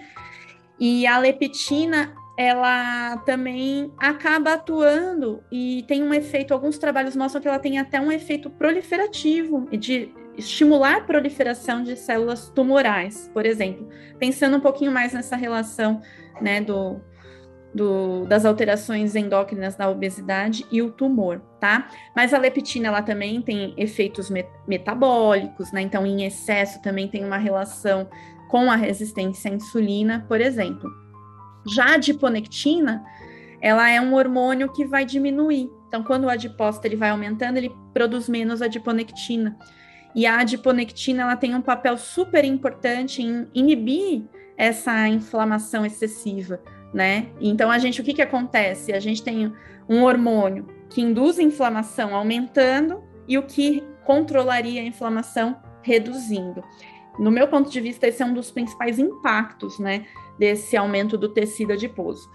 E 0.78 1.06
a 1.06 1.18
leptina, 1.18 2.12
ela 2.36 3.16
também 3.24 3.90
acaba 3.96 4.52
atuando 4.52 5.42
e 5.50 5.86
tem 5.88 6.02
um 6.02 6.12
efeito, 6.12 6.52
alguns 6.52 6.76
trabalhos 6.76 7.16
mostram 7.16 7.40
que 7.40 7.48
ela 7.48 7.58
tem 7.58 7.78
até 7.78 7.98
um 7.98 8.12
efeito 8.12 8.50
proliferativo 8.50 9.66
de 9.70 10.12
estimular 10.38 10.98
a 10.98 11.00
proliferação 11.00 11.82
de 11.82 11.96
células 11.96 12.48
tumorais, 12.48 13.28
por 13.34 13.44
exemplo, 13.44 13.88
pensando 14.18 14.56
um 14.56 14.60
pouquinho 14.60 14.92
mais 14.92 15.12
nessa 15.12 15.36
relação 15.36 16.00
né, 16.40 16.60
do, 16.60 17.00
do, 17.74 18.24
das 18.26 18.44
alterações 18.44 19.16
endócrinas 19.16 19.74
da 19.74 19.90
obesidade 19.90 20.64
e 20.70 20.80
o 20.80 20.92
tumor, 20.92 21.40
tá? 21.60 21.88
Mas 22.14 22.32
a 22.32 22.38
leptina, 22.38 22.88
ela 22.88 23.02
também 23.02 23.42
tem 23.42 23.74
efeitos 23.76 24.30
met 24.30 24.48
metabólicos, 24.66 25.72
né? 25.72 25.82
Então, 25.82 26.06
em 26.06 26.24
excesso 26.24 26.80
também 26.80 27.08
tem 27.08 27.24
uma 27.24 27.38
relação 27.38 28.08
com 28.48 28.70
a 28.70 28.76
resistência 28.76 29.50
à 29.50 29.54
insulina, 29.54 30.24
por 30.28 30.40
exemplo. 30.40 30.88
Já 31.66 31.90
a 31.90 31.94
adiponectina, 31.94 33.04
ela 33.60 33.90
é 33.90 34.00
um 34.00 34.14
hormônio 34.14 34.72
que 34.72 34.86
vai 34.86 35.04
diminuir. 35.04 35.68
Então, 35.88 36.02
quando 36.02 36.24
o 36.24 36.30
adipócito 36.30 36.86
ele 36.86 36.96
vai 36.96 37.10
aumentando, 37.10 37.56
ele 37.56 37.74
produz 37.92 38.28
menos 38.28 38.62
adiponectina. 38.62 39.58
E 40.14 40.26
a 40.26 40.40
adiponectina 40.40 41.22
ela 41.22 41.36
tem 41.36 41.54
um 41.54 41.62
papel 41.62 41.96
super 41.96 42.44
importante 42.44 43.22
em 43.22 43.46
inibir 43.54 44.22
essa 44.56 45.06
inflamação 45.06 45.86
excessiva, 45.86 46.60
né? 46.92 47.28
Então 47.40 47.70
a 47.70 47.78
gente 47.78 48.00
o 48.00 48.04
que 48.04 48.14
que 48.14 48.22
acontece? 48.22 48.92
A 48.92 49.00
gente 49.00 49.22
tem 49.22 49.52
um 49.88 50.02
hormônio 50.02 50.66
que 50.90 51.00
induz 51.00 51.38
inflamação 51.38 52.14
aumentando 52.14 53.02
e 53.26 53.38
o 53.38 53.42
que 53.42 53.84
controlaria 54.04 54.80
a 54.80 54.84
inflamação 54.84 55.56
reduzindo. 55.82 56.64
No 57.18 57.30
meu 57.30 57.48
ponto 57.48 57.70
de 57.70 57.80
vista, 57.80 58.06
esse 58.06 58.22
é 58.22 58.26
um 58.26 58.32
dos 58.32 58.50
principais 58.50 58.98
impactos, 58.98 59.78
né, 59.78 60.06
desse 60.38 60.76
aumento 60.76 61.18
do 61.18 61.28
tecido 61.28 61.72
adiposo. 61.72 62.30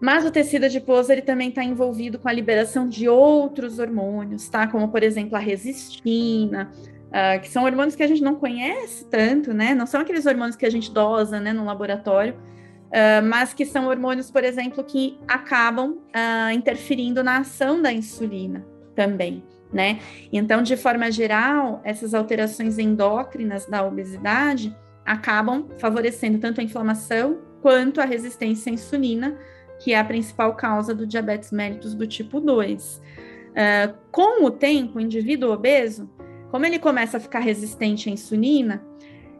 Mas 0.00 0.24
o 0.24 0.30
tecido 0.30 0.64
adiposo 0.64 1.12
ele 1.12 1.22
também 1.22 1.50
está 1.50 1.62
envolvido 1.62 2.18
com 2.18 2.28
a 2.28 2.32
liberação 2.32 2.88
de 2.88 3.08
outros 3.08 3.78
hormônios, 3.78 4.48
tá? 4.48 4.66
Como 4.66 4.88
por 4.88 5.02
exemplo 5.02 5.36
a 5.36 5.38
resistina, 5.38 6.72
uh, 7.14 7.40
que 7.40 7.48
são 7.48 7.64
hormônios 7.64 7.94
que 7.94 8.02
a 8.02 8.08
gente 8.08 8.22
não 8.22 8.34
conhece 8.34 9.04
tanto, 9.06 9.54
né? 9.54 9.74
Não 9.74 9.86
são 9.86 10.00
aqueles 10.00 10.26
hormônios 10.26 10.56
que 10.56 10.66
a 10.66 10.70
gente 10.70 10.90
dosa, 10.90 11.38
né, 11.38 11.52
no 11.52 11.64
laboratório, 11.64 12.34
uh, 12.34 13.24
mas 13.24 13.54
que 13.54 13.64
são 13.64 13.86
hormônios, 13.86 14.30
por 14.30 14.42
exemplo, 14.42 14.82
que 14.82 15.18
acabam 15.28 15.92
uh, 15.92 16.50
interferindo 16.52 17.22
na 17.22 17.38
ação 17.38 17.80
da 17.80 17.92
insulina 17.92 18.66
também, 18.96 19.44
né? 19.72 20.00
Então, 20.32 20.62
de 20.62 20.76
forma 20.76 21.10
geral, 21.10 21.80
essas 21.84 22.12
alterações 22.14 22.78
endócrinas 22.78 23.66
da 23.66 23.84
obesidade 23.84 24.76
acabam 25.06 25.68
favorecendo 25.78 26.38
tanto 26.38 26.60
a 26.60 26.64
inflamação 26.64 27.38
quanto 27.60 28.00
a 28.00 28.04
resistência 28.04 28.70
à 28.70 28.74
insulina, 28.74 29.38
que 29.78 29.92
é 29.92 29.98
a 29.98 30.04
principal 30.04 30.54
causa 30.54 30.94
do 30.94 31.06
diabetes 31.06 31.50
mellitus 31.50 31.94
do 31.94 32.06
tipo 32.06 32.40
2. 32.40 33.02
Uh, 33.54 33.94
com 34.10 34.44
o 34.44 34.50
tempo, 34.50 34.98
o 34.98 35.00
indivíduo 35.00 35.52
obeso 35.52 36.08
como 36.54 36.66
ele 36.66 36.78
começa 36.78 37.16
a 37.16 37.20
ficar 37.20 37.40
resistente 37.40 38.08
à 38.08 38.12
insulina, 38.12 38.80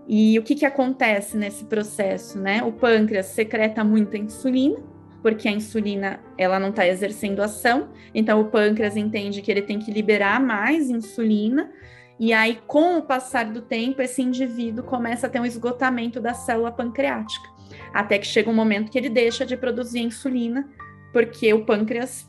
e 0.08 0.36
o 0.36 0.42
que, 0.42 0.56
que 0.56 0.66
acontece 0.66 1.36
nesse 1.36 1.64
processo, 1.64 2.40
né? 2.40 2.60
O 2.64 2.72
pâncreas 2.72 3.26
secreta 3.26 3.84
muita 3.84 4.18
insulina, 4.18 4.80
porque 5.22 5.46
a 5.46 5.52
insulina 5.52 6.18
ela 6.36 6.58
não 6.58 6.70
está 6.70 6.84
exercendo 6.84 7.40
ação, 7.40 7.90
então 8.12 8.40
o 8.40 8.46
pâncreas 8.46 8.96
entende 8.96 9.42
que 9.42 9.48
ele 9.52 9.62
tem 9.62 9.78
que 9.78 9.92
liberar 9.92 10.40
mais 10.40 10.90
insulina, 10.90 11.70
e 12.18 12.32
aí, 12.32 12.58
com 12.66 12.98
o 12.98 13.02
passar 13.02 13.44
do 13.44 13.62
tempo, 13.62 14.02
esse 14.02 14.20
indivíduo 14.20 14.82
começa 14.82 15.28
a 15.28 15.30
ter 15.30 15.38
um 15.38 15.46
esgotamento 15.46 16.20
da 16.20 16.34
célula 16.34 16.72
pancreática, 16.72 17.48
até 17.92 18.18
que 18.18 18.26
chega 18.26 18.50
um 18.50 18.54
momento 18.54 18.90
que 18.90 18.98
ele 18.98 19.08
deixa 19.08 19.46
de 19.46 19.56
produzir 19.56 20.00
insulina, 20.00 20.68
porque 21.12 21.54
o 21.54 21.64
pâncreas 21.64 22.28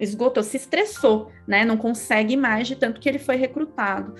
esgotou, 0.00 0.42
se 0.42 0.56
estressou, 0.56 1.30
né? 1.46 1.64
Não 1.64 1.76
consegue 1.76 2.36
mais 2.36 2.66
de 2.66 2.74
tanto 2.74 3.00
que 3.00 3.08
ele 3.08 3.18
foi 3.18 3.36
recrutado. 3.36 4.14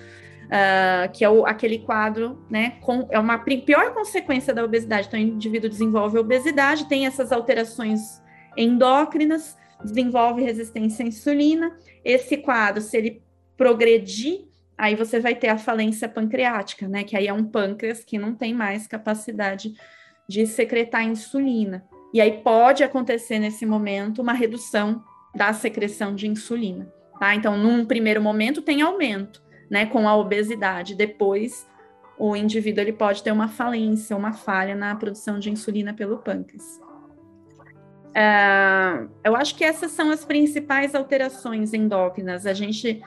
Uh, 0.45 1.09
que 1.13 1.23
é 1.23 1.29
o, 1.29 1.45
aquele 1.45 1.79
quadro, 1.79 2.45
né? 2.49 2.71
Com, 2.81 3.07
é 3.09 3.17
uma 3.17 3.37
pior 3.39 3.93
consequência 3.93 4.53
da 4.53 4.63
obesidade. 4.63 5.07
Então, 5.07 5.19
o 5.19 5.23
indivíduo 5.23 5.69
desenvolve 5.69 6.17
obesidade, 6.17 6.89
tem 6.89 7.05
essas 7.05 7.31
alterações 7.31 8.21
endócrinas, 8.57 9.57
desenvolve 9.83 10.43
resistência 10.43 11.05
à 11.05 11.07
insulina. 11.07 11.75
Esse 12.03 12.37
quadro, 12.37 12.81
se 12.81 12.97
ele 12.97 13.23
progredir, 13.55 14.41
aí 14.77 14.93
você 14.93 15.21
vai 15.21 15.35
ter 15.35 15.47
a 15.47 15.57
falência 15.57 16.09
pancreática, 16.09 16.87
né? 16.87 17.03
Que 17.03 17.15
aí 17.15 17.27
é 17.27 17.33
um 17.33 17.45
pâncreas 17.45 18.03
que 18.03 18.17
não 18.17 18.35
tem 18.35 18.53
mais 18.53 18.87
capacidade 18.87 19.73
de 20.27 20.47
secretar 20.47 21.03
insulina 21.03 21.83
E 22.13 22.21
aí 22.21 22.41
pode 22.41 22.83
acontecer 22.83 23.37
nesse 23.37 23.65
momento 23.65 24.21
uma 24.21 24.33
redução 24.33 25.03
da 25.35 25.53
secreção 25.53 26.13
de 26.13 26.27
insulina, 26.27 26.91
tá? 27.19 27.35
Então, 27.35 27.57
num 27.57 27.85
primeiro 27.85 28.21
momento 28.21 28.61
tem 28.61 28.81
aumento, 28.81 29.41
né, 29.69 29.85
com 29.85 30.07
a 30.07 30.15
obesidade. 30.15 30.95
Depois, 30.95 31.65
o 32.17 32.35
indivíduo 32.35 32.81
ele 32.83 32.93
pode 32.93 33.23
ter 33.23 33.31
uma 33.31 33.47
falência, 33.47 34.15
uma 34.15 34.33
falha 34.33 34.75
na 34.75 34.95
produção 34.95 35.39
de 35.39 35.49
insulina 35.49 35.93
pelo 35.93 36.17
pâncreas. 36.19 36.79
Uh, 38.11 39.09
eu 39.23 39.35
acho 39.35 39.55
que 39.55 39.63
essas 39.63 39.91
são 39.91 40.11
as 40.11 40.25
principais 40.25 40.93
alterações 40.93 41.73
endócrinas. 41.73 42.45
A 42.45 42.53
gente, 42.53 43.01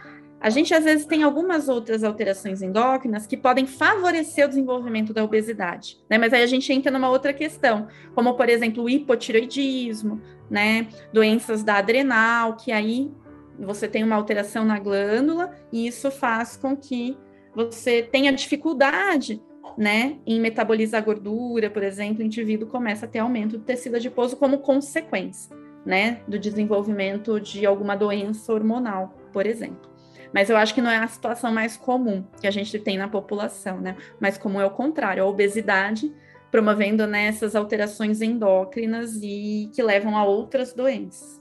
a 0.44 0.50
gente 0.50 0.74
às 0.74 0.84
vezes 0.84 1.06
tem 1.06 1.22
algumas 1.22 1.70
outras 1.70 2.04
alterações 2.04 2.60
endócrinas 2.60 3.26
que 3.26 3.34
podem 3.34 3.66
favorecer 3.66 4.44
o 4.44 4.48
desenvolvimento 4.48 5.14
da 5.14 5.24
obesidade, 5.24 5.96
né? 6.06 6.18
Mas 6.18 6.34
aí 6.34 6.42
a 6.42 6.46
gente 6.46 6.70
entra 6.70 6.92
numa 6.92 7.08
outra 7.08 7.32
questão, 7.32 7.88
como 8.14 8.34
por 8.34 8.50
exemplo 8.50 8.84
o 8.84 8.90
hipotiroidismo, 8.90 10.20
né? 10.50 10.86
Doenças 11.14 11.62
da 11.62 11.76
adrenal, 11.76 12.56
que 12.56 12.72
aí 12.72 13.10
você 13.58 13.88
tem 13.88 14.04
uma 14.04 14.16
alteração 14.16 14.66
na 14.66 14.78
glândula 14.78 15.50
e 15.72 15.86
isso 15.86 16.10
faz 16.10 16.58
com 16.58 16.76
que 16.76 17.16
você 17.54 18.02
tenha 18.02 18.30
dificuldade 18.30 19.42
né, 19.78 20.18
em 20.26 20.38
metabolizar 20.38 21.02
gordura, 21.02 21.70
por 21.70 21.82
exemplo, 21.82 22.22
o 22.22 22.26
indivíduo 22.26 22.68
começa 22.68 23.06
a 23.06 23.08
ter 23.08 23.20
aumento 23.20 23.56
do 23.56 23.64
tecido 23.64 23.96
adiposo 23.96 24.36
como 24.36 24.58
consequência, 24.58 25.56
né, 25.86 26.20
do 26.28 26.38
desenvolvimento 26.38 27.40
de 27.40 27.64
alguma 27.64 27.96
doença 27.96 28.52
hormonal, 28.52 29.14
por 29.32 29.46
exemplo. 29.46 29.93
Mas 30.34 30.50
eu 30.50 30.56
acho 30.56 30.74
que 30.74 30.82
não 30.82 30.90
é 30.90 30.98
a 30.98 31.06
situação 31.06 31.52
mais 31.52 31.76
comum 31.76 32.24
que 32.40 32.46
a 32.48 32.50
gente 32.50 32.76
tem 32.80 32.98
na 32.98 33.06
população, 33.06 33.80
né? 33.80 33.96
Mais 34.18 34.36
comum 34.36 34.60
é 34.60 34.66
o 34.66 34.70
contrário, 34.70 35.22
a 35.22 35.26
obesidade 35.26 36.12
promovendo 36.50 37.06
né, 37.06 37.26
essas 37.26 37.54
alterações 37.56 38.20
endócrinas 38.20 39.18
e 39.22 39.70
que 39.74 39.82
levam 39.82 40.16
a 40.16 40.24
outras 40.24 40.72
doenças. 40.72 41.40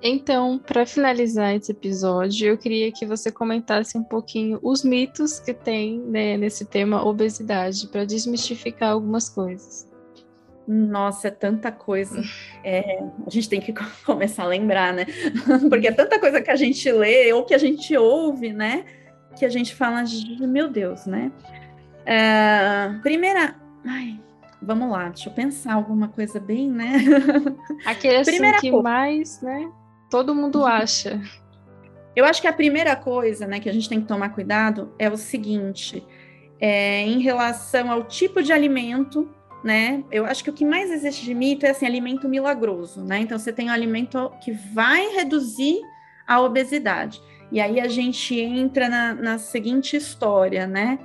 Então, 0.00 0.58
para 0.58 0.86
finalizar 0.86 1.56
esse 1.56 1.72
episódio, 1.72 2.48
eu 2.48 2.58
queria 2.58 2.92
que 2.92 3.04
você 3.04 3.32
comentasse 3.32 3.98
um 3.98 4.04
pouquinho 4.04 4.60
os 4.62 4.84
mitos 4.84 5.40
que 5.40 5.52
tem 5.52 5.98
né, 5.98 6.36
nesse 6.36 6.64
tema 6.64 7.04
obesidade, 7.04 7.88
para 7.88 8.04
desmistificar 8.04 8.92
algumas 8.92 9.28
coisas. 9.28 9.87
Nossa, 10.68 11.28
é 11.28 11.30
tanta 11.30 11.72
coisa. 11.72 12.20
É, 12.62 13.02
a 13.26 13.30
gente 13.30 13.48
tem 13.48 13.60
que 13.60 13.72
começar 14.04 14.42
a 14.42 14.46
lembrar, 14.46 14.92
né? 14.92 15.06
Porque 15.70 15.88
é 15.88 15.92
tanta 15.92 16.20
coisa 16.20 16.42
que 16.42 16.50
a 16.50 16.56
gente 16.56 16.92
lê 16.92 17.32
ou 17.32 17.44
que 17.44 17.54
a 17.54 17.58
gente 17.58 17.96
ouve, 17.96 18.52
né? 18.52 18.84
Que 19.38 19.46
a 19.46 19.48
gente 19.48 19.74
fala, 19.74 20.04
meu 20.40 20.68
Deus, 20.68 21.06
né? 21.06 21.32
É, 22.04 22.90
primeira. 23.02 23.54
Ai, 23.86 24.20
vamos 24.60 24.90
lá, 24.90 25.08
deixa 25.08 25.30
eu 25.30 25.32
pensar 25.32 25.72
alguma 25.72 26.08
coisa 26.08 26.38
bem, 26.38 26.70
né? 26.70 26.98
Aquele 27.86 28.16
assim 28.16 28.32
primeira 28.32 28.58
que 28.58 28.70
coisa. 28.70 28.82
mais, 28.82 29.40
né? 29.40 29.70
todo 30.10 30.34
mundo 30.34 30.64
acha. 30.64 31.20
Eu 32.14 32.24
acho 32.24 32.40
que 32.40 32.48
a 32.48 32.52
primeira 32.52 32.96
coisa, 32.96 33.46
né, 33.46 33.60
que 33.60 33.68
a 33.68 33.72
gente 33.72 33.88
tem 33.88 34.00
que 34.00 34.08
tomar 34.08 34.30
cuidado 34.30 34.92
é 34.98 35.08
o 35.08 35.16
seguinte, 35.16 36.04
é, 36.60 37.02
em 37.02 37.20
relação 37.20 37.90
ao 37.90 38.04
tipo 38.04 38.42
de 38.42 38.52
alimento, 38.52 39.28
né? 39.62 40.04
Eu 40.10 40.24
acho 40.24 40.44
que 40.44 40.50
o 40.50 40.52
que 40.52 40.64
mais 40.64 40.90
existe 40.90 41.24
de 41.24 41.34
mito 41.34 41.66
é 41.66 41.70
assim, 41.70 41.86
alimento 41.86 42.28
milagroso, 42.28 43.04
né? 43.04 43.18
Então 43.20 43.38
você 43.38 43.52
tem 43.52 43.68
um 43.68 43.72
alimento 43.72 44.30
que 44.42 44.52
vai 44.52 45.08
reduzir 45.08 45.80
a 46.26 46.40
obesidade. 46.40 47.20
E 47.50 47.60
aí 47.60 47.80
a 47.80 47.88
gente 47.88 48.38
entra 48.38 48.88
na, 48.88 49.14
na 49.14 49.38
seguinte 49.38 49.96
história, 49.96 50.66
né? 50.66 50.98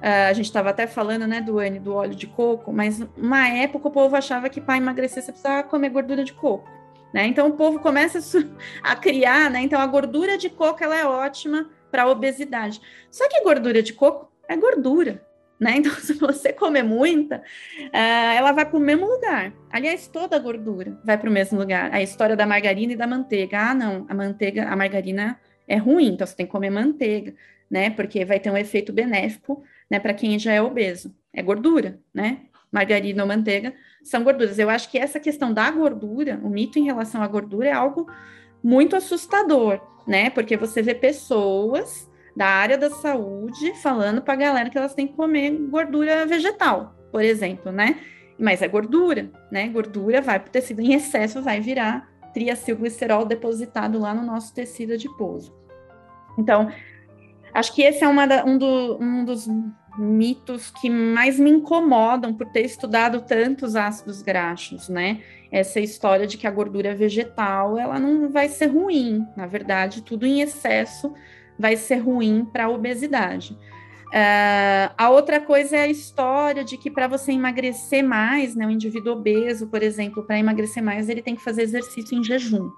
Uh, 0.00 0.28
a 0.28 0.32
gente 0.32 0.46
estava 0.46 0.70
até 0.70 0.86
falando, 0.86 1.26
né, 1.26 1.40
do 1.40 1.54
do 1.80 1.94
óleo 1.94 2.14
de 2.14 2.26
coco, 2.26 2.72
mas 2.72 3.00
uma 3.16 3.48
época 3.48 3.88
o 3.88 3.90
povo 3.90 4.14
achava 4.16 4.50
que 4.50 4.60
para 4.60 4.76
emagrecer 4.76 5.22
você 5.22 5.32
precisava 5.32 5.62
comer 5.62 5.88
gordura 5.88 6.24
de 6.24 6.32
coco. 6.32 6.68
Né? 7.12 7.26
Então 7.26 7.48
o 7.48 7.52
povo 7.52 7.78
começa 7.78 8.18
a 8.82 8.96
criar, 8.96 9.50
né? 9.50 9.60
Então 9.60 9.80
a 9.80 9.86
gordura 9.86 10.36
de 10.36 10.50
coco 10.50 10.82
ela 10.82 10.96
é 10.96 11.06
ótima 11.06 11.70
para 11.90 12.02
a 12.02 12.08
obesidade. 12.08 12.80
Só 13.10 13.28
que 13.28 13.42
gordura 13.42 13.82
de 13.82 13.92
coco 13.92 14.30
é 14.48 14.56
gordura, 14.56 15.24
né? 15.58 15.76
Então 15.78 15.92
se 15.94 16.14
você 16.14 16.52
comer 16.52 16.82
muita, 16.82 17.38
uh, 17.38 18.34
ela 18.36 18.52
vai 18.52 18.64
para 18.64 18.76
o 18.76 18.80
mesmo 18.80 19.06
lugar. 19.06 19.52
Aliás, 19.70 20.06
toda 20.06 20.36
a 20.36 20.38
gordura 20.38 20.98
vai 21.04 21.18
para 21.18 21.28
o 21.28 21.32
mesmo 21.32 21.58
lugar. 21.58 21.92
A 21.92 22.02
história 22.02 22.36
da 22.36 22.46
margarina 22.46 22.92
e 22.92 22.96
da 22.96 23.06
manteiga. 23.06 23.70
Ah, 23.70 23.74
não, 23.74 24.06
a 24.08 24.14
manteiga, 24.14 24.68
a 24.68 24.76
margarina 24.76 25.38
é 25.66 25.76
ruim, 25.76 26.08
então 26.08 26.26
você 26.26 26.36
tem 26.36 26.46
que 26.46 26.52
comer 26.52 26.70
manteiga, 26.70 27.34
né? 27.70 27.90
Porque 27.90 28.24
vai 28.24 28.38
ter 28.38 28.50
um 28.50 28.56
efeito 28.56 28.92
benéfico, 28.92 29.62
né? 29.90 29.98
Para 29.98 30.14
quem 30.14 30.38
já 30.38 30.52
é 30.52 30.62
obeso. 30.62 31.14
É 31.32 31.42
gordura, 31.42 31.98
né? 32.12 32.42
Margarina 32.70 33.22
ou 33.22 33.28
manteiga 33.28 33.72
são 34.02 34.22
gorduras. 34.22 34.58
Eu 34.58 34.68
acho 34.68 34.90
que 34.90 34.98
essa 34.98 35.20
questão 35.20 35.52
da 35.52 35.70
gordura, 35.70 36.40
o 36.42 36.48
mito 36.48 36.78
em 36.78 36.84
relação 36.84 37.22
à 37.22 37.26
gordura 37.26 37.68
é 37.68 37.72
algo 37.72 38.10
muito 38.62 38.96
assustador, 38.96 39.80
né? 40.06 40.30
Porque 40.30 40.56
você 40.56 40.82
vê 40.82 40.94
pessoas 40.94 42.10
da 42.36 42.46
área 42.46 42.76
da 42.76 42.90
saúde 42.90 43.74
falando 43.80 44.20
para 44.22 44.34
a 44.34 44.36
galera 44.36 44.70
que 44.70 44.76
elas 44.76 44.94
têm 44.94 45.06
que 45.06 45.14
comer 45.14 45.50
gordura 45.70 46.26
vegetal, 46.26 46.94
por 47.12 47.22
exemplo, 47.22 47.70
né? 47.70 48.00
Mas 48.38 48.62
é 48.62 48.68
gordura, 48.68 49.30
né? 49.50 49.68
Gordura 49.68 50.20
vai 50.20 50.40
para 50.40 50.48
o 50.48 50.52
tecido 50.52 50.80
em 50.80 50.94
excesso, 50.94 51.42
vai 51.42 51.60
virar 51.60 52.08
triacilglicerol 52.32 53.24
depositado 53.24 53.98
lá 53.98 54.12
no 54.12 54.22
nosso 54.22 54.52
tecido 54.52 54.94
adiposo. 54.94 55.54
Então, 56.36 56.68
acho 57.52 57.72
que 57.72 57.82
esse 57.82 58.04
é 58.04 58.26
da, 58.26 58.44
um, 58.44 58.58
do, 58.58 58.98
um 59.00 59.24
dos 59.24 59.48
mitos 59.96 60.70
que 60.70 60.90
mais 60.90 61.38
me 61.38 61.50
incomodam 61.50 62.34
por 62.34 62.50
ter 62.50 62.62
estudado 62.62 63.20
tantos 63.20 63.76
ácidos 63.76 64.20
graxos, 64.20 64.88
né? 64.88 65.22
Essa 65.52 65.78
história 65.78 66.26
de 66.26 66.36
que 66.36 66.48
a 66.48 66.50
gordura 66.50 66.96
vegetal 66.96 67.78
ela 67.78 68.00
não 68.00 68.28
vai 68.28 68.48
ser 68.48 68.66
ruim, 68.66 69.24
na 69.36 69.46
verdade, 69.46 70.02
tudo 70.02 70.26
em 70.26 70.40
excesso 70.40 71.14
vai 71.58 71.76
ser 71.76 71.96
ruim 71.96 72.44
para 72.44 72.64
a 72.64 72.68
obesidade. 72.68 73.56
Uh, 74.06 74.94
a 74.96 75.10
outra 75.10 75.40
coisa 75.40 75.76
é 75.76 75.82
a 75.82 75.88
história 75.88 76.62
de 76.62 76.76
que 76.76 76.88
para 76.88 77.08
você 77.08 77.32
emagrecer 77.32 78.04
mais, 78.04 78.54
né, 78.54 78.64
o 78.64 78.70
indivíduo 78.70 79.14
obeso, 79.14 79.66
por 79.66 79.82
exemplo, 79.82 80.22
para 80.22 80.38
emagrecer 80.38 80.82
mais, 80.82 81.08
ele 81.08 81.20
tem 81.20 81.34
que 81.34 81.42
fazer 81.42 81.62
exercício 81.62 82.16
em 82.16 82.22
jejum. 82.22 82.70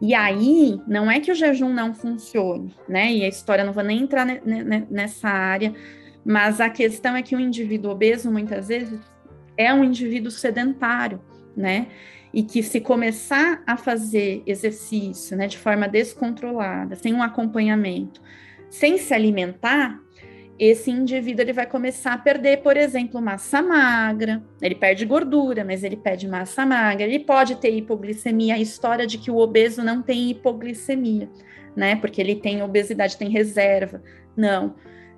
E 0.00 0.14
aí, 0.14 0.78
não 0.86 1.10
é 1.10 1.20
que 1.20 1.30
o 1.30 1.34
jejum 1.34 1.72
não 1.72 1.94
funcione, 1.94 2.74
né? 2.86 3.12
E 3.12 3.24
a 3.24 3.28
história 3.28 3.64
não 3.64 3.72
vou 3.72 3.82
nem 3.82 4.02
entrar 4.02 4.26
nessa 4.90 5.28
área, 5.28 5.72
mas 6.24 6.60
a 6.60 6.68
questão 6.68 7.16
é 7.16 7.22
que 7.22 7.34
o 7.34 7.40
indivíduo 7.40 7.92
obeso, 7.92 8.30
muitas 8.30 8.68
vezes, 8.68 9.00
é 9.56 9.72
um 9.72 9.82
indivíduo 9.82 10.30
sedentário, 10.30 11.20
né? 11.56 11.86
E 12.36 12.42
que 12.42 12.62
se 12.62 12.82
começar 12.82 13.62
a 13.66 13.78
fazer 13.78 14.42
exercício, 14.44 15.34
né, 15.34 15.46
de 15.46 15.56
forma 15.56 15.88
descontrolada, 15.88 16.94
sem 16.94 17.14
um 17.14 17.22
acompanhamento, 17.22 18.20
sem 18.68 18.98
se 18.98 19.14
alimentar, 19.14 19.98
esse 20.58 20.90
indivíduo 20.90 21.42
ele 21.42 21.54
vai 21.54 21.66
começar 21.66 22.12
a 22.12 22.18
perder, 22.18 22.58
por 22.58 22.76
exemplo, 22.76 23.22
massa 23.22 23.62
magra, 23.62 24.42
ele 24.60 24.74
perde 24.74 25.06
gordura, 25.06 25.64
mas 25.64 25.82
ele 25.82 25.96
perde 25.96 26.28
massa 26.28 26.66
magra, 26.66 27.06
ele 27.06 27.20
pode 27.20 27.56
ter 27.56 27.70
hipoglicemia, 27.70 28.54
a 28.54 28.58
história 28.58 29.06
de 29.06 29.16
que 29.16 29.30
o 29.30 29.38
obeso 29.38 29.82
não 29.82 30.02
tem 30.02 30.30
hipoglicemia, 30.30 31.30
né? 31.74 31.96
Porque 31.96 32.20
ele 32.20 32.36
tem 32.36 32.62
obesidade, 32.62 33.16
tem 33.16 33.30
reserva. 33.30 34.02
Não 34.36 34.74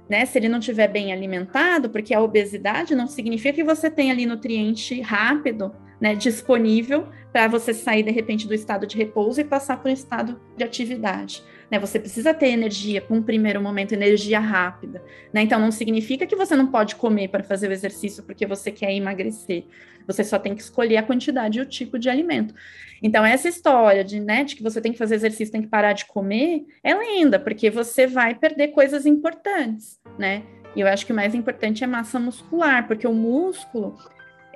né? 0.09 0.25
Se 0.25 0.39
ele 0.39 0.49
não 0.49 0.59
estiver 0.59 0.89
bem 0.89 1.13
alimentado, 1.13 1.91
porque 1.91 2.15
a 2.15 2.21
obesidade 2.21 2.95
não 2.95 3.07
significa 3.07 3.53
que 3.53 3.65
você 3.65 3.91
tem 3.91 4.11
ali 4.11 4.25
nutriente 4.25 5.01
rápido, 5.03 5.75
né, 6.01 6.15
disponível 6.15 7.09
para 7.33 7.49
você 7.49 7.75
sair 7.75 8.03
de 8.03 8.11
repente 8.11 8.47
do 8.47 8.55
estado 8.55 8.87
de 8.87 8.97
repouso 8.97 9.41
e 9.41 9.45
passar 9.45 9.77
para 9.79 9.91
um 9.91 9.95
estado 9.95 10.41
de 10.57 10.65
atividade. 10.65 11.43
Né? 11.71 11.79
Você 11.79 11.99
precisa 11.99 12.33
ter 12.33 12.49
energia, 12.49 13.01
com 13.01 13.17
um 13.17 13.23
primeiro 13.23 13.61
momento, 13.61 13.93
energia 13.93 14.41
rápida. 14.41 15.03
Né? 15.33 15.43
Então, 15.43 15.61
não 15.61 15.71
significa 15.71 16.27
que 16.27 16.37
você 16.37 16.57
não 16.57 16.67
pode 16.67 16.97
comer 16.97 17.29
para 17.29 17.45
fazer 17.45 17.69
o 17.69 17.73
exercício 17.73 18.23
porque 18.23 18.47
você 18.47 18.71
quer 18.71 18.95
emagrecer. 18.95 19.65
Você 20.07 20.25
só 20.25 20.39
tem 20.39 20.55
que 20.55 20.63
escolher 20.63 20.97
a 20.97 21.03
quantidade 21.03 21.59
e 21.59 21.63
o 21.63 21.67
tipo 21.67 21.99
de 21.99 22.09
alimento. 22.09 22.55
Então, 23.03 23.25
essa 23.25 23.49
história 23.49 24.03
de, 24.03 24.19
né, 24.19 24.43
de 24.43 24.57
que 24.57 24.63
você 24.63 24.81
tem 24.81 24.93
que 24.93 24.99
fazer 24.99 25.17
exercício, 25.17 25.53
tem 25.53 25.63
que 25.63 25.69
parar 25.69 25.93
de 25.93 26.07
comer, 26.07 26.65
é 26.83 26.95
linda, 26.95 27.39
porque 27.39 27.71
você 27.71 28.07
vai 28.07 28.35
perder 28.35 28.69
coisas 28.69 29.05
importantes, 29.05 30.01
né? 30.19 30.43
E 30.75 30.81
eu 30.81 30.89
acho 30.89 31.07
que 31.07 31.13
o 31.13 31.15
mais 31.17 31.35
importante 31.35 31.85
é 31.85 31.87
massa 31.87 32.19
muscular, 32.19 32.87
porque 32.87 33.07
o 33.07 33.13
músculo, 33.13 33.97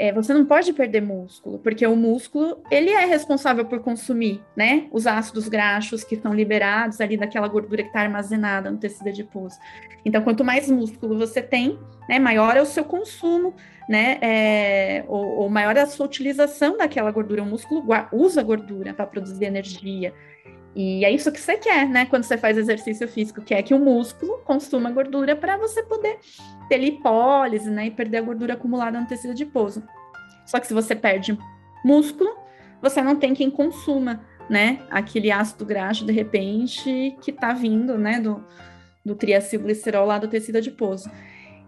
é, 0.03 0.13
você 0.13 0.35
não 0.35 0.45
pode 0.45 0.73
perder 0.73 1.01
músculo, 1.01 1.61
porque 1.61 1.87
o 1.87 1.95
músculo, 1.95 2.61
ele 2.73 2.91
é 2.91 3.05
responsável 3.05 3.65
por 3.65 3.79
consumir, 3.79 4.43
né, 4.57 4.89
os 4.91 5.07
ácidos 5.07 5.47
graxos 5.47 6.03
que 6.03 6.17
estão 6.17 6.35
liberados 6.35 7.01
ali 7.01 7.17
daquela 7.17 7.47
gordura 7.47 7.85
que 7.85 7.89
está 7.89 8.01
armazenada 8.01 8.69
no 8.69 8.79
tecido 8.79 9.09
adiposo. 9.09 9.57
Então, 10.05 10.21
quanto 10.21 10.43
mais 10.43 10.69
músculo 10.69 11.17
você 11.17 11.41
tem, 11.41 11.79
né, 12.09 12.19
maior 12.19 12.57
é 12.57 12.61
o 12.61 12.67
seu 12.67 12.85
consumo 12.85 13.55
né? 13.89 14.19
É, 14.21 15.05
ou, 15.09 15.39
ou, 15.39 15.51
maior 15.51 15.77
é 15.77 15.81
a 15.81 15.87
sua 15.87 16.07
utilização 16.07 16.77
daquela 16.77 17.11
gordura. 17.11 17.43
O 17.43 17.47
músculo 17.47 17.85
usa 18.13 18.43
gordura 18.43 18.95
para 18.95 19.07
produzir 19.07 19.45
energia. 19.45 20.13
E 20.75 21.05
é 21.05 21.11
isso 21.11 21.31
que 21.31 21.41
você 21.41 21.57
quer, 21.57 21.87
né? 21.89 22.07
Quando 22.07 22.25
você 22.25 22.39
faz 22.39 22.57
exercício 22.57 23.07
físico, 23.07 23.43
que 23.43 23.53
é 23.53 23.63
que 23.63 23.75
o 23.75 23.79
músculo 23.79 24.39
consuma 24.45 24.91
gordura 24.91 25.37
para 25.37 25.57
você 25.59 25.83
poder 25.83 26.19
ter 26.69 26.79
lipólise, 26.79 27.71
né? 27.71 27.87
E 27.87 27.91
perder 27.91 28.19
a 28.19 28.23
gordura 28.23 28.55
acumulada 28.55 28.99
no 28.99 29.07
tecido 29.07 29.33
adiposo. 29.33 29.83
Só 30.47 30.59
que 30.59 30.67
se 30.67 30.75
você 30.75 30.97
perde 30.97 31.39
músculo, 31.85 32.31
você 32.81 33.03
não 33.03 33.17
tem 33.17 33.35
quem 33.35 33.51
consuma, 33.51 34.25
né? 34.49 34.81
Aquele 34.91 35.31
ácido 35.31 35.67
graxo, 35.67 36.07
de 36.07 36.13
repente, 36.13 37.17
que 37.21 37.33
tá 37.33 37.53
vindo, 37.53 37.99
né, 37.99 38.21
do, 38.21 38.43
do 39.05 39.15
triacilglicerol 39.15 40.07
lá 40.07 40.19
do 40.19 40.29
tecido 40.29 40.57
adiposo. 40.57 41.11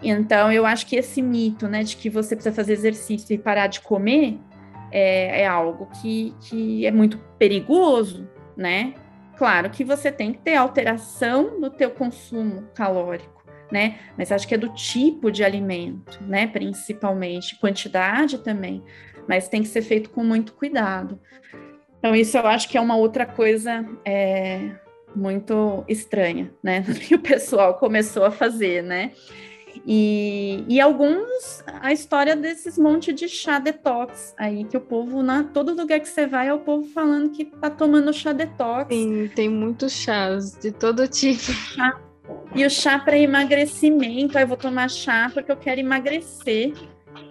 Então, 0.04 0.52
eu 0.52 0.66
acho 0.66 0.86
que 0.86 0.96
esse 0.96 1.22
mito, 1.22 1.68
né, 1.68 1.82
de 1.82 1.96
que 1.96 2.10
você 2.10 2.36
precisa 2.36 2.54
fazer 2.54 2.72
exercício 2.72 3.34
e 3.34 3.38
parar 3.38 3.66
de 3.66 3.80
comer, 3.80 4.38
é, 4.90 5.42
é 5.42 5.46
algo 5.46 5.88
que, 6.00 6.34
que 6.40 6.86
é 6.86 6.90
muito 6.90 7.18
perigoso, 7.38 8.28
né? 8.56 8.94
Claro 9.36 9.70
que 9.70 9.84
você 9.84 10.12
tem 10.12 10.32
que 10.32 10.38
ter 10.38 10.54
alteração 10.54 11.58
no 11.58 11.68
teu 11.68 11.90
consumo 11.90 12.68
calórico, 12.74 13.44
né? 13.72 13.98
Mas 14.16 14.30
acho 14.30 14.46
que 14.46 14.54
é 14.54 14.58
do 14.58 14.68
tipo 14.68 15.32
de 15.32 15.42
alimento, 15.42 16.22
né? 16.22 16.46
Principalmente, 16.46 17.58
quantidade 17.58 18.38
também, 18.38 18.84
mas 19.28 19.48
tem 19.48 19.62
que 19.62 19.68
ser 19.68 19.82
feito 19.82 20.10
com 20.10 20.22
muito 20.22 20.52
cuidado. 20.52 21.18
Então, 21.98 22.14
isso 22.14 22.36
eu 22.36 22.46
acho 22.46 22.68
que 22.68 22.78
é 22.78 22.80
uma 22.80 22.96
outra 22.96 23.26
coisa 23.26 23.84
é, 24.04 24.70
muito 25.16 25.84
estranha, 25.88 26.52
né? 26.62 26.84
Que 27.00 27.14
o 27.14 27.18
pessoal 27.18 27.74
começou 27.74 28.24
a 28.24 28.30
fazer, 28.30 28.82
né? 28.82 29.12
E, 29.86 30.64
e 30.68 30.80
alguns, 30.80 31.64
a 31.80 31.92
história 31.92 32.36
desses 32.36 32.78
monte 32.78 33.12
de 33.12 33.28
chá 33.28 33.58
detox 33.58 34.34
aí, 34.36 34.64
que 34.64 34.76
o 34.76 34.80
povo, 34.80 35.22
na 35.22 35.44
todo 35.44 35.74
lugar 35.74 36.00
que 36.00 36.08
você 36.08 36.26
vai, 36.26 36.48
é 36.48 36.54
o 36.54 36.60
povo 36.60 36.84
falando 36.90 37.30
que 37.30 37.44
tá 37.44 37.70
tomando 37.70 38.12
chá 38.12 38.32
detox. 38.32 38.94
Sim, 38.94 39.30
tem 39.34 39.48
muitos 39.48 39.92
chás 39.92 40.52
de 40.52 40.70
todo 40.70 41.06
tipo. 41.08 41.52
Chá. 41.52 42.00
E 42.54 42.64
o 42.64 42.70
chá 42.70 42.98
para 42.98 43.18
emagrecimento, 43.18 44.38
aí 44.38 44.44
eu 44.44 44.48
vou 44.48 44.56
tomar 44.56 44.88
chá 44.88 45.30
porque 45.32 45.50
eu 45.50 45.56
quero 45.56 45.80
emagrecer. 45.80 46.72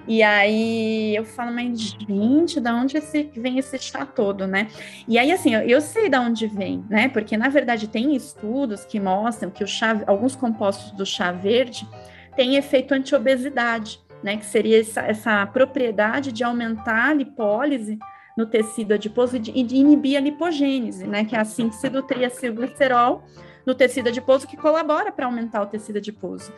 E 0.07 0.21
aí 0.21 1.15
eu 1.15 1.23
falo, 1.23 1.53
mas 1.53 1.79
gente, 1.79 2.59
da 2.59 2.75
onde 2.75 2.97
esse, 2.97 3.29
vem 3.35 3.57
esse 3.57 3.77
chá 3.79 4.05
todo, 4.05 4.45
né? 4.45 4.67
E 5.07 5.17
aí, 5.17 5.31
assim, 5.31 5.55
eu, 5.55 5.61
eu 5.61 5.81
sei 5.81 6.09
da 6.09 6.19
onde 6.19 6.45
vem, 6.45 6.83
né? 6.89 7.07
Porque 7.07 7.37
na 7.37 7.47
verdade 7.47 7.87
tem 7.87 8.15
estudos 8.15 8.85
que 8.85 8.99
mostram 8.99 9.49
que 9.49 9.63
o 9.63 9.67
chá, 9.67 10.01
alguns 10.05 10.35
compostos 10.35 10.91
do 10.91 11.05
chá 11.05 11.31
verde 11.31 11.87
tem 12.35 12.55
efeito 12.55 12.93
antiobesidade, 12.93 13.99
né, 14.23 14.37
que 14.37 14.45
seria 14.45 14.79
essa, 14.79 15.01
essa 15.01 15.45
propriedade 15.47 16.31
de 16.31 16.43
aumentar 16.43 17.09
a 17.09 17.13
lipólise 17.13 17.99
no 18.37 18.45
tecido 18.45 18.93
adiposo 18.93 19.35
e 19.37 19.39
de, 19.39 19.75
inibir 19.75 20.17
a 20.17 20.21
lipogênese, 20.21 21.05
né, 21.05 21.25
que 21.25 21.35
é 21.35 21.39
a 21.39 21.45
síntese 21.45 21.89
do 21.89 22.01
triacilglicerol 22.01 23.23
no 23.65 23.73
tecido 23.73 24.09
adiposo 24.09 24.47
que 24.47 24.57
colabora 24.57 25.11
para 25.11 25.25
aumentar 25.25 25.61
o 25.61 25.67
tecido 25.67 25.97
adiposo. 25.97 26.51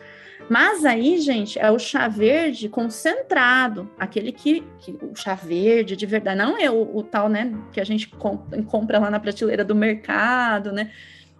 Mas 0.48 0.84
aí, 0.84 1.18
gente, 1.18 1.58
é 1.58 1.70
o 1.70 1.78
chá 1.78 2.08
verde 2.08 2.68
concentrado, 2.68 3.90
aquele 3.98 4.32
que, 4.32 4.62
que 4.78 4.92
o 5.02 5.14
chá 5.14 5.34
verde 5.34 5.96
de 5.96 6.06
verdade, 6.06 6.38
não 6.38 6.56
é 6.58 6.70
o, 6.70 6.96
o 6.96 7.02
tal, 7.02 7.28
né, 7.28 7.52
que 7.72 7.80
a 7.80 7.84
gente 7.84 8.08
compra 8.08 8.98
lá 8.98 9.10
na 9.10 9.20
prateleira 9.20 9.64
do 9.64 9.74
mercado, 9.74 10.72
né? 10.72 10.92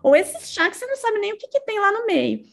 Ou 0.03 0.14
esse 0.14 0.47
chá 0.53 0.68
que 0.70 0.76
você 0.76 0.87
não 0.87 0.97
sabe 0.97 1.18
nem 1.18 1.32
o 1.32 1.37
que, 1.37 1.49
que 1.49 1.61
tem 1.61 1.80
lá 1.80 1.91
no 1.91 2.07
meio. 2.07 2.45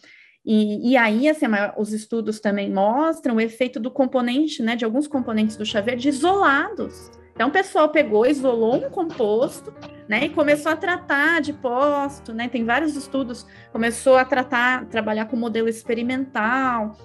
E, 0.45 0.91
e 0.91 0.97
aí, 0.97 1.29
assim, 1.29 1.45
os 1.77 1.93
estudos 1.93 2.39
também 2.39 2.69
mostram 2.69 3.35
o 3.35 3.41
efeito 3.41 3.79
do 3.79 3.89
componente, 3.89 4.61
né, 4.61 4.75
de 4.75 4.83
alguns 4.83 5.07
componentes 5.07 5.55
do 5.55 5.65
chá 5.65 5.79
verde 5.79 6.09
isolados. 6.09 7.09
Então, 7.33 7.47
o 7.47 7.51
pessoal 7.51 7.89
pegou, 7.89 8.25
isolou 8.25 8.75
um 8.75 8.89
composto, 8.89 9.73
né, 10.07 10.25
e 10.25 10.29
começou 10.29 10.71
a 10.71 10.75
tratar 10.75 11.41
de 11.41 11.53
posto, 11.53 12.33
né, 12.33 12.49
tem 12.49 12.65
vários 12.65 12.95
estudos, 12.95 13.47
começou 13.71 14.17
a 14.17 14.25
tratar, 14.25 14.85
trabalhar 14.87 15.25
com 15.25 15.37
modelo 15.37 15.69
experimental, 15.69 16.97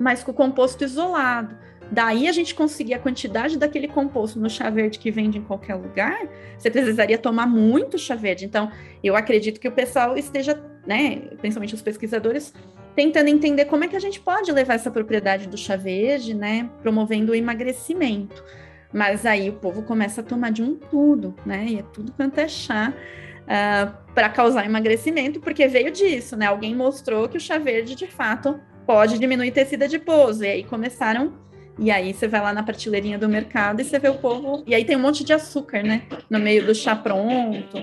mas 0.00 0.24
com 0.24 0.32
composto 0.32 0.82
isolado. 0.82 1.54
Daí 1.92 2.26
a 2.26 2.32
gente 2.32 2.54
conseguir 2.54 2.94
a 2.94 2.98
quantidade 2.98 3.58
daquele 3.58 3.86
composto 3.86 4.40
no 4.40 4.48
chá 4.48 4.70
verde 4.70 4.98
que 4.98 5.10
vende 5.10 5.36
em 5.36 5.42
qualquer 5.42 5.74
lugar, 5.74 6.26
você 6.56 6.70
precisaria 6.70 7.18
tomar 7.18 7.46
muito 7.46 7.98
chá 7.98 8.14
verde. 8.14 8.46
Então, 8.46 8.72
eu 9.04 9.14
acredito 9.14 9.60
que 9.60 9.68
o 9.68 9.72
pessoal 9.72 10.16
esteja, 10.16 10.58
né, 10.86 11.16
principalmente 11.38 11.74
os 11.74 11.82
pesquisadores, 11.82 12.54
tentando 12.96 13.28
entender 13.28 13.66
como 13.66 13.84
é 13.84 13.88
que 13.88 13.94
a 13.94 14.00
gente 14.00 14.18
pode 14.18 14.50
levar 14.50 14.72
essa 14.72 14.90
propriedade 14.90 15.46
do 15.46 15.58
chá 15.58 15.76
verde, 15.76 16.32
né, 16.32 16.70
promovendo 16.80 17.32
o 17.32 17.34
emagrecimento. 17.34 18.42
Mas 18.90 19.26
aí 19.26 19.50
o 19.50 19.54
povo 19.54 19.82
começa 19.82 20.22
a 20.22 20.24
tomar 20.24 20.50
de 20.50 20.62
um 20.62 20.74
tudo, 20.74 21.34
né, 21.44 21.66
e 21.68 21.78
é 21.78 21.82
tudo 21.82 22.10
quanto 22.12 22.38
é 22.38 22.48
chá. 22.48 22.94
Uh, 23.42 23.44
ah, 23.48 23.98
para 24.14 24.28
causar 24.28 24.64
emagrecimento, 24.64 25.40
porque 25.40 25.66
veio 25.66 25.90
disso, 25.90 26.36
né? 26.36 26.46
Alguém 26.46 26.76
mostrou 26.76 27.28
que 27.28 27.36
o 27.36 27.40
chá 27.40 27.58
verde 27.58 27.96
de 27.96 28.06
fato 28.06 28.60
pode 28.86 29.18
diminuir 29.18 29.50
tecido 29.50 29.82
adiposo, 29.82 30.44
e 30.44 30.48
aí 30.48 30.64
começaram 30.64 31.32
e 31.78 31.90
aí 31.90 32.12
você 32.12 32.28
vai 32.28 32.40
lá 32.40 32.52
na 32.52 32.62
prateleirinha 32.62 33.18
do 33.18 33.28
mercado 33.28 33.80
e 33.80 33.84
você 33.84 33.98
vê 33.98 34.08
o 34.08 34.14
povo. 34.14 34.62
E 34.66 34.74
aí 34.74 34.84
tem 34.84 34.96
um 34.96 35.00
monte 35.00 35.24
de 35.24 35.32
açúcar, 35.32 35.82
né? 35.82 36.02
No 36.28 36.38
meio 36.38 36.66
do 36.66 36.74
chá 36.74 36.94
pronto. 36.94 37.82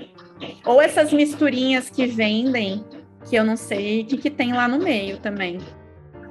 Ou 0.64 0.80
essas 0.80 1.12
misturinhas 1.12 1.90
que 1.90 2.06
vendem, 2.06 2.84
que 3.28 3.36
eu 3.36 3.44
não 3.44 3.56
sei 3.56 4.02
o 4.02 4.06
que, 4.06 4.16
que 4.16 4.30
tem 4.30 4.52
lá 4.52 4.68
no 4.68 4.78
meio 4.78 5.18
também. 5.18 5.58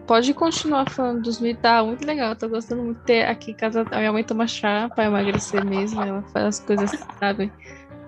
Pode 0.08 0.34
continuar 0.34 0.90
falando 0.90 1.22
dos 1.22 1.40
mitos, 1.40 1.62
tá 1.62 1.84
muito 1.84 2.06
legal. 2.06 2.36
Tô 2.36 2.50
gostando 2.50 2.82
muito 2.82 3.00
de 3.00 3.06
ter 3.06 3.26
aqui 3.26 3.52
em 3.52 3.54
casa. 3.54 3.86
A 3.92 3.98
minha 3.98 4.12
mãe 4.12 4.24
toma 4.24 4.48
chá 4.48 4.90
para 4.90 5.06
emagrecer 5.06 5.64
mesmo. 5.64 6.02
Ela 6.02 6.24
faz 6.34 6.46
as 6.46 6.60
coisas, 6.60 6.92
sabe? 7.20 7.52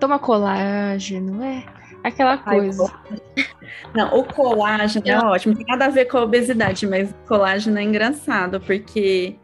Toma 0.00 0.18
colágeno, 0.18 1.40
é 1.44 1.64
aquela 2.02 2.38
coisa. 2.38 2.92
Ai, 3.10 3.46
não, 3.94 4.18
o 4.18 4.24
colágeno 4.24 5.06
é 5.06 5.18
ótimo, 5.18 5.54
tem 5.54 5.66
nada 5.66 5.86
a 5.86 5.88
ver 5.88 6.06
com 6.06 6.18
a 6.18 6.22
obesidade, 6.22 6.86
mas 6.86 7.14
colágeno 7.26 7.78
é 7.78 7.82
engraçado, 7.82 8.60
porque 8.60 9.36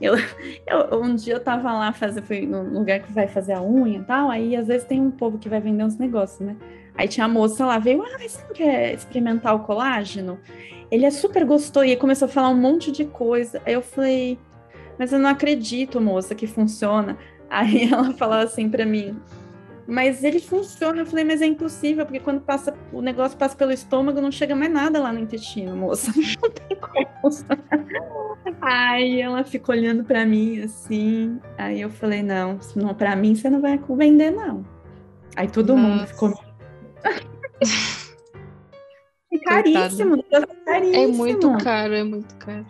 eu, 0.00 0.14
eu, 0.66 1.00
um 1.00 1.14
dia 1.14 1.34
eu 1.34 1.40
tava 1.40 1.72
lá 1.72 1.92
fazer, 1.92 2.22
fui 2.22 2.46
no 2.46 2.62
lugar 2.62 3.00
que 3.00 3.12
vai 3.12 3.26
fazer 3.26 3.54
a 3.54 3.62
unha 3.62 3.98
e 3.98 4.04
tal, 4.04 4.30
aí 4.30 4.56
às 4.56 4.66
vezes 4.66 4.86
tem 4.86 5.00
um 5.00 5.10
povo 5.10 5.38
que 5.38 5.48
vai 5.48 5.60
vender 5.60 5.84
uns 5.84 5.96
negócios, 5.96 6.40
né? 6.40 6.56
Aí 6.96 7.08
tinha 7.08 7.26
a 7.26 7.28
moça 7.28 7.66
lá, 7.66 7.78
veio, 7.78 8.02
ah, 8.02 8.18
você 8.18 8.42
não 8.42 8.54
quer 8.54 8.94
experimentar 8.94 9.54
o 9.54 9.60
colágeno? 9.60 10.38
Ele 10.90 11.04
é 11.04 11.10
super 11.10 11.44
gostoso, 11.44 11.86
e 11.86 11.96
começou 11.96 12.26
a 12.26 12.28
falar 12.28 12.50
um 12.50 12.56
monte 12.56 12.92
de 12.92 13.04
coisa. 13.04 13.60
Aí 13.66 13.72
eu 13.72 13.82
falei, 13.82 14.38
mas 14.96 15.12
eu 15.12 15.18
não 15.18 15.28
acredito, 15.28 16.00
moça, 16.00 16.34
que 16.34 16.46
funciona. 16.46 17.16
Aí 17.50 17.88
ela 17.92 18.12
falava 18.12 18.44
assim 18.44 18.68
para 18.68 18.86
mim, 18.86 19.16
mas 19.86 20.24
ele 20.24 20.40
funciona. 20.40 21.00
Eu 21.00 21.06
falei, 21.06 21.24
mas 21.24 21.42
é 21.42 21.46
impossível, 21.46 22.04
porque 22.04 22.20
quando 22.20 22.40
passa 22.40 22.74
o 22.92 23.00
negócio 23.00 23.36
passa 23.36 23.56
pelo 23.56 23.72
estômago, 23.72 24.20
não 24.20 24.30
chega 24.30 24.56
mais 24.56 24.72
nada 24.72 25.00
lá 25.00 25.12
no 25.12 25.18
intestino, 25.18 25.76
moça. 25.76 26.12
Não 26.42 26.50
tem 26.50 26.76
como. 26.76 27.04
Aí 28.60 29.20
ela 29.20 29.44
ficou 29.44 29.74
olhando 29.74 30.04
para 30.04 30.24
mim 30.24 30.60
assim. 30.60 31.38
Aí 31.58 31.80
eu 31.80 31.90
falei, 31.90 32.22
não, 32.22 32.58
não 32.76 32.94
para 32.94 33.14
mim 33.16 33.34
você 33.34 33.48
não 33.50 33.60
vai 33.60 33.78
vender, 33.78 34.30
não. 34.30 34.64
Aí 35.36 35.48
todo 35.48 35.74
Nossa. 35.74 35.88
mundo 35.88 36.06
ficou. 36.06 36.34
é 39.32 39.38
caríssimo, 39.44 40.24
é 40.30 40.46
caríssimo. 40.64 40.96
É 40.96 41.06
muito 41.06 41.56
caro, 41.58 41.94
é 41.94 42.04
muito 42.04 42.34
caro. 42.36 42.66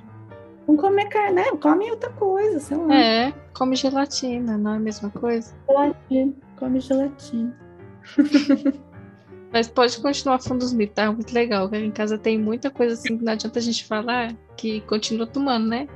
Não 0.66 0.76
comer 0.76 1.08
carne, 1.08 1.34
né? 1.36 1.44
Come 1.60 1.90
outra 1.90 2.10
coisa, 2.10 2.58
sei 2.58 2.76
lá. 2.76 2.94
É, 2.94 3.32
come 3.52 3.76
gelatina, 3.76 4.56
não 4.56 4.72
é 4.72 4.76
a 4.76 4.80
mesma 4.80 5.10
coisa? 5.10 5.54
Gelatina 5.68 6.32
come 6.64 6.80
gelatina. 6.80 7.54
Mas 9.52 9.68
pode 9.68 9.96
continuar 9.98 10.40
falando 10.40 10.60
dos 10.60 10.72
mitos, 10.72 10.94
tá? 10.96 11.12
Muito 11.12 11.32
legal. 11.32 11.72
Em 11.72 11.90
casa 11.90 12.18
tem 12.18 12.38
muita 12.38 12.70
coisa 12.70 12.94
assim 12.94 13.16
que 13.16 13.24
não 13.24 13.32
adianta 13.32 13.58
a 13.58 13.62
gente 13.62 13.84
falar 13.84 14.34
que 14.56 14.80
continua 14.82 15.26
tomando, 15.26 15.68
né? 15.68 15.86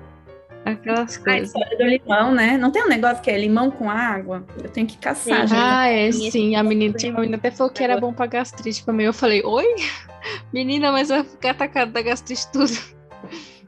Aquelas 0.65 1.17
coisas. 1.17 1.55
A 1.57 1.77
do 1.77 1.85
limão, 1.85 2.33
né? 2.35 2.57
Não 2.57 2.71
tem 2.71 2.85
um 2.85 2.89
negócio 2.89 3.23
que 3.23 3.31
é 3.31 3.39
limão 3.39 3.71
com 3.71 3.91
água? 3.91 4.45
Eu 4.63 4.71
tenho 4.71 4.87
que 4.87 4.97
caçar, 4.99 5.49
sim. 5.49 5.55
Ah, 5.57 5.89
é, 5.89 6.13
sim. 6.13 6.55
A 6.55 6.63
menina, 6.63 6.95
a 7.03 7.21
menina 7.21 7.37
até 7.37 7.51
falou 7.51 7.73
que 7.73 7.83
era 7.83 7.99
bom 7.99 8.13
pra 8.13 8.27
gastrite 8.27 8.85
pra 8.85 8.93
mim. 8.93 9.05
Eu 9.05 9.15
falei, 9.15 9.43
oi? 9.45 9.67
Menina, 10.53 10.93
mas 10.93 11.09
vai 11.09 11.25
ficar 11.25 11.51
atacada 11.51 11.91
da 11.91 12.03
gastrite 12.03 12.51
tudo. 12.53 12.73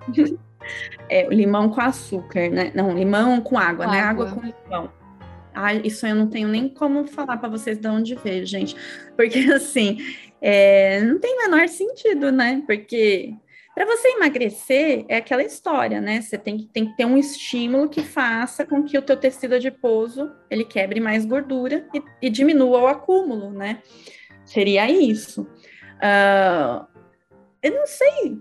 É, 1.08 1.26
limão 1.28 1.68
com 1.70 1.80
açúcar, 1.80 2.48
né? 2.48 2.70
Não, 2.74 2.94
limão 2.94 3.40
com 3.40 3.58
água, 3.58 3.86
com 3.86 3.90
né? 3.90 4.00
Água. 4.00 4.28
água 4.28 4.40
com 4.40 4.46
limão. 4.46 4.90
Ah, 5.54 5.74
isso 5.74 6.06
eu 6.06 6.14
não 6.14 6.28
tenho 6.28 6.48
nem 6.48 6.68
como 6.68 7.06
falar 7.06 7.36
para 7.36 7.48
vocês 7.48 7.78
de 7.78 7.88
onde 7.88 8.14
veio, 8.14 8.46
gente. 8.46 8.76
Porque, 9.16 9.38
assim, 9.52 9.98
é, 10.40 11.00
não 11.02 11.18
tem 11.18 11.36
menor 11.36 11.68
sentido, 11.68 12.30
né? 12.30 12.62
Porque 12.66 13.34
para 13.74 13.84
você 13.86 14.08
emagrecer 14.08 15.04
é 15.08 15.16
aquela 15.16 15.42
história, 15.42 16.00
né? 16.00 16.20
Você 16.20 16.36
tem, 16.36 16.68
tem 16.72 16.86
que 16.86 16.96
ter 16.96 17.04
um 17.04 17.16
estímulo 17.16 17.88
que 17.88 18.02
faça 18.02 18.64
com 18.64 18.82
que 18.82 18.98
o 18.98 19.02
teu 19.02 19.16
tecido 19.16 19.54
adiposo 19.54 20.30
ele 20.50 20.64
quebre 20.64 21.00
mais 21.00 21.24
gordura 21.24 21.86
e, 21.94 22.02
e 22.22 22.30
diminua 22.30 22.80
o 22.80 22.86
acúmulo, 22.86 23.50
né? 23.50 23.82
Seria 24.44 24.90
isso. 24.90 25.42
Uh, 25.96 26.86
eu 27.62 27.72
não 27.72 27.86
sei 27.86 28.40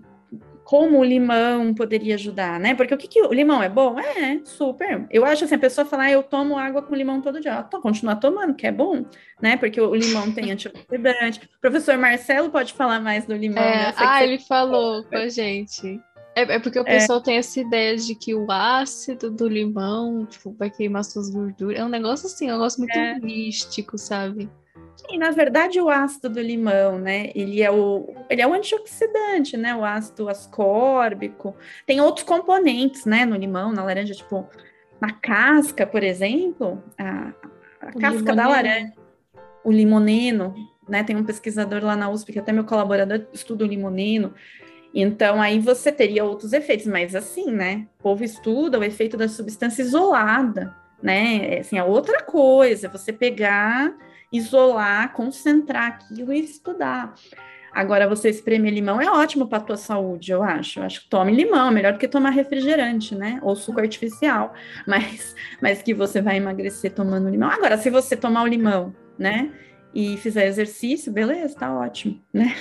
como 0.70 1.00
o 1.00 1.04
limão 1.04 1.74
poderia 1.74 2.14
ajudar, 2.14 2.60
né? 2.60 2.76
Porque 2.76 2.94
o 2.94 2.96
que, 2.96 3.08
que 3.08 3.20
o 3.20 3.32
limão 3.32 3.60
é 3.60 3.68
bom? 3.68 3.98
É, 3.98 4.40
super. 4.44 5.04
Eu 5.10 5.24
acho 5.24 5.42
assim, 5.42 5.56
a 5.56 5.58
pessoa 5.58 5.84
falar, 5.84 6.04
ah, 6.04 6.10
eu 6.12 6.22
tomo 6.22 6.56
água 6.56 6.80
com 6.80 6.94
limão 6.94 7.20
todo 7.20 7.40
dia. 7.40 7.50
Ela 7.50 7.64
continua 7.64 8.14
tomando, 8.14 8.54
que 8.54 8.68
é 8.68 8.70
bom, 8.70 9.04
né? 9.42 9.56
Porque 9.56 9.80
o 9.80 9.92
limão 9.92 10.30
tem 10.30 10.52
antioxidante. 10.52 11.40
O 11.56 11.60
professor 11.60 11.98
Marcelo 11.98 12.50
pode 12.50 12.72
falar 12.72 13.00
mais 13.00 13.26
do 13.26 13.34
limão. 13.34 13.60
É, 13.60 13.88
né? 13.88 13.94
ah, 13.96 14.22
ele 14.22 14.38
falou 14.38 15.02
com 15.02 15.16
a 15.16 15.28
gente. 15.28 16.00
É, 16.36 16.42
é 16.42 16.58
porque 16.60 16.78
o 16.78 16.82
É. 16.82 16.98
pessoal 16.98 17.20
tem 17.20 17.38
essa 17.38 17.58
ideia 17.58 17.96
de 17.96 18.14
que 18.14 18.32
o 18.32 18.48
ácido 18.48 19.28
do 19.28 19.48
limão 19.48 20.24
tipo, 20.24 20.54
vai 20.56 20.70
queimar 20.70 21.02
suas 21.02 21.30
gorduras. 21.30 21.80
É 21.80 21.84
um 21.84 21.88
negócio 21.88 22.28
assim, 22.28 22.48
é 22.48 22.52
um 22.52 22.58
negócio 22.58 22.78
muito 22.78 22.96
É. 22.96 23.18
místico, 23.18 23.98
sabe? 23.98 24.48
E 25.12 25.18
na 25.18 25.30
verdade 25.30 25.80
o 25.80 25.88
ácido 25.88 26.28
do 26.28 26.40
limão, 26.40 26.98
né? 26.98 27.30
Ele 27.34 27.62
é 27.62 27.70
o 27.70 28.14
ele 28.28 28.40
é 28.40 28.46
o 28.46 28.52
antioxidante, 28.52 29.56
né? 29.56 29.74
O 29.74 29.84
ácido 29.84 30.28
ascórbico. 30.28 31.54
Tem 31.86 32.00
outros 32.00 32.24
componentes, 32.24 33.04
né? 33.04 33.24
No 33.24 33.36
limão, 33.36 33.72
na 33.72 33.82
laranja, 33.82 34.14
tipo 34.14 34.48
na 35.00 35.12
casca, 35.12 35.86
por 35.86 36.02
exemplo, 36.02 36.82
a, 36.98 37.32
a 37.80 37.92
casca 37.92 38.34
da 38.34 38.44
limoneno. 38.44 38.48
laranja, 38.48 38.92
o 39.64 39.72
limoneno, 39.72 40.54
né? 40.88 41.02
Tem 41.02 41.16
um 41.16 41.24
pesquisador 41.24 41.82
lá 41.84 41.96
na 41.96 42.10
USP 42.10 42.32
que 42.32 42.38
até 42.38 42.52
meu 42.52 42.64
colaborador 42.64 43.26
estuda 43.32 43.64
o 43.64 43.68
limoneno. 43.68 44.34
Então 44.94 45.40
aí 45.40 45.58
você 45.58 45.92
teria 45.92 46.24
outros 46.24 46.52
efeitos, 46.52 46.86
mas 46.86 47.14
assim, 47.14 47.50
né? 47.50 47.86
O 47.98 48.02
povo 48.02 48.24
estuda 48.24 48.78
o 48.78 48.84
efeito 48.84 49.16
da 49.16 49.28
substância 49.28 49.82
isolada, 49.82 50.74
né? 51.02 51.54
É, 51.54 51.60
Assim, 51.60 51.78
é 51.78 51.84
outra 51.84 52.22
coisa, 52.22 52.88
você 52.88 53.12
pegar 53.12 53.94
isolar, 54.32 55.12
concentrar 55.12 55.86
aquilo 55.88 56.32
e 56.32 56.40
estudar. 56.40 57.14
Agora, 57.72 58.08
você 58.08 58.28
espremer 58.30 58.72
limão 58.74 59.00
é 59.00 59.08
ótimo 59.08 59.46
para 59.46 59.58
a 59.58 59.60
tua 59.60 59.76
saúde, 59.76 60.32
eu 60.32 60.42
acho. 60.42 60.80
Eu 60.80 60.84
acho 60.84 61.02
que 61.02 61.08
tome 61.08 61.32
limão, 61.32 61.68
é 61.68 61.70
melhor 61.70 61.92
do 61.92 61.98
que 62.00 62.08
tomar 62.08 62.30
refrigerante, 62.30 63.14
né? 63.14 63.38
Ou 63.42 63.54
suco 63.54 63.78
artificial. 63.80 64.52
Mas, 64.86 65.34
mas 65.62 65.80
que 65.80 65.94
você 65.94 66.20
vai 66.20 66.36
emagrecer 66.38 66.92
tomando 66.92 67.28
limão. 67.28 67.48
Agora, 67.48 67.78
se 67.78 67.88
você 67.88 68.16
tomar 68.16 68.42
o 68.42 68.46
limão, 68.48 68.92
né? 69.16 69.52
E 69.94 70.16
fizer 70.16 70.46
exercício, 70.46 71.12
beleza, 71.12 71.56
tá 71.56 71.72
ótimo, 71.72 72.20
né? 72.32 72.54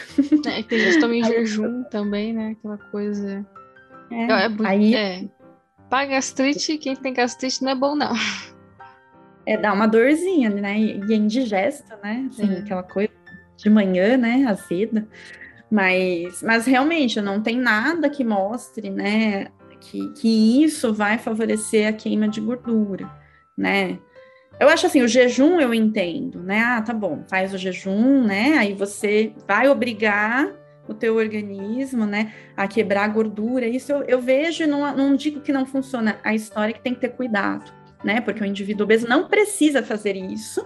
É, 0.48 0.62
tem 0.64 0.80
gente 0.80 0.96
que 0.96 1.00
toma 1.00 1.16
em 1.16 1.24
jejum 1.26 1.84
também, 1.86 2.34
né? 2.34 2.56
Aquela 2.60 2.78
coisa. 2.78 3.46
É, 4.12 4.32
É, 4.46 4.50
bu- 4.50 4.66
aí 4.66 4.94
é. 4.96 5.28
Pra 5.90 6.06
gastrite, 6.06 6.78
quem 6.78 6.96
tem 6.96 7.14
gastrite 7.14 7.64
não 7.64 7.72
é 7.72 7.76
bom, 7.76 7.96
não. 7.96 8.14
É 9.50 9.58
dá 9.58 9.74
uma 9.74 9.88
dorzinha, 9.88 10.50
né? 10.50 10.80
E, 10.80 11.02
é 11.12 11.16
indigesto, 11.16 11.92
né? 12.04 12.28
Assim, 12.30 12.54
É. 12.54 12.60
aquela 12.60 12.84
coisa 12.84 13.12
de 13.58 13.70
manhã, 13.70 14.16
né? 14.16 14.46
Azeda. 14.48 15.08
Mas, 15.72 16.42
mas 16.44 16.66
realmente 16.66 17.20
não 17.20 17.42
tem 17.42 17.58
nada 17.58 18.10
que 18.10 18.24
mostre, 18.24 18.90
né? 18.90 19.48
Que, 19.82 20.14
que 20.14 20.64
isso 20.64 20.94
vai 20.94 21.18
favorecer 21.18 21.88
a 21.88 21.94
queima 21.94 22.28
de 22.28 22.40
gordura, 22.42 23.10
né? 23.58 23.98
Eu 24.60 24.68
acho 24.68 24.86
assim, 24.86 25.02
o 25.02 25.08
jejum 25.08 25.60
eu 25.60 25.74
entendo, 25.74 26.42
né? 26.44 26.60
Ah, 26.62 26.82
tá 26.82 26.94
bom, 26.94 27.24
faz 27.30 27.54
o 27.54 27.58
jejum, 27.58 28.24
né? 28.24 28.58
Aí 28.58 28.74
você 28.74 29.34
vai 29.48 29.70
obrigar 29.70 30.54
o 30.88 30.94
teu 30.94 31.16
organismo, 31.16 32.06
né, 32.06 32.34
a 32.58 32.68
quebrar 32.68 33.04
a 33.06 33.08
gordura. 33.08 33.68
Isso 33.68 33.92
eu, 33.92 34.04
eu 34.04 34.20
vejo 34.20 34.64
e 34.64 34.68
não, 34.68 34.96
não 34.96 35.16
digo 35.16 35.40
que 35.40 35.54
não 35.54 35.66
funciona. 35.66 36.18
A 36.24 36.34
história 36.34 36.72
é 36.72 36.74
que 36.74 36.82
tem 36.82 36.96
que 36.96 37.02
ter 37.02 37.10
cuidado, 37.10 37.72
né? 38.04 38.22
Porque 38.22 38.44
o 38.44 38.46
indivíduo 38.46 38.84
obeso 38.84 39.08
não 39.08 39.28
precisa 39.28 39.84
fazer 39.84 40.16
isso 40.16 40.66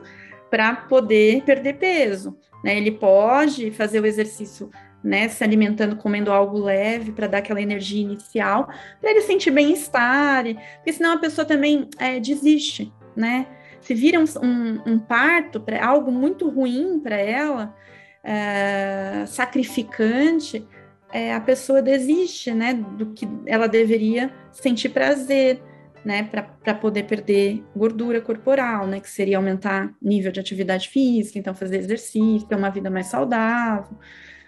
para 0.50 0.76
poder 0.76 1.42
perder 1.44 1.74
peso, 1.74 2.38
né? 2.64 2.78
Ele 2.78 2.92
pode 2.92 3.72
fazer 3.72 4.00
o 4.00 4.06
exercício, 4.06 4.70
né, 5.04 5.28
se 5.28 5.44
alimentando, 5.44 5.98
comendo 5.98 6.32
algo 6.32 6.60
leve 6.60 7.12
para 7.12 7.28
dar 7.28 7.40
aquela 7.40 7.62
energia 7.62 8.02
inicial, 8.02 8.70
para 9.02 9.10
ele 9.10 9.22
sentir 9.22 9.52
bem-estar, 9.52 10.46
porque 10.76 10.94
senão 10.94 11.14
a 11.14 11.18
pessoa 11.18 11.44
também 11.44 11.90
é, 12.00 12.20
desiste, 12.20 12.94
né? 13.16 13.48
Se 13.82 13.94
vira 13.94 14.20
um, 14.20 14.26
um, 14.42 14.94
um 14.94 15.00
parto, 15.00 15.60
pra, 15.60 15.84
algo 15.86 16.12
muito 16.12 16.48
ruim 16.50 17.00
para 17.00 17.18
ela, 17.18 17.76
é, 18.24 19.26
sacrificante, 19.28 20.66
é, 21.12 21.34
a 21.34 21.42
pessoa 21.42 21.82
desiste, 21.82 22.52
né, 22.52 22.74
do 22.74 23.08
que 23.08 23.28
ela 23.46 23.68
deveria 23.68 24.32
sentir 24.52 24.90
prazer, 24.90 25.62
né, 26.06 26.24
para 26.24 26.74
poder 26.76 27.04
perder 27.04 27.64
gordura 27.76 28.20
corporal, 28.22 28.86
né, 28.88 29.00
que 29.00 29.10
seria 29.10 29.38
aumentar 29.38 29.94
nível 30.02 30.32
de 30.32 30.40
atividade 30.40 30.90
física, 30.90 31.40
então 31.40 31.54
fazer 31.56 31.78
exercício, 31.78 32.48
ter 32.48 32.56
uma 32.56 32.70
vida 32.70 32.90
mais 32.90 33.08
saudável, 33.08 33.98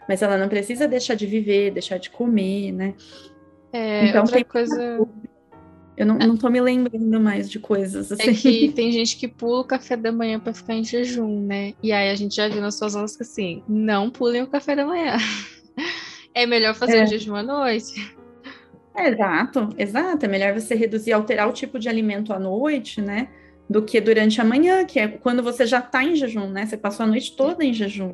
mas 0.07 0.21
ela 0.21 0.37
não 0.37 0.49
precisa 0.49 0.87
deixar 0.87 1.15
de 1.15 1.25
viver, 1.25 1.71
deixar 1.71 1.97
de 1.97 2.09
comer, 2.09 2.71
né? 2.71 2.93
É, 3.73 4.07
Então, 4.07 4.21
outra 4.21 4.35
tem- 4.37 4.43
coisa 4.45 4.99
Eu 5.97 6.05
não, 6.05 6.17
não 6.17 6.35
tô 6.35 6.49
me 6.49 6.59
lembrando 6.59 7.19
mais 7.21 7.49
de 7.49 7.57
coisas 7.57 8.11
assim. 8.11 8.29
é 8.29 8.33
que 8.33 8.71
tem 8.73 8.91
gente 8.91 9.15
que 9.15 9.27
pula 9.29 9.61
o 9.61 9.63
café 9.63 9.95
da 9.95 10.11
manhã 10.11 10.37
pra 10.39 10.53
ficar 10.53 10.73
em 10.73 10.83
jejum, 10.83 11.39
né? 11.45 11.73
E 11.81 11.93
aí 11.93 12.09
a 12.09 12.15
gente 12.15 12.35
já 12.35 12.49
viu 12.49 12.59
nas 12.61 12.75
suas 12.77 12.95
aulas 12.97 13.15
que 13.15 13.23
assim, 13.23 13.63
não 13.67 14.09
pulem 14.09 14.43
o 14.43 14.47
café 14.47 14.75
da 14.75 14.85
manhã. 14.85 15.15
É 16.37 16.45
melhor 16.45 16.75
fazer 16.75 16.97
É. 16.97 17.03
o 17.05 17.07
jejum 17.07 17.33
à 17.33 17.41
noite. 17.41 17.93
É, 18.95 19.09
exato, 19.09 19.69
exato. 19.77 20.25
É 20.25 20.29
melhor 20.29 20.53
você 20.53 20.73
reduzir, 20.75 21.11
alterar 21.11 21.49
o 21.49 21.53
tipo 21.53 21.77
de 21.77 21.89
alimento 21.89 22.31
à 22.31 22.39
noite, 22.39 23.01
né? 23.01 23.27
Do 23.69 23.81
que 23.83 23.99
durante 23.99 24.39
a 24.39 24.43
manhã, 24.43 24.85
que 24.85 24.99
é 24.99 25.07
quando 25.07 25.43
você 25.43 25.65
já 25.65 25.79
está 25.79 26.03
em 26.03 26.15
jejum, 26.15 26.47
né? 26.49 26.65
Você 26.65 26.77
passou 26.77 27.03
a 27.03 27.07
noite 27.07 27.35
toda 27.35 27.63
em 27.65 27.73
jejum, 27.73 28.13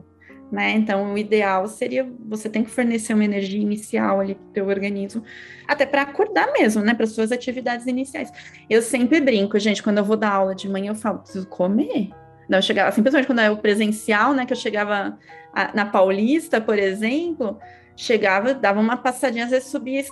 né? 0.51 0.71
Então, 0.71 1.13
o 1.13 1.17
ideal 1.17 1.67
seria 1.67 2.09
você 2.27 2.49
tem 2.49 2.63
que 2.63 2.69
fornecer 2.71 3.13
uma 3.13 3.23
energia 3.25 3.61
inicial 3.61 4.19
ali 4.19 4.33
para 4.35 4.43
o 4.49 4.53
teu 4.53 4.67
organismo, 4.67 5.23
até 5.67 5.85
para 5.85 6.01
acordar 6.03 6.51
mesmo, 6.53 6.81
né? 6.81 6.93
Para 6.95 7.05
suas 7.05 7.31
atividades 7.31 7.85
iniciais. 7.85 8.31
Eu 8.69 8.81
sempre 8.81 9.19
brinco, 9.21 9.59
gente, 9.59 9.83
quando 9.83 9.99
eu 9.99 10.05
vou 10.05 10.17
dar 10.17 10.31
aula 10.31 10.55
de 10.55 10.67
manhã, 10.67 10.91
eu 10.91 10.95
falo, 10.95 11.19
preciso 11.19 11.47
comer. 11.47 12.09
Não, 12.49 12.57
eu 12.57 12.61
chegava, 12.63 12.89
assim, 12.89 13.01
principalmente 13.03 13.27
quando 13.27 13.39
era 13.39 13.53
o 13.53 13.57
presencial, 13.57 14.33
né? 14.33 14.45
Que 14.47 14.53
eu 14.53 14.57
chegava 14.57 15.17
a- 15.53 15.71
na 15.75 15.85
Paulista, 15.85 16.59
por 16.59 16.79
exemplo, 16.79 17.59
chegava, 17.95 18.53
dava 18.53 18.79
uma 18.79 18.97
passadinha, 18.97 19.45
às 19.45 19.51
vezes 19.51 19.69
subia 19.69 20.03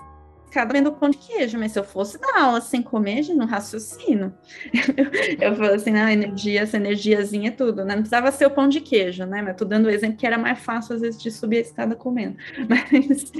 a 0.49 0.51
escada 0.51 0.73
vendo 0.73 0.91
pão 0.91 1.09
de 1.09 1.17
queijo, 1.17 1.57
mas 1.57 1.71
se 1.71 1.79
eu 1.79 1.83
fosse 1.83 2.19
dar 2.19 2.41
aula 2.41 2.59
sem 2.59 2.81
comer, 2.81 3.21
gente, 3.23 3.37
não 3.37 3.45
raciocino. 3.45 4.33
Eu, 5.39 5.55
falo 5.55 5.73
assim, 5.73 5.91
não, 5.91 6.09
energia, 6.09 6.61
essa 6.61 6.77
energiazinha 6.77 7.49
é 7.49 7.51
tudo, 7.51 7.85
né? 7.85 7.93
Não 7.93 8.01
precisava 8.01 8.31
ser 8.31 8.45
o 8.47 8.51
pão 8.51 8.67
de 8.67 8.81
queijo, 8.81 9.25
né? 9.25 9.41
Mas 9.41 9.55
tô 9.55 9.63
dando 9.63 9.85
o 9.85 9.89
exemplo 9.89 10.17
que 10.17 10.25
era 10.25 10.37
mais 10.37 10.59
fácil, 10.59 10.95
às 10.95 11.01
vezes, 11.01 11.21
de 11.21 11.31
subir 11.31 11.57
a 11.57 11.61
escada 11.61 11.95
comendo. 11.95 12.35
Mas, 12.67 13.31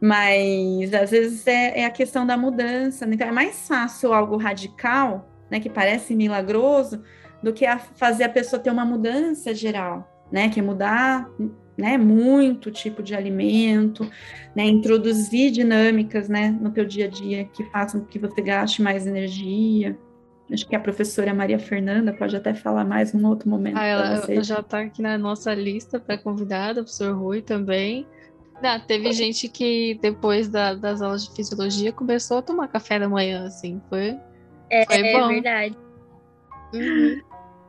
mas 0.00 0.94
às 0.94 1.10
vezes 1.10 1.46
é, 1.46 1.80
é 1.80 1.84
a 1.84 1.90
questão 1.90 2.26
da 2.26 2.36
mudança, 2.36 3.06
né? 3.06 3.14
Então 3.14 3.26
é 3.26 3.32
mais 3.32 3.66
fácil 3.66 4.12
algo 4.12 4.36
radical, 4.36 5.28
né? 5.50 5.60
Que 5.60 5.68
parece 5.68 6.14
milagroso, 6.14 7.02
do 7.42 7.52
que 7.52 7.66
a 7.66 7.78
fazer 7.78 8.24
a 8.24 8.28
pessoa 8.28 8.60
ter 8.60 8.70
uma 8.70 8.84
mudança 8.84 9.54
geral, 9.54 10.08
né? 10.30 10.48
Que 10.48 10.60
é 10.60 10.62
mudar 10.62 11.28
né, 11.80 11.96
muito 11.98 12.70
tipo 12.70 13.02
de 13.02 13.14
alimento, 13.14 14.08
né, 14.54 14.64
introduzir 14.64 15.50
dinâmicas, 15.50 16.28
né, 16.28 16.50
no 16.60 16.70
teu 16.70 16.84
dia 16.84 17.06
a 17.06 17.08
dia 17.08 17.44
que 17.44 17.64
façam 17.64 18.00
com 18.00 18.06
que 18.06 18.18
você 18.18 18.40
gaste 18.42 18.82
mais 18.82 19.06
energia. 19.06 19.98
Acho 20.52 20.66
que 20.66 20.74
a 20.74 20.80
professora 20.80 21.32
Maria 21.32 21.58
Fernanda 21.58 22.12
pode 22.12 22.34
até 22.36 22.52
falar 22.52 22.84
mais 22.84 23.12
num 23.12 23.26
outro 23.28 23.48
momento. 23.48 23.78
Ah, 23.78 23.84
ela, 23.84 24.42
já 24.42 24.62
tá 24.62 24.80
aqui 24.80 25.00
na 25.00 25.16
nossa 25.16 25.54
lista 25.54 25.98
para 26.00 26.18
convidada, 26.18 26.80
o 26.80 26.84
professor 26.84 27.14
Rui 27.16 27.40
também. 27.40 28.04
Ah, 28.62 28.78
teve 28.78 29.12
gente 29.12 29.48
que 29.48 29.98
depois 30.02 30.48
da- 30.48 30.74
das 30.74 31.00
aulas 31.00 31.24
de 31.24 31.34
fisiologia 31.34 31.92
começou 31.92 32.38
a 32.38 32.42
tomar 32.42 32.68
café 32.68 32.98
da 32.98 33.08
manhã, 33.08 33.46
assim, 33.46 33.80
foi. 33.88 34.18
É, 34.68 34.84
Foi 34.84 34.96
é 34.98 35.12
bom. 35.12 35.28
verdade. 35.28 35.76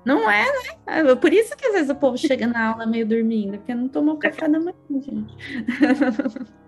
Não 0.06 0.30
é, 0.30 0.45
né? 0.45 0.78
É 0.88 1.16
Por 1.16 1.32
isso 1.32 1.56
que 1.56 1.66
às 1.66 1.74
vezes 1.74 1.89
o 1.89 1.95
povo 1.95 2.18
chega 2.18 2.47
na 2.47 2.70
aula 2.70 2.86
meio 2.86 3.06
dormindo, 3.06 3.58
porque 3.58 3.74
não 3.74 3.88
tomou 3.88 4.18
café 4.18 4.47
da 4.47 4.60
manhã, 4.60 4.76
gente. 4.89 5.36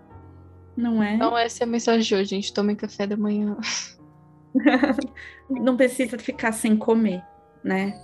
Não 0.76 1.00
é? 1.00 1.14
Então 1.14 1.38
essa 1.38 1.62
é 1.62 1.64
a 1.64 1.68
mensagem 1.68 2.02
de 2.02 2.14
hoje, 2.14 2.30
gente. 2.30 2.52
Tomem 2.52 2.74
café 2.74 3.06
da 3.06 3.16
manhã. 3.16 3.56
Não 5.48 5.76
precisa 5.76 6.18
ficar 6.18 6.50
sem 6.50 6.76
comer, 6.76 7.22
né? 7.62 7.94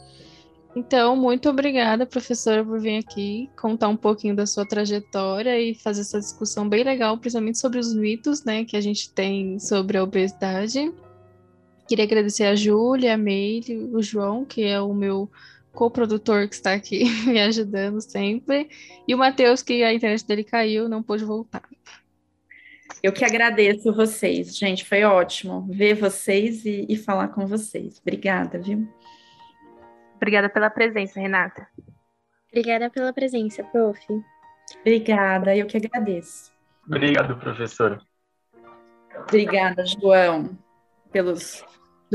Então, 0.75 1.17
muito 1.17 1.49
obrigada, 1.49 2.07
professora, 2.07 2.65
por 2.65 2.79
vir 2.79 2.99
aqui 2.99 3.51
contar 3.61 3.89
um 3.89 3.97
pouquinho 3.97 4.37
da 4.37 4.47
sua 4.47 4.65
trajetória 4.65 5.59
e 5.59 5.75
fazer 5.75 6.03
essa 6.03 6.21
discussão 6.21 6.69
bem 6.69 6.85
legal, 6.85 7.19
principalmente 7.19 7.59
sobre 7.59 7.81
os 7.81 7.93
mitos, 7.93 8.45
né, 8.45 8.65
que 8.65 8.77
a 8.77 8.81
gente 8.81 9.13
tem 9.13 9.59
sobre 9.59 9.99
a 9.99 10.05
obesidade. 10.05 10.93
Queria 11.91 12.05
agradecer 12.05 12.45
a 12.45 12.55
Júlia, 12.55 13.15
a 13.15 13.17
Meire, 13.17 13.77
o 13.77 14.01
João, 14.01 14.45
que 14.45 14.63
é 14.63 14.81
o 14.81 14.95
meu 14.95 15.29
coprodutor 15.73 16.49
que 16.49 16.55
está 16.55 16.73
aqui 16.73 17.03
me 17.27 17.41
ajudando 17.41 18.01
sempre, 18.01 18.71
e 19.09 19.13
o 19.13 19.19
Matheus, 19.19 19.61
que 19.61 19.83
a 19.83 19.93
internet 19.93 20.25
dele 20.25 20.45
caiu, 20.45 20.89
não 20.89 21.03
pôde 21.03 21.25
voltar. 21.25 21.69
Eu 23.03 23.13
que 23.13 23.25
agradeço 23.25 23.93
vocês, 23.93 24.57
gente. 24.57 24.85
Foi 24.85 25.03
ótimo 25.03 25.67
ver 25.69 25.95
vocês 25.95 26.65
e, 26.65 26.87
e 26.89 26.97
falar 26.97 27.27
com 27.27 27.45
vocês. 27.45 27.99
Obrigada, 28.01 28.57
viu? 28.61 28.89
Obrigada 30.15 30.49
pela 30.49 30.71
presença, 30.71 31.19
Renata. 31.19 31.67
Obrigada 32.53 32.89
pela 32.89 33.13
presença, 33.13 33.65
prof. 33.65 33.99
Obrigada, 34.79 35.57
eu 35.57 35.67
que 35.67 35.77
agradeço. 35.77 36.53
Obrigado, 36.87 37.37
professora. 37.37 38.01
Obrigada, 39.27 39.85
João, 39.85 40.57
pelos 41.11 41.65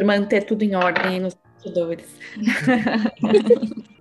manter 0.04 0.44
tudo 0.44 0.64
em 0.64 0.76
ordem 0.76 1.20
nos 1.20 1.36
bastidores. 1.36 2.06